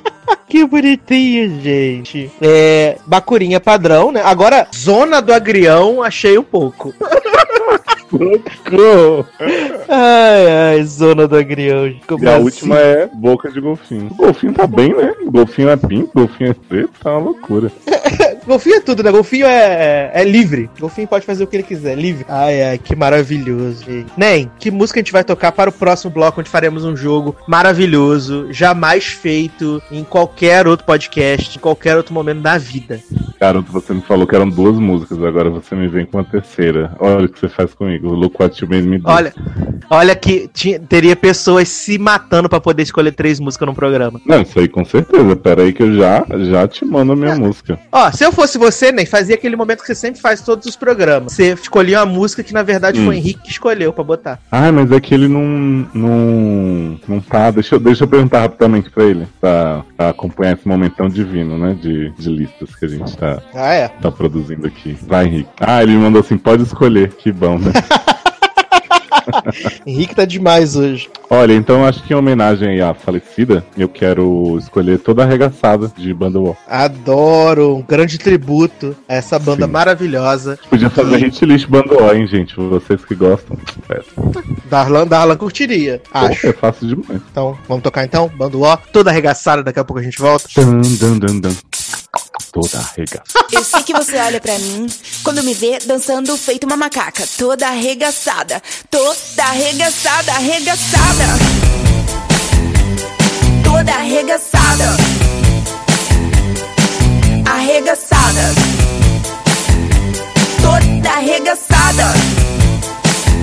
[0.46, 2.30] Que bonitinho, gente.
[2.40, 2.98] É.
[3.06, 4.20] Bacurinha padrão, né?
[4.24, 6.92] Agora, Zona do Agrião, achei um pouco.
[8.10, 9.26] Socorro.
[9.92, 11.88] Ai, ai, Zona do Agrião.
[11.88, 12.44] E a assim?
[12.44, 14.06] última é boca de golfinho.
[14.12, 15.12] O golfinho tá bem, né?
[15.26, 17.72] O golfinho é pinto, golfinho é preto, tá uma loucura.
[18.46, 19.10] Golfinho é tudo, né?
[19.10, 20.70] Golfinho é, é livre.
[20.78, 22.24] Golfinho pode fazer o que ele quiser, livre.
[22.28, 24.10] Ai, ai, que maravilhoso, gente.
[24.16, 27.36] Nem, que música a gente vai tocar para o próximo bloco, onde faremos um jogo
[27.46, 33.00] maravilhoso, jamais feito em qualquer outro podcast, em qualquer outro momento da vida.
[33.38, 36.94] Garoto, você me falou que eram duas músicas, agora você me vem com a terceira.
[36.98, 37.99] Olha o que você faz comigo.
[38.02, 39.08] Look what you made me do.
[39.08, 39.32] Olha,
[39.90, 44.20] olha que tinha- teria pessoas se matando pra poder escolher três músicas num programa.
[44.26, 45.36] Não, isso aí com certeza.
[45.36, 47.78] Pera aí que eu já, já te mando a minha música.
[47.92, 50.66] Ó, se eu fosse você, nem fazia aquele momento que você sempre faz em todos
[50.66, 51.32] os programas.
[51.32, 53.04] Você escolhia uma música que na verdade Hum.
[53.06, 54.38] foi o Henrique que escolheu pra botar.
[54.50, 55.86] Ai, mas é que ele não.
[55.94, 57.00] não.
[57.08, 57.50] não tá.
[57.50, 59.26] Deixa eu, deixa eu perguntar rapidamente pra ele.
[59.40, 61.76] Pra, pra acompanhar esse momento tão divino, né?
[61.80, 63.88] De, de listas que a gente tá, Ah, é.
[63.88, 64.96] tá produzindo aqui.
[65.06, 65.48] Vai, Henrique.
[65.60, 67.10] Ah, ele me mandou assim: pode escolher.
[67.12, 67.72] Que bom, né?
[69.86, 71.08] Henrique tá demais hoje.
[71.32, 75.90] Olha, então acho que em homenagem aí à falecida, eu quero escolher toda a arregaçada
[75.96, 76.56] de Banda War.
[76.66, 79.70] Adoro, um grande tributo a essa banda Sim.
[79.70, 80.58] maravilhosa.
[80.68, 82.56] Podia fazer hit list Banda War, hein, gente?
[82.56, 83.56] Vocês que gostam.
[83.88, 84.00] É,
[84.68, 86.48] Darlan, Darlan curtiria, acho.
[86.48, 87.22] é fácil demais.
[87.30, 88.28] Então, vamos tocar então?
[88.34, 90.48] Bando O, toda arregaçada, daqui a pouco a gente volta.
[90.56, 91.54] Dan, dan, dan, dan.
[92.52, 93.46] Toda arregaçada.
[93.52, 94.88] Eu sei que você olha pra mim
[95.22, 98.60] quando me vê dançando feito uma macaca, toda arregaçada,
[98.90, 101.19] toda arregaçada, arregaçada.
[103.64, 104.96] Toda arregaçada.
[107.44, 108.54] Arregaçada.
[110.62, 112.12] Toda arregaçada.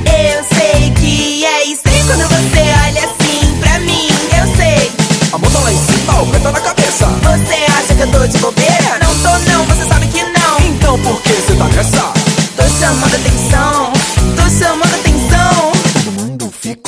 [0.06, 4.08] Eu sei que é estranho quando você olha assim pra mim,
[4.40, 4.92] eu sei.
[5.34, 7.06] A mão tá lá em cima, o pé tá na cabeça.
[7.06, 9.00] Você acha que eu tô de bobeira?
[9.02, 10.60] Não tô não, você sabe que não.
[10.66, 12.14] Então por que você tá nessa?
[12.56, 13.94] Tô chamando atenção,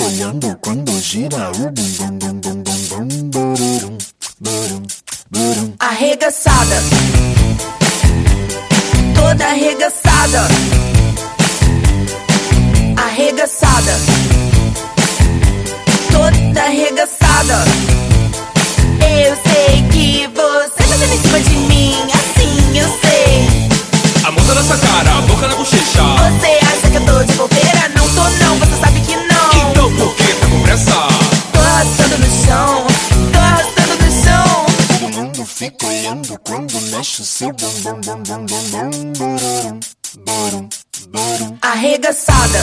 [0.10, 3.98] olhando quando gira o bum bum bum bum bum bum bururum,
[4.40, 4.84] burum,
[5.30, 5.74] burum.
[5.78, 6.76] Arregaçada,
[9.16, 10.48] toda arregaçada.
[12.98, 13.94] Arregaçada,
[16.12, 17.66] toda arregaçada.
[19.02, 21.96] Eu sei que você tá dando em cima de mim,
[41.62, 42.60] Arregaçada,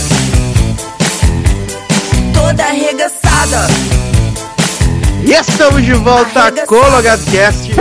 [2.34, 3.66] toda arregaçada.
[5.24, 7.72] E estamos de volta com o LogadoCast.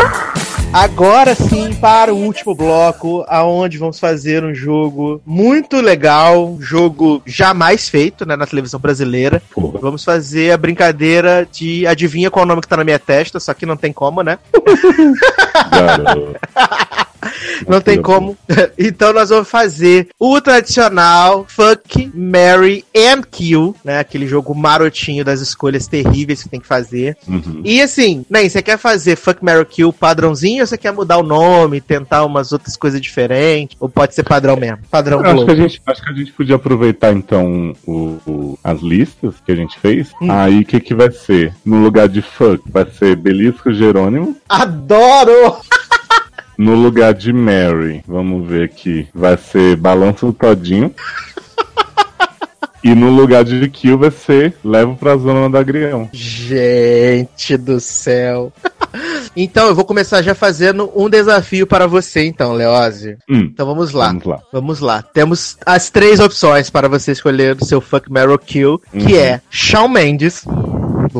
[0.71, 7.89] Agora sim, para o último bloco, aonde vamos fazer um jogo muito legal, jogo jamais
[7.89, 9.43] feito né, na televisão brasileira.
[9.53, 9.79] Porra.
[9.81, 13.53] Vamos fazer a brincadeira de adivinha qual o nome que tá na minha testa, só
[13.53, 14.39] que não tem como, né?
[17.67, 18.37] Não tem como.
[18.77, 23.99] Então nós vamos fazer o tradicional Fuck, Mary and Kill, né?
[23.99, 27.17] Aquele jogo marotinho das escolhas terríveis que tem que fazer.
[27.27, 27.61] Uhum.
[27.63, 31.23] E assim, nem você quer fazer Fuck, Mary Kill padrãozinho ou você quer mudar o
[31.23, 33.75] nome, tentar umas outras coisas diferentes?
[33.79, 34.79] Ou pode ser padrão mesmo?
[34.89, 38.59] Padrão Eu acho, que a gente, acho que a gente podia aproveitar então o, o-
[38.63, 40.11] as listas que a gente fez.
[40.21, 40.31] Hum.
[40.31, 41.53] Aí o que, que vai ser?
[41.65, 44.35] No lugar de fuck, vai ser Belisco Jerônimo.
[44.49, 45.57] Adoro!
[46.57, 50.93] No lugar de Mary, vamos ver aqui, vai ser Balanço do Todinho.
[52.83, 56.07] e no lugar de Kill vai ser Levo pra Zona da Agrião.
[56.13, 58.51] Gente do céu.
[59.37, 63.17] Então, eu vou começar já fazendo um desafio para você, então, Leose.
[63.29, 64.07] Hum, Então vamos lá.
[64.07, 64.39] vamos lá.
[64.53, 65.01] Vamos lá.
[65.01, 69.19] Temos as três opções para você escolher o seu Fuck Meryl Kill, que Uhum.
[69.19, 70.45] é Shawn Mendes.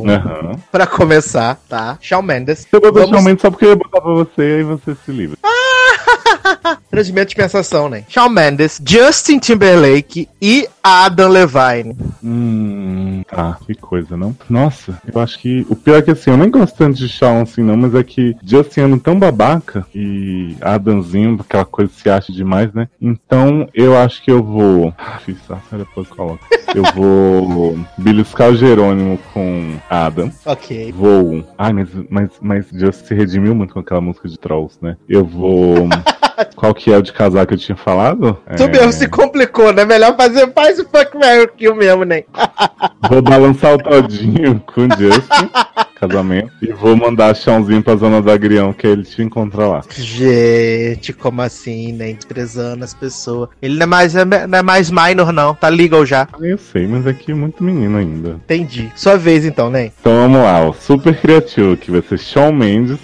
[0.02, 0.56] Bom, Aham.
[0.72, 1.98] Pra começar, tá?
[2.02, 2.68] Shawn Mendes.
[2.72, 4.94] Eu vou Vamos- um momento só porque eu ia botar pra você e aí você
[5.06, 5.38] se livra.
[5.42, 8.04] Transmito de pensação, né?
[8.08, 11.96] Shawn Mendes, Justin Timberlake e Adam Levine.
[12.24, 14.36] Hum, tá, que coisa, não?
[14.50, 15.66] Nossa, eu acho que.
[15.70, 18.04] O pior é que assim, eu nem gosto tanto de Shawn assim, não, mas é
[18.04, 22.88] que Justin é tão babaca e Adamzinho, aquela coisa que se acha demais, né?
[23.02, 24.94] Então eu acho que eu vou.
[24.98, 26.46] Ah, Fiz essa, depois eu coloco.
[26.76, 30.32] Eu vou beliscar o Jerônimo com Adam.
[30.46, 30.92] Ok.
[30.92, 31.44] Vou.
[31.58, 34.98] Ai, mas, mas, mas Justin se redimiu muito com aquela música de Trolls, né?
[35.08, 35.88] Eu vou.
[36.66, 38.40] Qual que é o de casar que eu tinha falado?
[38.58, 39.86] Tu É, mesmo se complicou, né?
[39.86, 42.24] Melhor fazer faz o Fuck Meryl Kill mesmo, né?
[43.08, 45.48] Vou balançar o todinho com o Justin,
[46.02, 49.84] casamento, e vou mandar chãozinho pra zona do Agrião, que ele te encontra lá.
[49.96, 52.14] Gente, como assim, né?
[52.14, 53.50] Desprezando as pessoas.
[53.62, 55.54] Ele não é mais, não é mais minor, não.
[55.54, 56.28] Tá legal já.
[56.34, 58.30] Ah, Eu sei, mas aqui é muito menino ainda.
[58.44, 58.92] Entendi.
[58.96, 59.92] Sua vez, então, né?
[60.02, 62.98] Então vamos lá, o super criativo, que vai ser Shawn Mendes,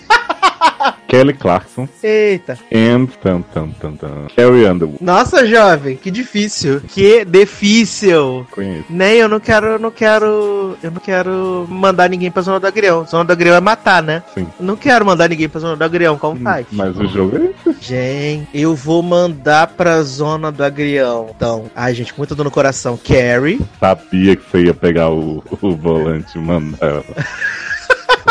[1.08, 2.58] Kelly Clarkson, Eita.
[2.74, 5.04] and tam, tam, tam, tam, Carrie Underwood.
[5.04, 6.82] Nossa, jovem, que difícil.
[6.88, 8.46] Que difícil.
[8.52, 8.86] Conheço.
[8.90, 10.78] Nem eu não quero, eu não quero.
[10.82, 13.06] Eu não quero mandar ninguém pra zona do agrião.
[13.06, 14.24] Zona do agrião é matar, né?
[14.34, 14.48] Sim.
[14.60, 16.66] Não quero mandar ninguém pra zona do agrião, como faz?
[16.72, 17.82] Mas o jogo é esse.
[17.82, 21.28] Gente, eu vou mandar pra zona do agrião.
[21.36, 22.98] Então, ai, gente, com muita dor no coração.
[22.98, 23.60] Carrie.
[23.80, 27.04] Sabia que você ia pegar o, o volante e mandar.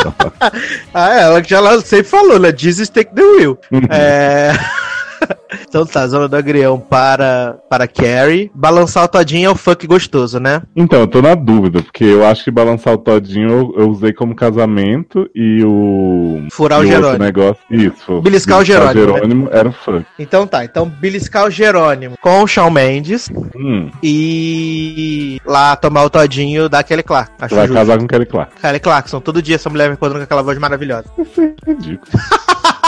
[0.95, 2.53] Ah, ela que já ela sempre falou, né?
[2.57, 3.59] Jesus take the wheel.
[3.91, 4.53] é.
[5.69, 8.51] Então tá, zona do agrião para, para Carrie.
[8.55, 10.63] Balançar o todinho é o funk gostoso, né?
[10.75, 14.13] Então, eu tô na dúvida, porque eu acho que balançar o todinho eu, eu usei
[14.13, 16.43] como casamento e o.
[16.51, 17.25] Furar o e outro Jerônimo.
[17.25, 17.63] negócio.
[17.71, 18.21] Isso.
[18.21, 19.13] Beliscar o Jerônimo, né?
[19.15, 20.07] Jerônimo era o funk.
[20.19, 26.11] Então tá, então beliscar o Jerônimo com o Shawn Mendes Hum, e lá tomar o
[26.11, 27.33] todinho da Kelly Clark.
[27.41, 27.79] Acho vai justo.
[27.79, 28.61] casar com Kelly Clark.
[28.61, 31.07] Kelly Clarkson, todo dia essa mulher me encontrando com aquela voz maravilhosa.
[31.19, 32.11] Isso é ridículo.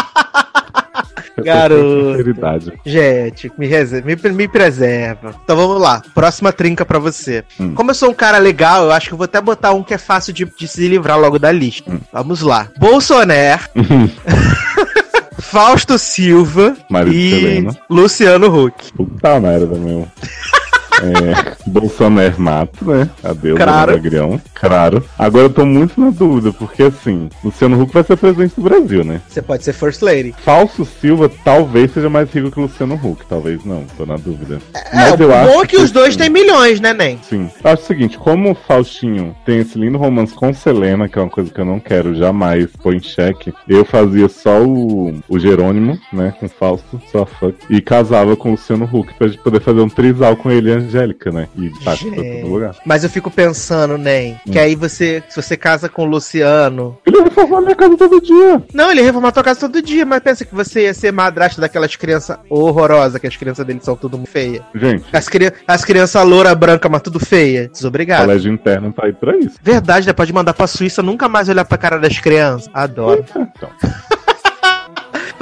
[1.45, 2.73] Garoto.
[2.85, 3.69] Gente, me,
[4.03, 5.35] me, me preserva.
[5.43, 6.03] Então vamos lá.
[6.15, 7.45] Próxima trinca pra você.
[7.59, 7.75] Hum.
[7.75, 9.95] Como eu sou um cara legal, eu acho que eu vou até botar um que
[9.95, 11.91] é fácil de, de se livrar logo da lista.
[11.91, 12.01] Hum.
[12.13, 12.69] Vamos lá.
[12.79, 13.63] Bolsonaro,
[15.39, 17.79] Fausto Silva Marido e Selena.
[17.91, 18.93] Luciano Huck.
[18.93, 20.09] Puta merda, meu.
[21.01, 23.09] É, Bolsonaro mato, né?
[23.23, 23.95] Adeus, Claro.
[23.95, 24.41] Agrião.
[24.55, 25.05] Claro.
[25.19, 29.05] Agora eu tô muito na dúvida, porque assim, Luciano Huck vai ser presidente do Brasil,
[29.05, 29.21] né?
[29.29, 30.35] Você pode ser First Lady.
[30.45, 34.59] Falso Silva talvez seja mais rico que o Luciano Huck, talvez não, tô na dúvida.
[34.93, 35.17] É, o
[35.53, 37.19] bom é que os dois têm milhões, né, Nen?
[37.23, 37.51] Sim.
[37.63, 41.23] Eu acho o seguinte, como o Faustinho tem esse lindo romance com Selena, que é
[41.23, 45.39] uma coisa que eu não quero jamais pôr em xeque, eu fazia só o, o
[45.39, 49.61] Jerônimo, né, com Fausto, só fuck, e casava com o Luciano Huck pra gente poder
[49.61, 52.77] fazer um trisal com ele e a Angélica, né, e tá pra todo lugar.
[52.85, 56.99] Mas eu fico pensando, Nen, que aí você, se você casa com o Luciano.
[57.07, 58.63] Ele vai reformar minha casa todo dia.
[58.73, 61.61] Não, ele ia reformar tua casa todo dia, mas pensa que você ia ser madrasta
[61.61, 64.63] daquelas crianças horrorosas, que as crianças dele são tudo feias.
[64.75, 67.69] Gente, As, cri as crianças loura branca, mas tudo feia.
[67.69, 68.25] Desobrigado.
[68.25, 69.57] colégio interno tá aí pra isso.
[69.63, 70.13] Verdade, né?
[70.13, 72.71] Pode mandar pra Suíça nunca mais olhar pra cara das crianças.
[72.73, 73.25] Adoro.
[73.31, 73.71] Então.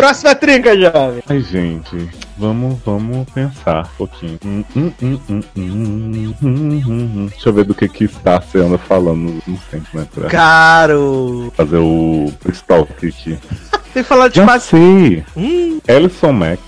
[0.00, 1.22] Próxima trinca, jovem.
[1.28, 4.38] Ai, gente, vamos, vamos pensar um pouquinho.
[4.42, 7.26] Hum, hum, hum, hum, hum, hum, hum, hum.
[7.26, 10.06] Deixa eu ver do que que está anda falando últimos tempos, né?
[10.10, 11.52] Pra Caro.
[11.54, 13.38] fazer o stalk aqui.
[13.92, 15.22] Tem que falar de Já sei!
[15.36, 16.62] Hum, Ellison Mack.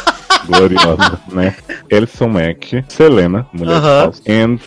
[0.48, 1.54] Gloriosa, né?
[1.90, 4.02] Ellison Mack, Selena, mulher Aham.
[4.04, 4.58] falsa, and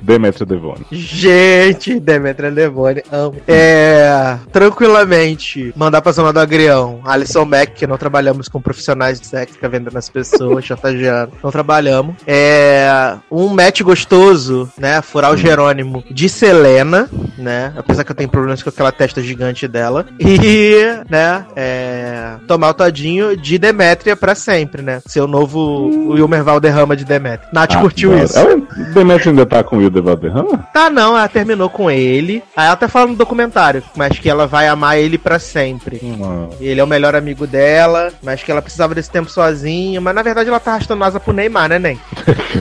[0.00, 0.86] Demetria Devone.
[0.90, 3.36] gente, Demetra Levone, amo.
[3.46, 4.36] É.
[4.52, 7.00] Tranquilamente, mandar pra zona do agrião.
[7.04, 11.32] Alisson Mack, que não trabalhamos com profissionais de sexo, fica vendendo as pessoas, chantageando.
[11.42, 12.14] Não trabalhamos.
[12.26, 13.16] É.
[13.30, 15.02] Um match gostoso, né?
[15.02, 17.72] Furar o Jerônimo de Selena, né?
[17.76, 20.06] Apesar que eu tenho problemas com aquela testa gigante dela.
[20.20, 20.76] E,
[21.10, 21.44] né?
[21.56, 22.34] É.
[22.46, 25.00] Tomar o todinho de Demétria pra sempre, né?
[25.06, 27.48] Ser o novo Wilmer Valderrama de Demétria.
[27.52, 28.24] Nath curtiu bora.
[28.24, 28.38] isso.
[28.38, 28.56] Ela,
[28.94, 30.58] Demetria ainda tá com o Hilda Valderrama?
[30.72, 32.42] Tá, não, ela terminou com ele.
[32.56, 36.00] Aí ela até fala no documentário, mas que ela vai amar ele pra sempre.
[36.02, 36.50] Não.
[36.60, 40.00] Ele é o melhor amigo dela, mas que ela precisava desse tempo sozinha.
[40.00, 41.98] Mas na verdade ela tá arrastando asa pro Neymar, né, Ney?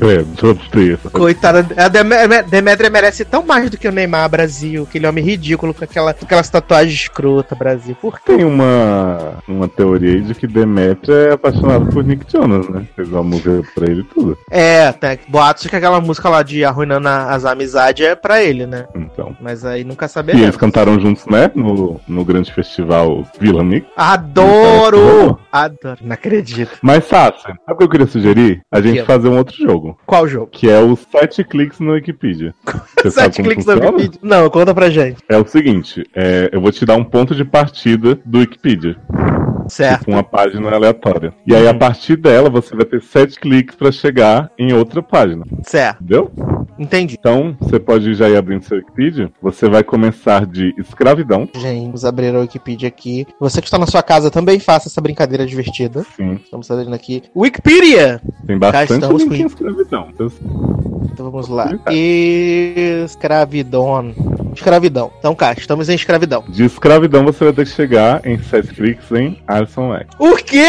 [0.74, 1.00] Deus.
[1.12, 2.04] Coitada, a Dem-
[2.50, 4.84] Demetria merece tão mais do que o Neymar, Brasil.
[4.84, 7.96] Aquele homem ridículo com aquela, com aquelas tatuagens escrota, Brasil.
[8.00, 8.34] Por quê?
[8.38, 12.86] Tem uma, uma teoria aí de que Demetria é apaixonada por Nick Jonas, né?
[12.96, 14.38] Fez uma música pra ele e tudo.
[14.50, 18.86] É, tem boatos que aquela música lá de Arruinando as Amizades é pra ele, né?
[18.96, 19.36] Então.
[19.40, 20.44] Mas aí nunca E saberemos.
[20.44, 21.50] eles cantaram juntos, né?
[21.56, 23.88] No, no grande festival Vila Mix.
[23.96, 25.40] Adoro!
[25.52, 26.00] Adoro.
[26.02, 26.78] Não acredito.
[26.82, 28.62] Mas, Sassi, sabe o que eu queria sugerir?
[28.72, 29.06] A gente quê?
[29.06, 29.98] fazer um outro jogo.
[30.06, 30.48] Qual jogo?
[30.48, 32.54] Que é os sete cliques no Wikipedia.
[33.10, 33.74] Sete cliques no?
[33.74, 34.20] Wikipedia.
[34.22, 35.18] Não, conta pra gente.
[35.30, 38.96] É o seguinte, é, eu vou te dar um ponto de partida do Wikipedia.
[39.70, 40.06] Certo.
[40.06, 41.34] Com uma página aleatória.
[41.46, 45.44] E aí, a partir dela, você vai ter sete cliques pra chegar em outra página.
[45.64, 46.02] Certo.
[46.04, 46.32] Entendeu?
[46.80, 47.16] Entendi.
[47.20, 49.32] Então, você pode já ir abrindo seu Wikipedia.
[49.42, 51.48] Você vai começar de escravidão.
[51.56, 53.26] Gente, vamos abrir a Wikipedia aqui.
[53.40, 56.06] Você que está na sua casa também faça essa brincadeira divertida.
[56.16, 56.34] Sim.
[56.44, 57.24] Estamos abrindo aqui.
[57.36, 58.22] Wikipedia!
[58.46, 60.08] Tem bastante link com- escravidão.
[61.12, 61.72] Então vamos lá.
[63.04, 64.14] Escravidão.
[64.58, 65.12] Escravidão.
[65.20, 66.44] Então cá, estamos em escravidão.
[66.50, 70.08] De escravidão, você vai ter que chegar em sete cliques em Alison Mack.
[70.20, 70.68] O quê?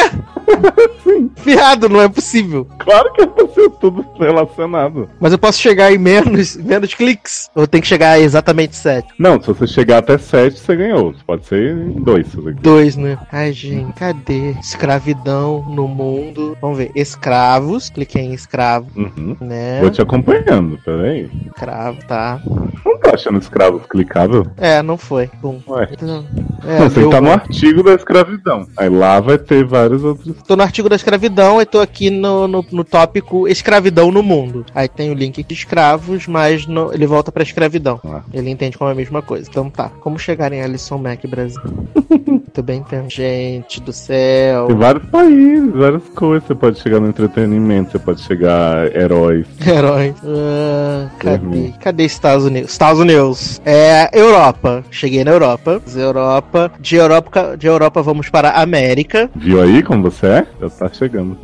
[1.37, 2.67] Fiado, não é possível.
[2.79, 5.09] Claro que é ser tudo relacionado.
[5.21, 7.49] Mas eu posso chegar em menos, menos cliques?
[7.55, 9.09] Ou tem que chegar exatamente 7?
[9.19, 11.15] Não, se você chegar até 7, você ganhou.
[11.27, 12.27] Pode ser em 2.
[12.29, 12.53] Se você...
[12.53, 13.19] Dois, né?
[13.33, 14.51] Ai, gente, cadê?
[14.61, 16.57] Escravidão no mundo.
[16.61, 16.91] Vamos ver.
[16.95, 17.91] Escravos.
[17.91, 19.37] Cliquei em escravo, Uhum.
[19.41, 19.81] né?
[19.81, 21.31] Vou te acompanhando, peraí.
[21.47, 22.41] Escravo, tá.
[22.85, 24.47] Não tá achando escravo clicável?
[24.57, 25.31] É, não foi.
[25.43, 25.61] Bum.
[25.69, 25.89] Ué.
[25.93, 28.67] Então, não, É, você deu tá no artigo da escravidão.
[28.77, 30.35] Aí lá vai ter vários outros.
[30.47, 34.65] Tô no artigo da escravidão e tô aqui no, no, no tópico escravidão no mundo.
[34.75, 38.01] Aí tem o link de escravos, mas no- ele volta pra escravidão.
[38.05, 38.21] Ah.
[38.33, 39.49] Ele entende como a mesma coisa.
[39.49, 39.91] Então tá.
[40.01, 41.61] Como chegar em Alisson Mac Brasil?
[42.27, 43.09] Muito bem, então.
[43.09, 44.67] Gente do céu.
[44.67, 46.47] Tem vários países, várias coisas.
[46.47, 49.47] Você pode chegar no entretenimento, você pode chegar heróis.
[49.67, 50.15] Heróis.
[50.25, 51.73] Ah, cadê?
[51.81, 52.71] Cadê Estados Unidos?
[52.73, 53.61] Estados Unidos.
[53.71, 54.83] É, Europa.
[54.91, 55.83] Cheguei na Europa.
[55.95, 56.73] Europa.
[56.81, 59.29] De Europa, de Europa vamos para a América.
[59.37, 60.47] Viu aí como você é?
[60.59, 61.37] Já tá chegando.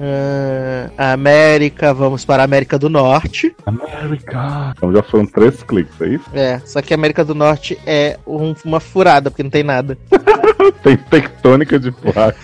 [0.97, 3.55] Ah, América, vamos para a América do Norte.
[3.67, 4.73] América.
[4.75, 6.25] Então já foram três cliques, é isso?
[6.33, 9.99] É, só que a América do Norte é um- uma furada, porque não tem nada.
[10.83, 12.37] Tem tectônica de placa.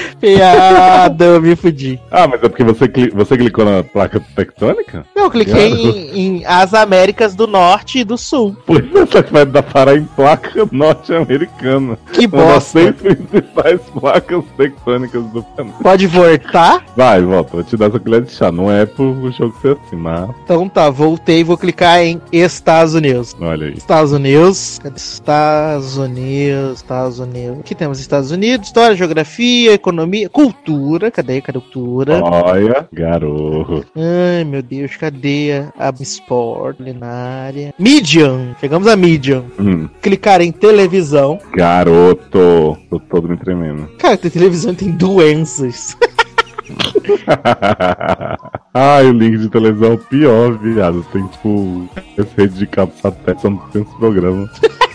[0.20, 2.00] Piada, eu me fudi.
[2.10, 5.04] Ah, mas é porque você, cli- você clicou na placa tectônica?
[5.14, 8.56] Não, eu cliquei em, em as Américas do Norte e do Sul.
[8.66, 11.98] Por isso só que vai dar parar em placa norte-americana.
[12.12, 12.92] Que Uma das bosta.
[12.92, 15.76] principais placas tectônicas do planeta.
[15.82, 16.84] Pode voltar?
[16.96, 18.50] Vai, volta, vou te dar essa colher de chá.
[18.52, 23.36] Não é por jogo ser assim, mas Então tá, voltei, vou clicar em Estados Unidos.
[23.40, 23.74] olha aí.
[23.74, 24.80] Estados Unidos?
[24.94, 27.60] Estados Unidos, Estados Unidos.
[27.60, 31.10] Aqui temos Estados Unidos, história, geografia, economia, cultura.
[31.10, 31.40] Cadê?
[31.40, 32.20] Cadê cultura?
[32.22, 33.86] Olha, garoto.
[33.96, 37.72] Ai, meu Deus, cadê a Sport, culinária?
[37.78, 39.44] Medium, chegamos a Medium.
[39.58, 41.38] Hum, Clicar em televisão.
[41.54, 42.76] garoto.
[42.90, 43.88] Tô todo me tremendo.
[43.98, 45.96] Cara, tem televisão tem doenças.
[48.74, 51.06] Ai, o link de televisão é o pior, viado.
[51.12, 51.88] Tem tipo.
[52.36, 54.50] Rede de cabo satélite, só não tem esse programa.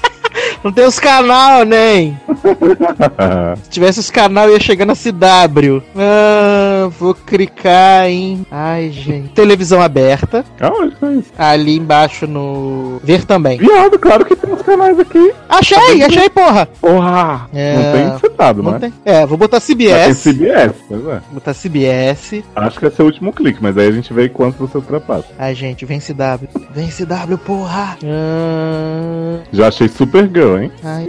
[0.64, 2.20] Não tem os canal, nem.
[3.64, 5.82] Se tivesse os canal, ia chegar na CW.
[5.98, 8.46] Ah, vou clicar em.
[8.52, 9.30] Ai, gente.
[9.30, 10.44] Televisão aberta.
[10.60, 11.32] Aonde tá isso?
[11.38, 13.00] Ali embaixo no.
[13.04, 13.58] Ver também.
[13.58, 15.34] Viado, claro que tem uns canais aqui.
[15.50, 16.66] Achei, achei, porra.
[16.80, 17.50] Porra!
[17.54, 18.80] É, Não tem citado, Não né?
[18.80, 18.94] tem.
[19.06, 20.18] É, vou botar Mas tem CBS.
[20.18, 21.06] CBS, pois é.
[21.06, 22.44] Vou botar CBS.
[22.56, 25.28] Acho que esse é o último clique, mas aí a gente vê quanto você ultrapassa.
[25.38, 26.48] Ai, gente, vem CW.
[26.74, 27.98] Vem CW, porra.
[28.04, 30.72] Ah, Já achei super girl, hein?
[30.84, 31.08] Ai,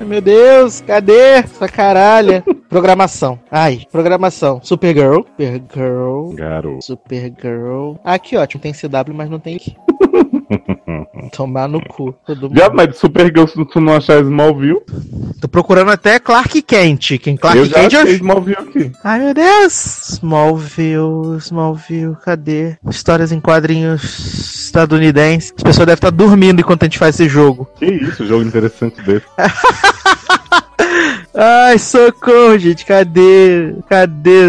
[0.00, 2.44] meu Deus, cadê essa caralha?
[2.76, 3.38] Programação.
[3.50, 4.60] Ai, programação.
[4.62, 5.22] Supergirl.
[5.22, 6.34] Supergirl.
[6.34, 6.84] Garoto.
[6.84, 7.94] Supergirl.
[8.04, 8.60] Ah, que ótimo.
[8.60, 9.74] Tem CW, mas não tem aqui.
[11.32, 12.14] Tomar no cu.
[12.26, 12.54] Todo mundo.
[12.54, 14.82] Viado, mas de super girl, se tu não achar Smallville,
[15.40, 17.18] Tô procurando até Clark Kent.
[17.18, 18.16] Quem Clark eu já Kent achei eu...
[18.16, 18.92] Smallville aqui.
[19.02, 20.10] Ai, meu Deus.
[20.10, 22.76] Smallville, Smallville, cadê?
[22.90, 25.50] Histórias em quadrinhos estadunidenses.
[25.56, 27.66] As pessoas devem estar dormindo enquanto a gente faz esse jogo.
[27.76, 29.24] Que isso, jogo interessante desse.
[31.38, 32.86] Ai, socorro, gente.
[32.86, 33.74] Cadê?
[33.88, 34.48] Cadê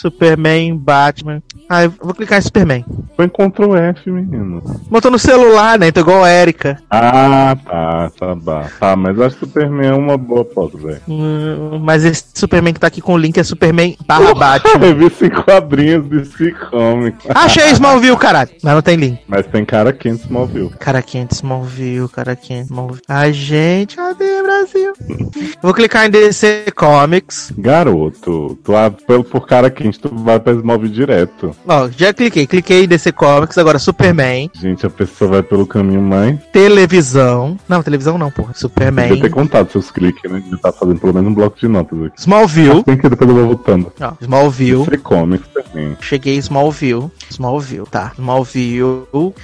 [0.00, 1.42] Superman, Batman?
[1.68, 2.84] Ai, eu vou clicar em Superman.
[3.16, 4.62] Foi em Ctrl F, menino.
[4.88, 5.92] Botou no celular, né?
[5.92, 6.78] Tô igual a Erika.
[6.90, 8.64] Ah, tá, tá bom.
[8.80, 11.00] Tá, mas acho que Superman é uma boa foto, velho.
[11.06, 14.86] Hum, mas esse Superman que tá aqui com o link é Superman barra Batman.
[14.86, 17.26] Eu vi em quadrinhos de DC Comics.
[17.34, 18.50] Achei Smallville, caralho.
[18.62, 19.20] Mas não tem link.
[19.28, 20.70] Mas tem cara quente Smallville.
[20.78, 23.02] Cara quente, Smallville, cara quente, Smallville.
[23.06, 24.92] Ai, gente, cadê Brasil?
[25.62, 27.52] Vou clicar em DC Comics.
[27.56, 31.54] Garoto, tu ah, pelo por cara quente, tu vai pra Smallville direto.
[31.66, 32.46] Ó, já cliquei.
[32.46, 34.50] Cliquei em DC Comics, agora Superman.
[34.54, 36.38] Gente, a pessoa vai pelo caminho mais.
[36.52, 37.56] Televisão.
[37.68, 38.52] Não, televisão não, porra.
[38.54, 39.08] Superman.
[39.08, 40.38] Devia ter contado seus cliques, né?
[40.40, 42.20] Devia estar fazendo pelo menos um bloco de notas aqui.
[42.20, 42.82] Smallville.
[42.84, 43.92] Tem que depois eu vou voltando.
[44.00, 44.84] Ó, Smallville.
[44.84, 45.96] DC Comics também.
[46.00, 47.10] Cheguei Smallville.
[47.30, 48.12] Smallville, tá.
[48.18, 49.02] Smallville.
[49.12, 49.34] Tem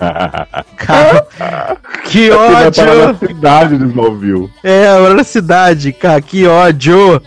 [0.00, 1.76] Ah, cara.
[2.04, 3.18] que ódio!
[3.26, 4.50] cidade de Smallville.
[4.62, 7.20] É, na cidade, cara, que ódio!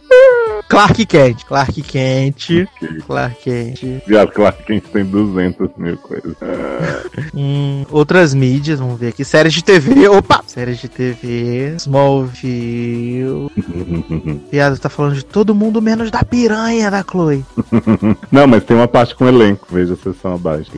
[0.70, 1.46] Clark Kent.
[1.46, 2.68] Clark Kent.
[3.06, 4.04] Clark Kent.
[4.06, 6.36] Viado, a gente tem 200 mil coisas.
[7.34, 9.24] Hum, outras mídias, vamos ver aqui.
[9.24, 10.08] Séries de TV.
[10.08, 10.44] Opa!
[10.48, 11.76] Séries de TV.
[11.78, 13.52] Smallville.
[14.52, 17.46] Viado, tá falando de todo mundo menos da piranha da Chloe.
[18.32, 20.72] Não, mas tem uma parte com elenco, veja a sessão abaixo.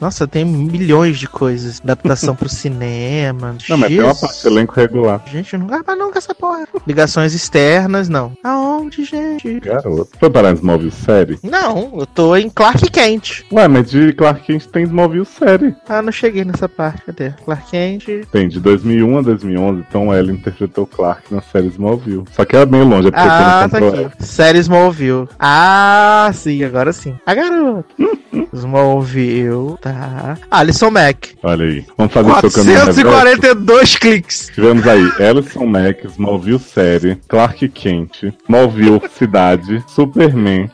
[0.00, 1.80] Nossa, tem milhões de coisas.
[1.82, 3.56] Adaptação pro cinema.
[3.68, 4.20] Não, mas tem uma Jesus.
[4.20, 5.22] parte elenco regular.
[5.26, 6.66] Gente, não gasta nunca essa porra.
[6.86, 8.32] Ligações externas, não.
[8.42, 9.21] Aonde, gente?
[9.60, 10.08] Garoto.
[10.18, 11.38] Foi parar em Smallville série?
[11.42, 13.42] Não, eu tô em Clark Kent.
[13.52, 15.74] Ué, mas de Clark Kent tem Smallville série.
[15.88, 17.02] Ah, não cheguei nessa parte.
[17.06, 17.30] Cadê?
[17.44, 18.04] Clark Kent.
[18.30, 22.24] Tem de 2001 a 2011, Tom Ellen interpretou Clark na série Smallville.
[22.32, 24.24] Só que era meio longe, é porque Ah, tá aqui.
[24.24, 25.28] Série Smallville.
[25.38, 27.14] Ah, sim, agora sim.
[27.26, 27.84] A garota.
[28.52, 30.36] Smallville, tá.
[30.50, 31.34] Alison Mack.
[31.42, 31.84] Olha aí.
[31.96, 33.02] Vamos fazer o seu caminho reverso.
[33.02, 34.50] 442 cliques.
[34.54, 40.70] Tivemos aí Alison Mack, Smallville série, Clark Kent, Smallville cidade, Superman.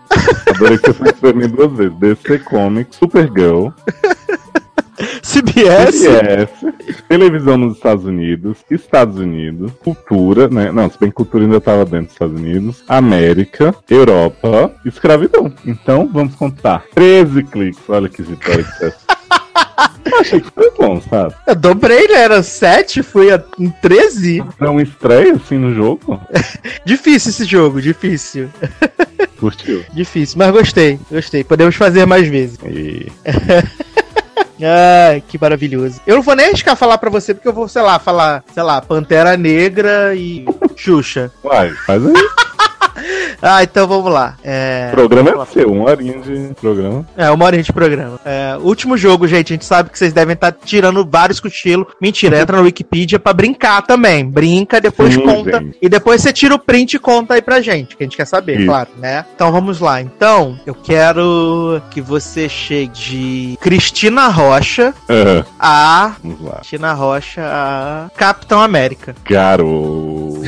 [0.54, 1.96] Adorei que você Superman duas vezes.
[1.98, 3.68] DC Comics, Supergirl,
[5.22, 6.02] CBS.
[6.02, 6.50] CBS,
[7.08, 10.72] televisão nos Estados Unidos, Estados Unidos, cultura, né?
[10.72, 15.52] Não, se bem que cultura ainda estava dentro dos Estados Unidos, América, Europa, escravidão.
[15.64, 16.84] Então, vamos contar.
[16.94, 17.82] 13 cliques.
[17.88, 19.17] Olha que vitória que é.
[20.04, 21.34] Eu achei que foi bom, sabe?
[21.46, 22.14] Eu dobrei, né?
[22.22, 24.42] Era 7, fui a- em 13.
[24.58, 26.20] Pra uma estreia assim no jogo,
[26.84, 28.48] Difícil esse jogo, difícil.
[29.38, 29.84] curtiu.
[29.92, 31.44] Difícil, mas gostei, gostei.
[31.44, 32.58] Podemos fazer mais vezes.
[32.64, 33.10] E...
[34.60, 36.00] Ai, que maravilhoso.
[36.06, 38.62] Eu não vou nem arriscar falar pra você, porque eu vou, sei lá, falar, sei
[38.62, 40.44] lá, Pantera Negra e
[40.76, 41.30] Xuxa.
[41.44, 42.12] Vai, faz aí.
[43.50, 44.34] Ah, então vamos lá.
[44.42, 44.88] É...
[44.90, 47.06] O programa é seu, uma horinha de programa.
[47.16, 48.18] É, uma horinha de programa.
[48.24, 49.52] É, último jogo, gente.
[49.52, 51.86] A gente sabe que vocês devem estar tirando vários cochilos.
[52.00, 54.28] Mentira, entra no Wikipedia pra brincar também.
[54.28, 55.58] Brinca, depois Sim, conta.
[55.60, 55.78] gente.
[55.80, 58.26] E depois você tira o print e conta aí pra gente, que a gente quer
[58.26, 58.66] saber, Isso.
[58.66, 59.24] claro, né?
[59.34, 60.00] Então vamos lá.
[60.02, 66.12] Então, eu quero que você chegue de Cristina Rocha Ah, a.
[66.22, 66.56] vamos lá.
[66.56, 69.14] Cristina Rocha a Capitão América.
[69.24, 70.42] Garoto.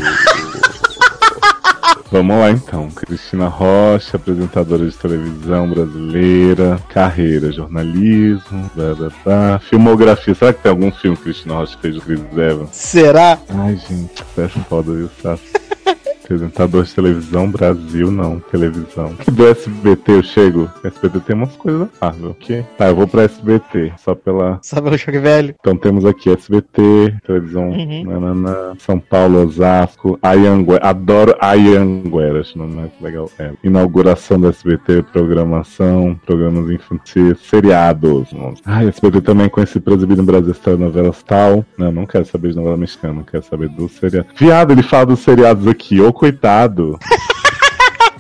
[2.11, 2.91] Vamos lá então.
[2.91, 9.59] Cristina Rocha, apresentadora de televisão brasileira, carreira, jornalismo, blá, blá, blá.
[9.61, 10.35] filmografia.
[10.35, 12.71] Será que tem algum filme que Cristina Rocha fez do Chris Evans?
[12.73, 13.39] Será?
[13.49, 15.43] Ai, gente, isso é foda, viu, Sassi?
[16.25, 19.13] Apresentador de televisão, Brasil, não, televisão.
[19.33, 20.71] Do SBT eu chego.
[20.85, 22.65] SBT tem umas coisas da Marvel, ok?
[22.79, 25.55] Tá, eu vou pra SBT, só pela Sabe o choque velho?
[25.59, 28.05] então temos aqui SBT, televisão, Uhum.
[28.05, 33.29] nananã, São Paulo, Osasco, Ayanguera, adoro Ayanguera, acho o nome mais legal.
[33.39, 33.51] É.
[33.65, 38.29] Inauguração do SBT, programação, programas infantis, seriados.
[38.65, 41.65] Ai, SBT também conheci por exibido no Brasil as telenovelas tal.
[41.77, 44.29] Não, não quero saber de novela mexicana, quero saber do seriado.
[44.37, 46.99] Viado, ele fala dos seriados aqui, ô coitado.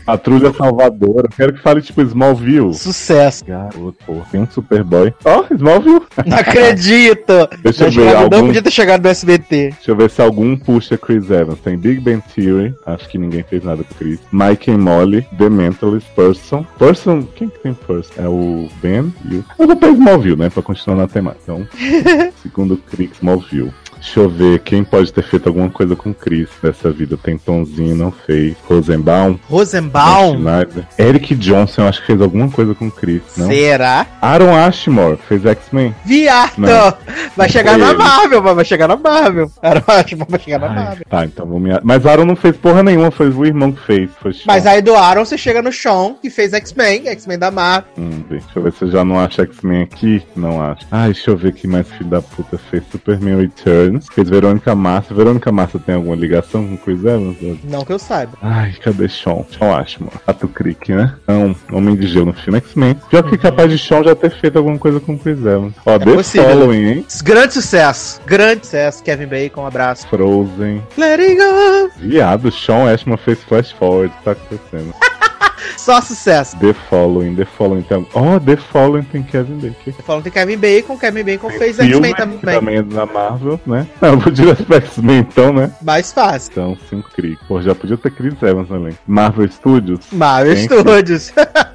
[0.05, 2.75] Patrulha Salvadora, quero que fale tipo Smallville.
[2.75, 3.45] Sucesso.
[3.45, 5.15] Garoto, pô, tem um Superboy.
[5.25, 6.03] Ó, Smallville.
[6.27, 7.33] Não acredito!
[7.63, 9.71] Deixa eu Não, ver, não algum- podia ter chegado no SBT.
[9.71, 11.61] Deixa eu ver se algum puxa Chris Evans.
[11.61, 14.19] Tem Big Bang Theory, acho que ninguém fez nada com Chris.
[14.33, 16.65] Mike and Molly, The Mentalist, Person.
[16.77, 18.13] Person, quem que tem Person?
[18.17, 19.45] É o Ben e o...
[19.61, 21.43] Eu vou pra Smallville, né, pra continuar na temática.
[21.45, 21.69] Então,
[22.43, 23.73] segundo Chris, Smallville.
[24.01, 27.17] Deixa eu ver quem pode ter feito alguma coisa com Chris nessa vida.
[27.23, 28.57] Tem Tonzinho, não fez.
[28.67, 29.39] Rosenbaum.
[29.49, 30.43] Rosenbaum?
[30.99, 33.47] Eric Johnson, eu acho que fez alguma coisa com Chris, não?
[33.49, 34.07] Será?
[34.23, 35.95] Aaron Ashmore fez X-Men.
[36.05, 36.53] Viado!
[36.57, 36.95] Não.
[37.37, 37.99] Vai Não chegar na ele.
[37.99, 39.51] Marvel, vai chegar na Marvel.
[39.63, 41.05] Era ótimo, vai chegar na Ai, Marvel.
[41.09, 41.71] tá, então vou me.
[41.83, 44.11] Mas Aaron não fez porra nenhuma, foi o irmão que fez.
[44.47, 47.91] Mas aí do Aaron você chega no Sean, que fez X-Men, X-Men da Marvel.
[47.99, 50.23] Hum, deixa eu ver se eu já não acho X-Men aqui.
[50.35, 50.87] Não acho.
[50.91, 53.41] Ai, deixa eu ver que mais filho da puta fez Superman
[53.91, 54.07] Returns.
[54.13, 55.15] Fez Verônica Massa.
[55.15, 57.37] Verônica Massa tem alguma ligação com Chris Evans?
[57.65, 58.33] Não que eu saiba.
[58.43, 59.45] Ai, cadê Sean?
[59.51, 60.13] Sean Ashmore.
[60.25, 61.15] Pato Creek, né?
[61.27, 62.97] Não, Homem de Gelo no filme X-Men.
[63.09, 65.75] Pior que capaz de Sean já ter feito alguma coisa com Chris Evans.
[65.85, 66.49] Ó, The É possível.
[66.49, 67.07] Following, hein?
[67.23, 68.21] Grande sucesso.
[68.27, 69.03] Grande sucesso.
[69.03, 70.07] Kevin Bacon, um abraço.
[70.09, 70.83] Frozen.
[70.97, 71.91] Let it go.
[71.99, 74.13] Viado, Sean Ashmore fez Flash Forward.
[74.25, 74.95] Tá acontecendo?
[75.77, 76.57] Só sucesso.
[76.59, 78.07] The Following, The Following tem.
[78.15, 79.93] Ó, The Following tem Kevin Bacon.
[80.05, 82.39] Falando tem Kevin Bacon, Kevin Bacon fez Filme, X-Men também.
[82.39, 83.87] também da Marvel, né?
[84.01, 85.71] Não, eu vou direto pra X-Men então, né?
[85.83, 86.51] Mais fácil.
[86.53, 87.39] Então, 5 Creek.
[87.47, 88.93] Pô, já podia ter Chris Evans também.
[89.07, 90.01] Marvel Studios.
[90.13, 91.33] Marvel Tem Studios.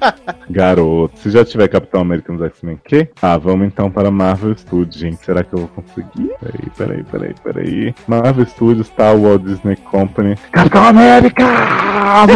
[0.50, 1.18] Garoto.
[1.18, 3.08] Se já tiver Capitão América nos X-Men, que?
[3.20, 5.24] Ah, vamos então para Marvel Studios, gente.
[5.24, 6.30] Será que eu vou conseguir?
[6.40, 7.94] Peraí, peraí, peraí, peraí.
[8.06, 9.12] Marvel Studios, tá?
[9.12, 10.36] Walt Disney Company.
[10.52, 11.44] Capitão América!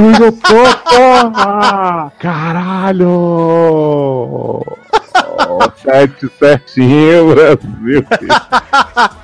[0.00, 2.12] Muito porra!
[2.18, 3.10] Caralho!
[5.76, 8.04] Sete certinho, Brasil.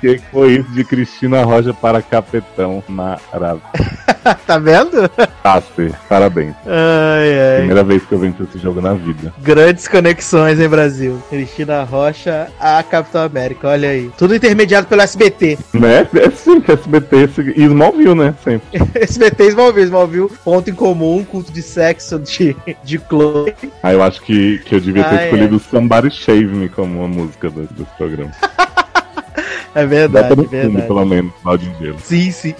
[0.01, 2.83] que foi isso de Cristina Rocha para Capitão?
[2.87, 3.61] Maravilha.
[4.45, 5.09] tá vendo?
[5.43, 6.55] Tassi, parabéns.
[6.65, 7.57] Ai, ai.
[7.59, 9.33] Primeira vez que eu venci esse jogo na vida.
[9.39, 11.21] Grandes conexões em Brasil.
[11.29, 14.11] Cristina Rocha a Capitão América, olha aí.
[14.17, 15.57] Tudo intermediado pelo SBT.
[15.73, 16.07] Né?
[16.15, 18.33] É sim, que SBT e Smallville, né?
[18.43, 18.67] Sempre.
[19.01, 23.53] SBT e Smallville, Smallville, ponto em comum, culto de sexo de, de Chloe.
[23.83, 25.25] Aí eu acho que, que eu devia ter Ah, é.
[25.25, 28.31] escolhido Somebody Shave Me como uma música desse, desse programa.
[29.75, 30.87] É Dá verdade, pra no é fundo, verdade.
[30.87, 31.97] pelo menos, mal de gelo.
[31.99, 32.55] Sim, sim.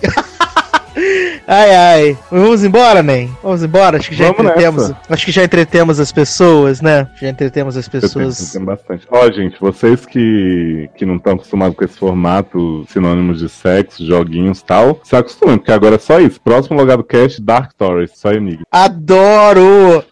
[1.49, 2.17] Ai, ai.
[2.29, 3.31] Vamos embora, Nen?
[3.41, 3.97] Vamos embora?
[3.97, 4.89] Acho que já Vamos entretemos.
[4.89, 4.99] nessa.
[5.09, 7.07] Acho que já entretemos as pessoas, né?
[7.21, 8.51] Já entretemos as pessoas.
[8.51, 9.07] tem bastante.
[9.09, 14.59] Ó, gente, vocês que, que não estão acostumados com esse formato, sinônimos de sexo, joguinhos
[14.59, 16.41] e tal, se acostumem, porque agora é só isso.
[16.41, 18.65] Próximo lugar do cast, Dark Stories, só Enigma.
[18.69, 20.03] Adoro!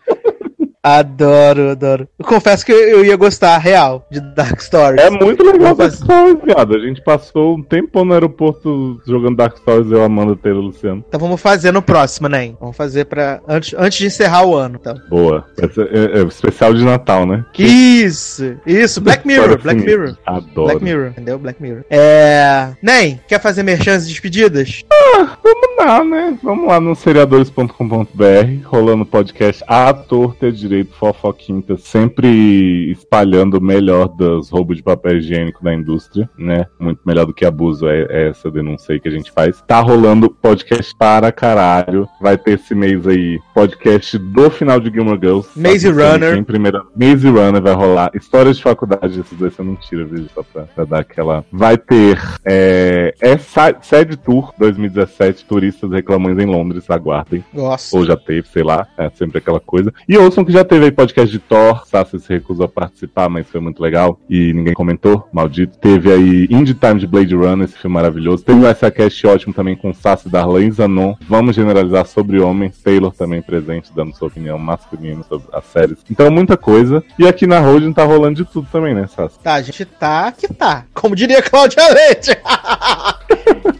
[0.86, 2.08] Adoro, adoro.
[2.20, 5.02] Eu confesso que eu, ia gostar, real, de Dark Stories.
[5.02, 6.76] É muito legal Dark Stories, viado.
[6.76, 11.04] A gente passou um tempo no aeroporto jogando Dark Stories, eu, Amanda, Taylor e Luciano.
[11.08, 12.56] Então vamos fazer no próximo, Nen.
[12.60, 14.96] Vamos fazer para antes, antes de encerrar o ano, então.
[15.10, 15.44] Boa.
[15.58, 17.44] É, é o especial de Natal, né?
[17.58, 18.56] Isso!
[18.64, 19.84] Isso, Black Mirror, Black.
[19.84, 20.16] Mirror.
[20.24, 20.68] Adoro.
[20.68, 21.40] Black Mirror, entendeu?
[21.40, 21.84] Black Mirror.
[21.90, 22.74] É.
[22.84, 24.84] Nen, quer fazer merchans e despedidas?
[24.88, 26.38] Vamos recomendar, né?
[26.44, 34.50] Vamos lá no seriadores.com.br, rolando podcast A Torta Direito Fofoquinta, sempre espalhando o melhor dos
[34.50, 36.66] roubos de papel higiênico da indústria, né?
[36.80, 39.62] Muito melhor do que abuso, é, é essa denúncia aí que a gente faz.
[39.62, 42.08] Tá rolando podcast para caralho.
[42.22, 45.50] Vai ter esse mês aí podcast do final de Gilmore Girls.
[45.56, 46.36] Maze Tá Runner.
[46.36, 46.84] Em primeira...
[46.96, 48.12] Maze Runner vai rolar.
[48.14, 50.26] Histórias de faculdade, esses dois você não tira, viu?
[50.34, 51.46] Só pra, pra dar aquela.
[51.52, 52.20] Vai ter.
[52.44, 53.38] É, é
[53.82, 57.44] Sede Tour 2017, turistas reclamões em Londres, aguardem.
[57.54, 57.96] Nossa.
[57.96, 59.94] Ou já teve, sei lá, é sempre aquela coisa.
[60.08, 63.48] E ouçam que já teve aí podcast de Thor, Sassi se recusou a participar, mas
[63.48, 64.20] foi muito legal.
[64.30, 65.78] E ninguém comentou, maldito.
[65.78, 68.44] Teve aí Indie Time de Blade Runner, esse filme maravilhoso.
[68.44, 71.16] Teve um SACast ótimo também com Sassi, Darlan e Zanon.
[71.28, 72.82] Vamos generalizar sobre homens.
[72.82, 75.98] Taylor também presente, dando sua opinião masculina sobre as séries.
[76.10, 77.04] Então, muita coisa.
[77.18, 79.40] E aqui na Holding tá rolando de tudo também, né, Sassi?
[79.40, 80.86] Tá, a gente tá que tá.
[80.94, 82.32] Como diria Cláudia Leite.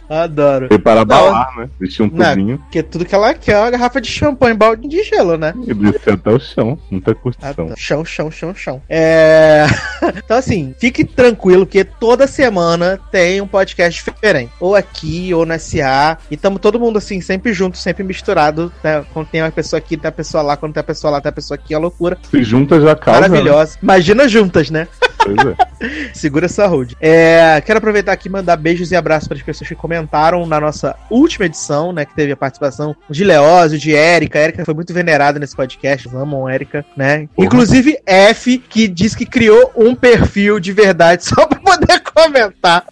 [0.08, 0.68] Adoro.
[0.80, 1.68] Para Não, balar, né?
[1.80, 4.86] Vestir um Não, tubinho porque tudo que ela quer é uma garrafa de champanhe, balde
[4.88, 5.52] de gelo, né?
[5.66, 6.78] e descer até o chão.
[6.90, 7.68] Muita Ah, curtição.
[7.68, 7.74] tá.
[7.76, 8.82] Chão, chão, chão, chão.
[8.88, 9.66] É...
[10.16, 14.52] então, assim, fique tranquilo que toda semana tem um podcast diferente.
[14.60, 16.18] Ou aqui, ou na SA.
[16.30, 18.72] E tamo todo mundo, assim, sempre junto, sempre misturado.
[18.82, 19.04] Né?
[19.12, 20.56] Quando tem uma pessoa aqui, tem a pessoa lá.
[20.56, 21.74] Quando tem a pessoa lá, tem a pessoa aqui.
[21.74, 22.16] É loucura.
[22.30, 23.22] Se junta já causa.
[23.22, 23.28] né?
[23.28, 23.78] Maravilhosa.
[23.82, 24.86] Imagina juntas, né?
[25.24, 26.10] É.
[26.14, 26.92] Segura essa hold.
[27.00, 30.60] É, quero aproveitar aqui e mandar beijos e abraços para as pessoas que comentaram na
[30.60, 32.04] nossa última edição, né?
[32.04, 34.38] Que teve a participação de Leózio, de Érica.
[34.38, 36.08] A Érica foi muito venerada nesse podcast.
[36.14, 37.28] Amam Érica, né?
[37.34, 37.46] Porra.
[37.46, 42.84] Inclusive F, que diz que criou um perfil de verdade só para poder comentar.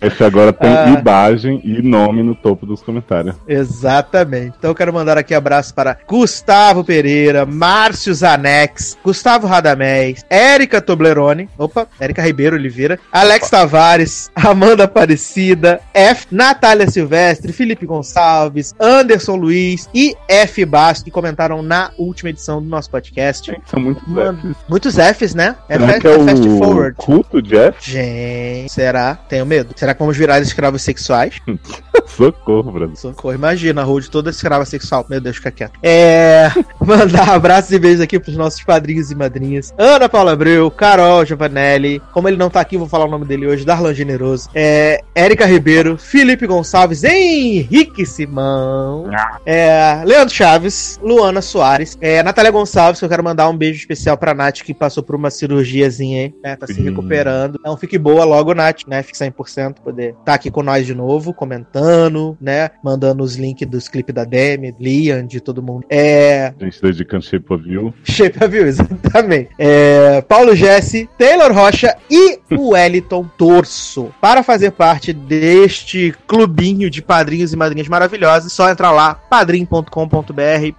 [0.00, 0.88] Esse agora tem Ah.
[1.00, 3.34] imagem e nome no topo dos comentários.
[3.46, 4.54] Exatamente.
[4.58, 11.48] Então eu quero mandar aqui abraço para Gustavo Pereira, Márcio Zanex, Gustavo Radamés, Érica Toblerone,
[11.58, 19.88] opa, Érica Ribeiro Oliveira, Alex Tavares, Amanda Aparecida, F, Natália Silvestre, Felipe Gonçalves, Anderson Luiz
[19.94, 23.50] e F Basto que comentaram na última edição do nosso podcast.
[23.50, 24.56] Gente, são muito Mano, Fs.
[24.68, 25.56] muitos Fs, né?
[25.68, 26.96] É, Será fast, é é fast forward.
[26.96, 27.90] culto de F?
[27.90, 29.14] Gente, será?
[29.28, 29.72] Tenho medo.
[29.76, 31.40] Será que vamos virar escravos sexuais?
[32.06, 32.96] Socorro, Bruno.
[32.96, 35.06] Socorro, imagina, a Rude toda escrava sexual.
[35.08, 35.78] Meu Deus, fica quieto.
[35.82, 36.50] É.
[36.80, 39.72] Mandar abraços e beijos aqui pros nossos padrinhos e madrinhas.
[39.78, 42.02] Ana Paula Abreu, Carol Giovanelli.
[42.12, 43.64] Como ele não tá aqui, vou falar o nome dele hoje.
[43.64, 44.48] Darlan Generoso.
[44.54, 45.00] É.
[45.14, 49.10] Érica Ribeiro, Felipe Gonçalves, Henrique Simão.
[49.44, 50.02] É.
[50.04, 51.96] Leandro Chaves, Luana Soares.
[52.00, 52.22] É.
[52.22, 55.30] Natália Gonçalves, que eu quero mandar um beijo especial pra Nath, que passou por uma
[55.30, 56.56] cirurgiazinha aí, né?
[56.56, 57.58] Tá se recuperando.
[57.60, 59.02] Então fique boa logo, Nath, né?
[59.02, 62.70] Fique 100%, poder estar aqui com nós de novo, comentando, né?
[62.82, 65.84] Mandando os links dos clipes da Demi, Liam, de todo mundo.
[65.88, 66.52] É.
[66.60, 67.94] A gente dedicando Shape of You.
[68.04, 69.50] Shape of You, exatamente.
[69.58, 74.12] É, Paulo Jesse, Taylor Rocha e o Wellington Torso.
[74.20, 79.92] Para fazer parte deste clubinho de padrinhos e madrinhas maravilhosos, só entrar lá, padrim.com.br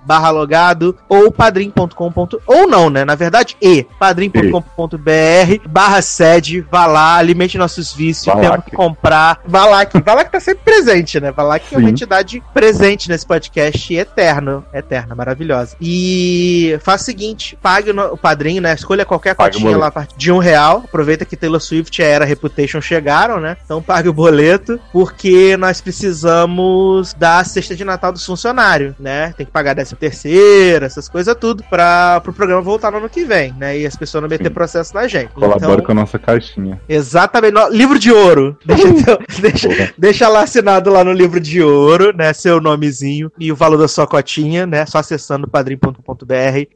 [0.06, 2.14] barra logado ou padrim.com.
[2.48, 3.06] ou não, né?
[3.06, 9.40] Na verdade, e padrim.com.br barra sede, vá lá, alimente nossos vícios, temos que comprar.
[9.46, 11.32] Valac, Valac tá sempre presente, né?
[11.32, 11.92] Valac é uma Sim.
[11.92, 15.76] entidade presente nesse podcast eterno, eterna, maravilhosa.
[15.82, 18.74] E faz o seguinte, pague o, padrinho, né?
[18.74, 20.84] Escolha qualquer Pague cotinha lá a partir de um real.
[20.86, 23.58] Aproveita que Taylor Swift e a Era Reputation chegaram, né?
[23.64, 29.34] Então pague o boleto, porque nós precisamos da cesta de Natal dos funcionários, né?
[29.38, 33.24] Tem que pagar décimo terceiro, essas coisas tudo, para o programa voltar no ano que
[33.24, 33.78] vem, né?
[33.78, 34.54] E as pessoas não meter Sim.
[34.54, 35.30] processo na gente.
[35.30, 36.80] Colabore Então, com a nossa caixinha.
[36.88, 37.54] Exatamente.
[37.54, 38.58] no- livro de ouro.
[39.40, 42.34] Deixa, deixa, lá assinado lá no livro de ouro, né?
[42.34, 44.86] Seu nomezinho e o valor da sua cotinha, né?
[44.86, 45.94] Só acessando padrim.com.br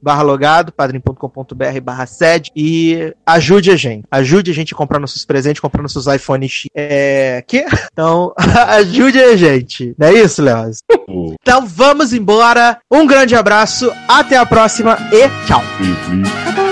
[0.02, 4.06] barra logado, padrim.com.br barra sede e ajude a gente.
[4.10, 6.70] Ajude a gente a comprar nossos presentes, comprar nossos iPhone X.
[6.74, 7.44] É.
[7.48, 7.66] Que?
[7.92, 8.34] Então,
[8.70, 9.94] ajude a gente.
[9.98, 10.80] Não é isso, Leoz?
[11.08, 12.80] O Então vamos embora.
[12.92, 15.62] Um grande abraço, até a próxima e tchau.
[15.80, 16.63] Weasley.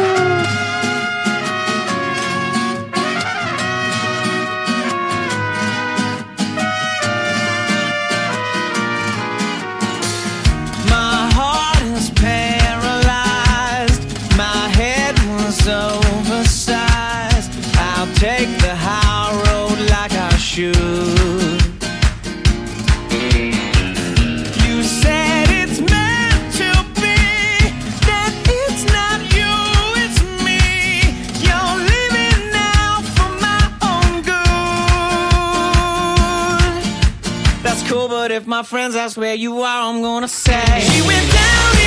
[38.72, 40.80] Friends ask where you are, I'm gonna say.
[40.80, 41.80] She went down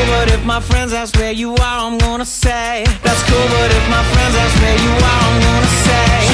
[0.00, 2.84] cool, but if my friends ask where you are, I'm gonna say.
[3.02, 6.29] That's cool, but if my friends ask where you are, I'm gonna say.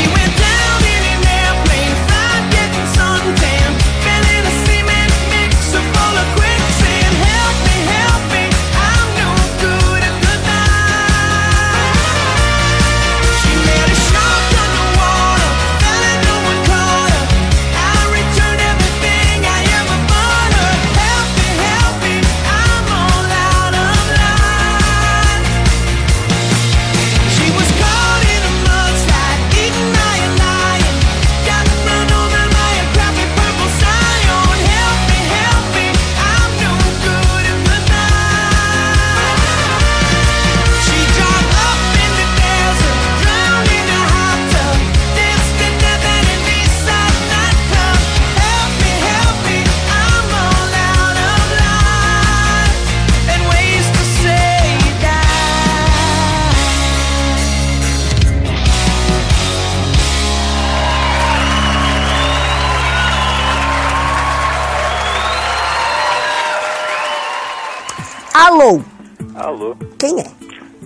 [69.57, 70.25] Alô, quem é?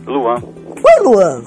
[0.06, 0.36] Luan.
[0.36, 1.42] Oi, Luan.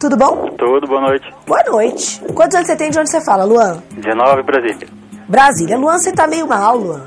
[0.00, 0.48] Tudo bom?
[0.56, 1.30] Tudo, boa noite.
[1.46, 2.22] Boa noite.
[2.34, 3.82] Quantos anos você tem de onde você fala, Luan?
[3.98, 4.88] 19, Brasília.
[5.28, 5.76] Brasília.
[5.76, 7.04] Luan, você tá meio mal, Luan.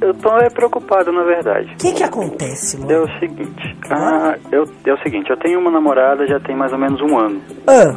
[0.00, 1.72] Eu tô é, preocupado, na verdade.
[1.72, 2.92] O que que acontece, Luan?
[2.92, 6.72] É o seguinte, ah, eu, é o seguinte, eu tenho uma namorada já tem mais
[6.72, 7.42] ou menos um ano.
[7.66, 7.96] Ah,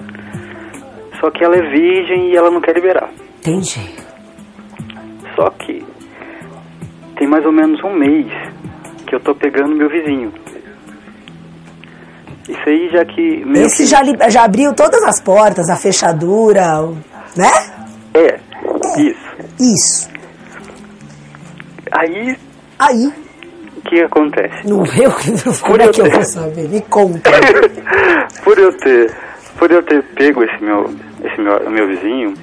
[1.19, 3.11] Só que ela é virgem e ela não quer liberar.
[3.37, 3.87] entendi.
[5.35, 5.85] Só que
[7.17, 8.25] tem mais ou menos um mês
[9.11, 10.31] que eu tô pegando meu vizinho.
[12.47, 13.43] Isso aí já que.
[13.55, 16.79] Esse que- já, li- já abriu todas as portas, a fechadura,
[17.35, 17.51] né?
[18.13, 18.39] É,
[18.97, 19.19] isso.
[19.59, 20.09] Isso.
[21.91, 22.37] Aí,
[22.79, 23.13] Aí,
[23.77, 24.65] o que acontece?
[24.67, 25.11] não eu,
[25.61, 26.69] como é que eu vou saber?
[26.69, 27.29] Me conta.
[28.45, 29.13] por eu ter
[29.59, 30.89] por eu ter pego esse meu
[31.23, 32.33] esse meu, meu vizinho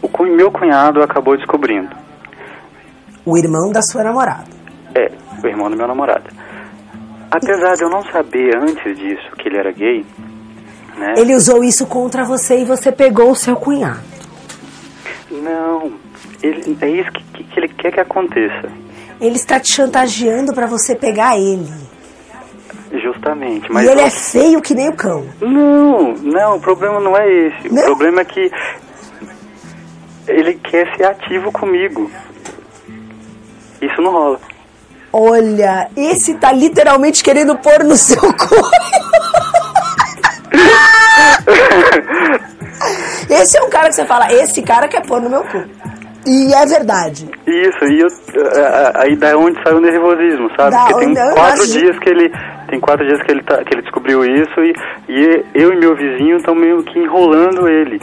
[0.00, 1.90] o meu cunhado acabou descobrindo
[3.26, 4.57] O irmão da sua namorada.
[4.98, 5.10] É
[5.42, 6.24] o irmão do meu namorado
[7.30, 10.04] apesar de eu não saber antes disso que ele era gay
[10.96, 14.00] né Ele usou isso contra você e você pegou o seu cunhado.
[15.30, 15.92] não
[16.42, 18.68] ele é isso que, que- ele quer que aconteça
[19.20, 21.68] Ele está te chantageando pra você pegar ele.
[23.02, 25.26] justamente mas e ele eu- é feio que nem o cão.
[25.40, 27.82] não não o problema não é esse Não?
[27.82, 28.50] o problema é que
[30.28, 32.10] ele quer ser ativo comigo
[33.82, 34.40] isso não rola
[35.12, 38.56] Olha, esse tá literalmente querendo pôr no seu cu.
[43.30, 45.64] esse é um cara que você fala, esse cara quer pôr no meu cu.
[46.26, 47.28] E é verdade.
[47.46, 48.08] Isso, e eu,
[48.62, 48.68] a-
[48.98, 50.72] a- aí da onde saiu o nervosismo, sabe?
[50.72, 52.30] Da Porque tem quatro dias que ele
[52.68, 54.74] tem quatro dias que ele tá, que ele descobriu isso e,
[55.08, 57.98] e eu e meu vizinho estão meio que enrolando ele.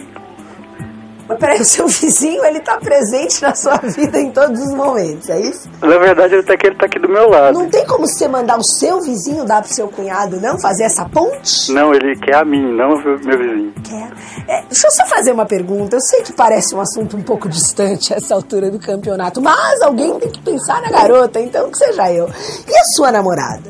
[1.28, 5.30] Mas peraí, o seu vizinho, ele tá presente na sua vida em todos os momentos,
[5.30, 5.70] é isso?
[5.82, 7.58] Na verdade, até que ele tá aqui do meu lado.
[7.58, 10.60] Não tem como você mandar o seu vizinho dar pro seu cunhado, não?
[10.60, 11.72] Fazer essa ponte?
[11.72, 13.74] Não, ele quer a mim, não o meu vizinho.
[13.84, 14.12] Quer.
[14.48, 15.96] É, deixa eu só fazer uma pergunta.
[15.96, 19.82] Eu sei que parece um assunto um pouco distante a essa altura do campeonato, mas
[19.82, 22.28] alguém tem que pensar na garota, então que seja eu.
[22.28, 23.64] E a sua namorada?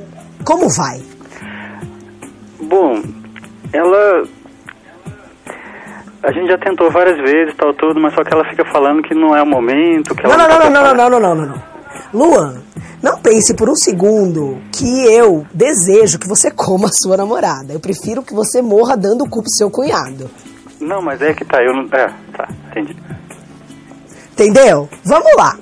[0.44, 1.02] Como vai?
[2.62, 3.02] Bom,
[3.72, 4.28] ela.
[6.26, 9.14] A gente já tentou várias vezes, tal, tudo, mas só que ela fica falando que
[9.14, 11.10] não é o momento, que Não, ela não, tá não, não, não, preparada.
[11.10, 11.76] não, não, não, não, não.
[12.12, 12.64] Luan,
[13.04, 17.74] não pense por um segundo que eu desejo que você coma a sua namorada.
[17.74, 20.30] Eu prefiro que você morra dando o cu pro seu cunhado.
[20.82, 21.84] Não, mas é que tá, eu não.
[21.92, 22.96] É, tá, entendi.
[24.32, 24.90] Entendeu?
[25.04, 25.56] Vamos lá.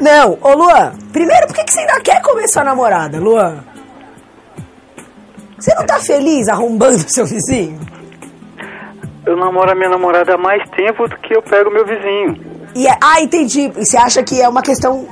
[0.00, 3.64] Não, ô Luan, primeiro, por que, que você ainda quer comer sua namorada, Luan?
[5.58, 7.78] Você não tá feliz arrombando seu vizinho?
[9.24, 12.40] Eu namoro a minha namorada há mais tempo do que eu pego meu vizinho.
[12.74, 13.72] E é- ah, entendi.
[13.76, 15.06] E você acha que é uma questão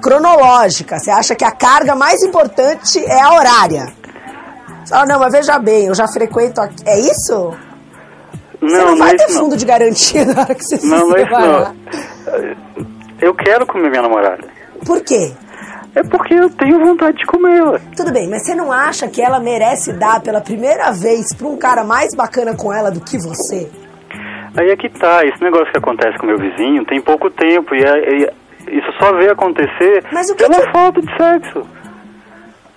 [0.00, 0.98] cronológica?
[0.98, 3.92] Você acha que a carga mais importante é a horária?
[4.84, 6.76] Você fala, não, mas veja bem, eu já frequento aqui.
[6.86, 7.52] É isso?
[8.60, 9.40] você Não, não, não vai é ter não.
[9.40, 11.76] fundo de garantia na hora que você se Não, não é isso não.
[13.20, 14.44] Eu quero comer minha namorada.
[14.86, 15.32] Por quê?
[15.94, 17.78] É porque eu tenho vontade de comê-la.
[17.96, 21.56] Tudo bem, mas você não acha que ela merece dar pela primeira vez pra um
[21.58, 23.70] cara mais bacana com ela do que você?
[24.56, 27.82] Aí é que tá, esse negócio que acontece com meu vizinho tem pouco tempo e,
[27.82, 30.02] é- e isso só veio acontecer
[30.36, 31.66] pela que- falta de sexo.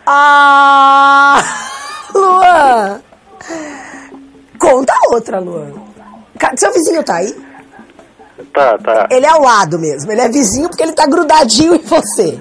[0.06, 1.42] Ah!
[2.14, 3.02] Luan!
[4.60, 5.72] Conta outra, Luan.
[6.58, 7.34] Seu vizinho tá aí?
[8.54, 9.08] Tá, tá.
[9.12, 10.12] Ele é ao lado mesmo.
[10.12, 12.40] Ele é vizinho porque ele tá grudadinho em você.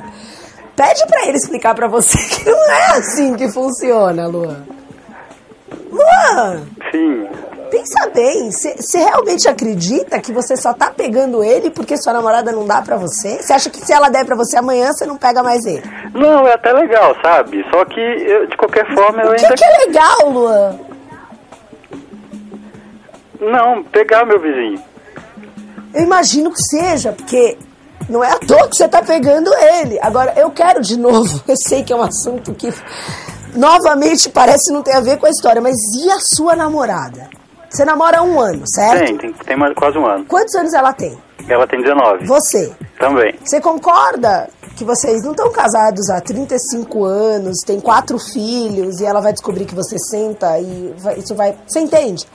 [0.76, 4.64] Pede pra ele explicar pra você que não é assim que funciona, Luan.
[5.90, 7.28] Luan, Sim.
[7.70, 8.51] pensa bem.
[8.51, 12.96] Você realmente acredita que você só tá pegando ele porque sua namorada não dá pra
[12.96, 13.40] você?
[13.40, 15.82] Você acha que se ela der pra você amanhã, você não pega mais ele?
[16.12, 17.64] Não, é até legal, sabe?
[17.70, 19.56] Só que, eu, de qualquer forma, eu O que, ainda...
[19.56, 20.78] que é legal, Luan?
[23.40, 24.82] Não, pegar meu vizinho.
[25.92, 27.56] Eu imagino que seja, porque
[28.09, 29.98] não é à toa que você tá pegando ele.
[30.01, 32.72] Agora, eu quero de novo, eu sei que é um assunto que
[33.55, 37.28] novamente parece não ter a ver com a história, mas e a sua namorada?
[37.70, 39.05] Você namora há um ano, certo?
[39.06, 40.24] Tem, tem, tem mais quase um ano.
[40.26, 41.18] Quantos anos ela tem?
[41.48, 42.24] Ela tem 19.
[42.26, 42.72] Você.
[42.98, 43.35] Também.
[43.44, 49.20] Você concorda que vocês não estão casados há 35 anos, tem quatro filhos e ela
[49.20, 51.56] vai descobrir que você senta e vai- isso vai.
[51.66, 52.26] Você entende?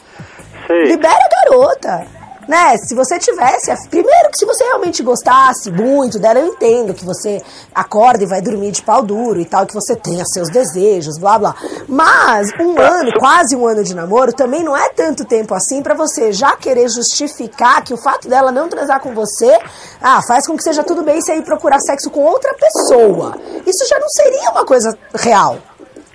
[0.68, 0.84] Sei.
[0.86, 2.06] Libera a garota.
[2.50, 2.78] Né?
[2.80, 3.72] Se você tivesse.
[3.90, 7.40] Primeiro que se você realmente gostasse muito dela, eu entendo que você
[7.76, 11.38] acorda e vai dormir de pau duro e tal, que você tenha seus desejos, blá
[11.38, 11.56] blá.
[11.88, 15.94] Mas um ano, quase um ano de namoro, também não é tanto tempo assim pra
[15.94, 19.60] você já querer justificar que o fato dela não transar com você,
[20.02, 23.38] ah, faz com que seja tudo bem você ir procurar sexo com outra pessoa.
[23.64, 25.60] Isso já não seria uma coisa real.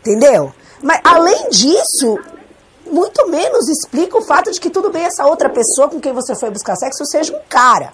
[0.00, 0.52] Entendeu?
[0.82, 2.18] Mas além disso,
[2.94, 6.34] muito menos explica o fato de que tudo bem essa outra pessoa com quem você
[6.34, 7.92] foi buscar sexo seja um cara.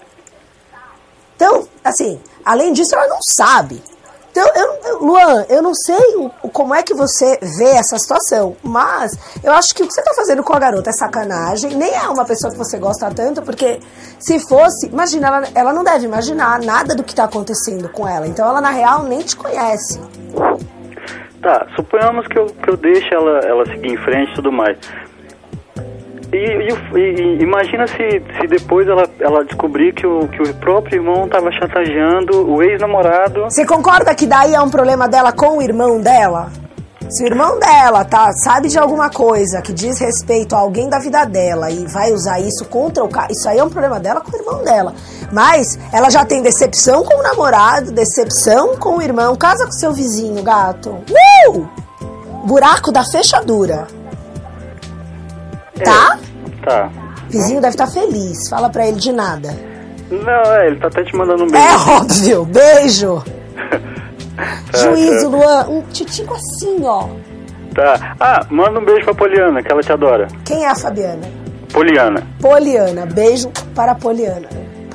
[1.35, 3.83] Então, assim, além disso, ela não sabe.
[4.31, 8.55] Então, eu, eu- Luan, eu não sei o, como é que você vê essa situação,
[8.63, 9.11] mas
[9.43, 12.07] eu acho que o que você tá fazendo com a garota é sacanagem, nem é
[12.07, 13.81] uma pessoa que você gosta tanto, porque
[14.19, 18.25] se fosse, imagina, ela, ela não deve imaginar nada do que tá acontecendo com ela,
[18.25, 19.99] então ela na real nem te conhece.
[21.41, 24.77] Tá, suponhamos que eu, que eu deixe ela, ela seguir em frente e tudo mais.
[26.31, 30.97] E, e e imagina se, se depois ela, ela descobrir que o, que o próprio
[30.97, 33.43] irmão estava chantageando o ex-namorado.
[33.43, 36.51] Você concorda que daí é um problema dela com o irmão dela?
[37.11, 40.97] Se o irmão dela tá, sabe de alguma coisa que diz respeito a alguém da
[40.97, 44.21] vida dela e vai usar isso contra o cara, isso aí é um problema dela
[44.21, 44.95] com o irmão dela.
[45.29, 49.35] Mas ela já tem decepção com o namorado, decepção com o irmão.
[49.35, 50.99] Casa com seu vizinho, gato.
[51.49, 51.67] Uh!
[52.45, 53.87] Buraco da fechadura.
[55.83, 56.17] Tá?
[56.63, 56.89] Tá.
[57.27, 58.47] Vizinho deve estar feliz.
[58.47, 59.53] Fala pra ele de nada.
[60.09, 61.67] Não, é, ele tá até te mandando um beijo.
[61.67, 62.45] É óbvio.
[62.45, 63.23] Beijo.
[64.71, 65.37] Tá, Juízo, tá.
[65.37, 65.67] Luan.
[65.69, 67.07] Um titico assim, ó.
[67.73, 68.15] Tá.
[68.19, 70.27] Ah, manda um beijo pra Poliana, que ela te adora.
[70.45, 71.21] Quem é a Fabiana?
[71.71, 72.27] Poliana.
[72.41, 73.05] Poliana.
[73.05, 74.47] Beijo para a Poliana.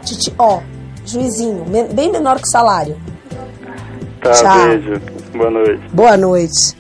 [0.05, 0.61] Titi, ó,
[1.05, 2.97] juizinho, bem menor que o salário.
[4.21, 4.67] Tá, Tchau.
[4.69, 5.01] beijo.
[5.35, 5.83] Boa noite.
[5.93, 6.77] Boa noite.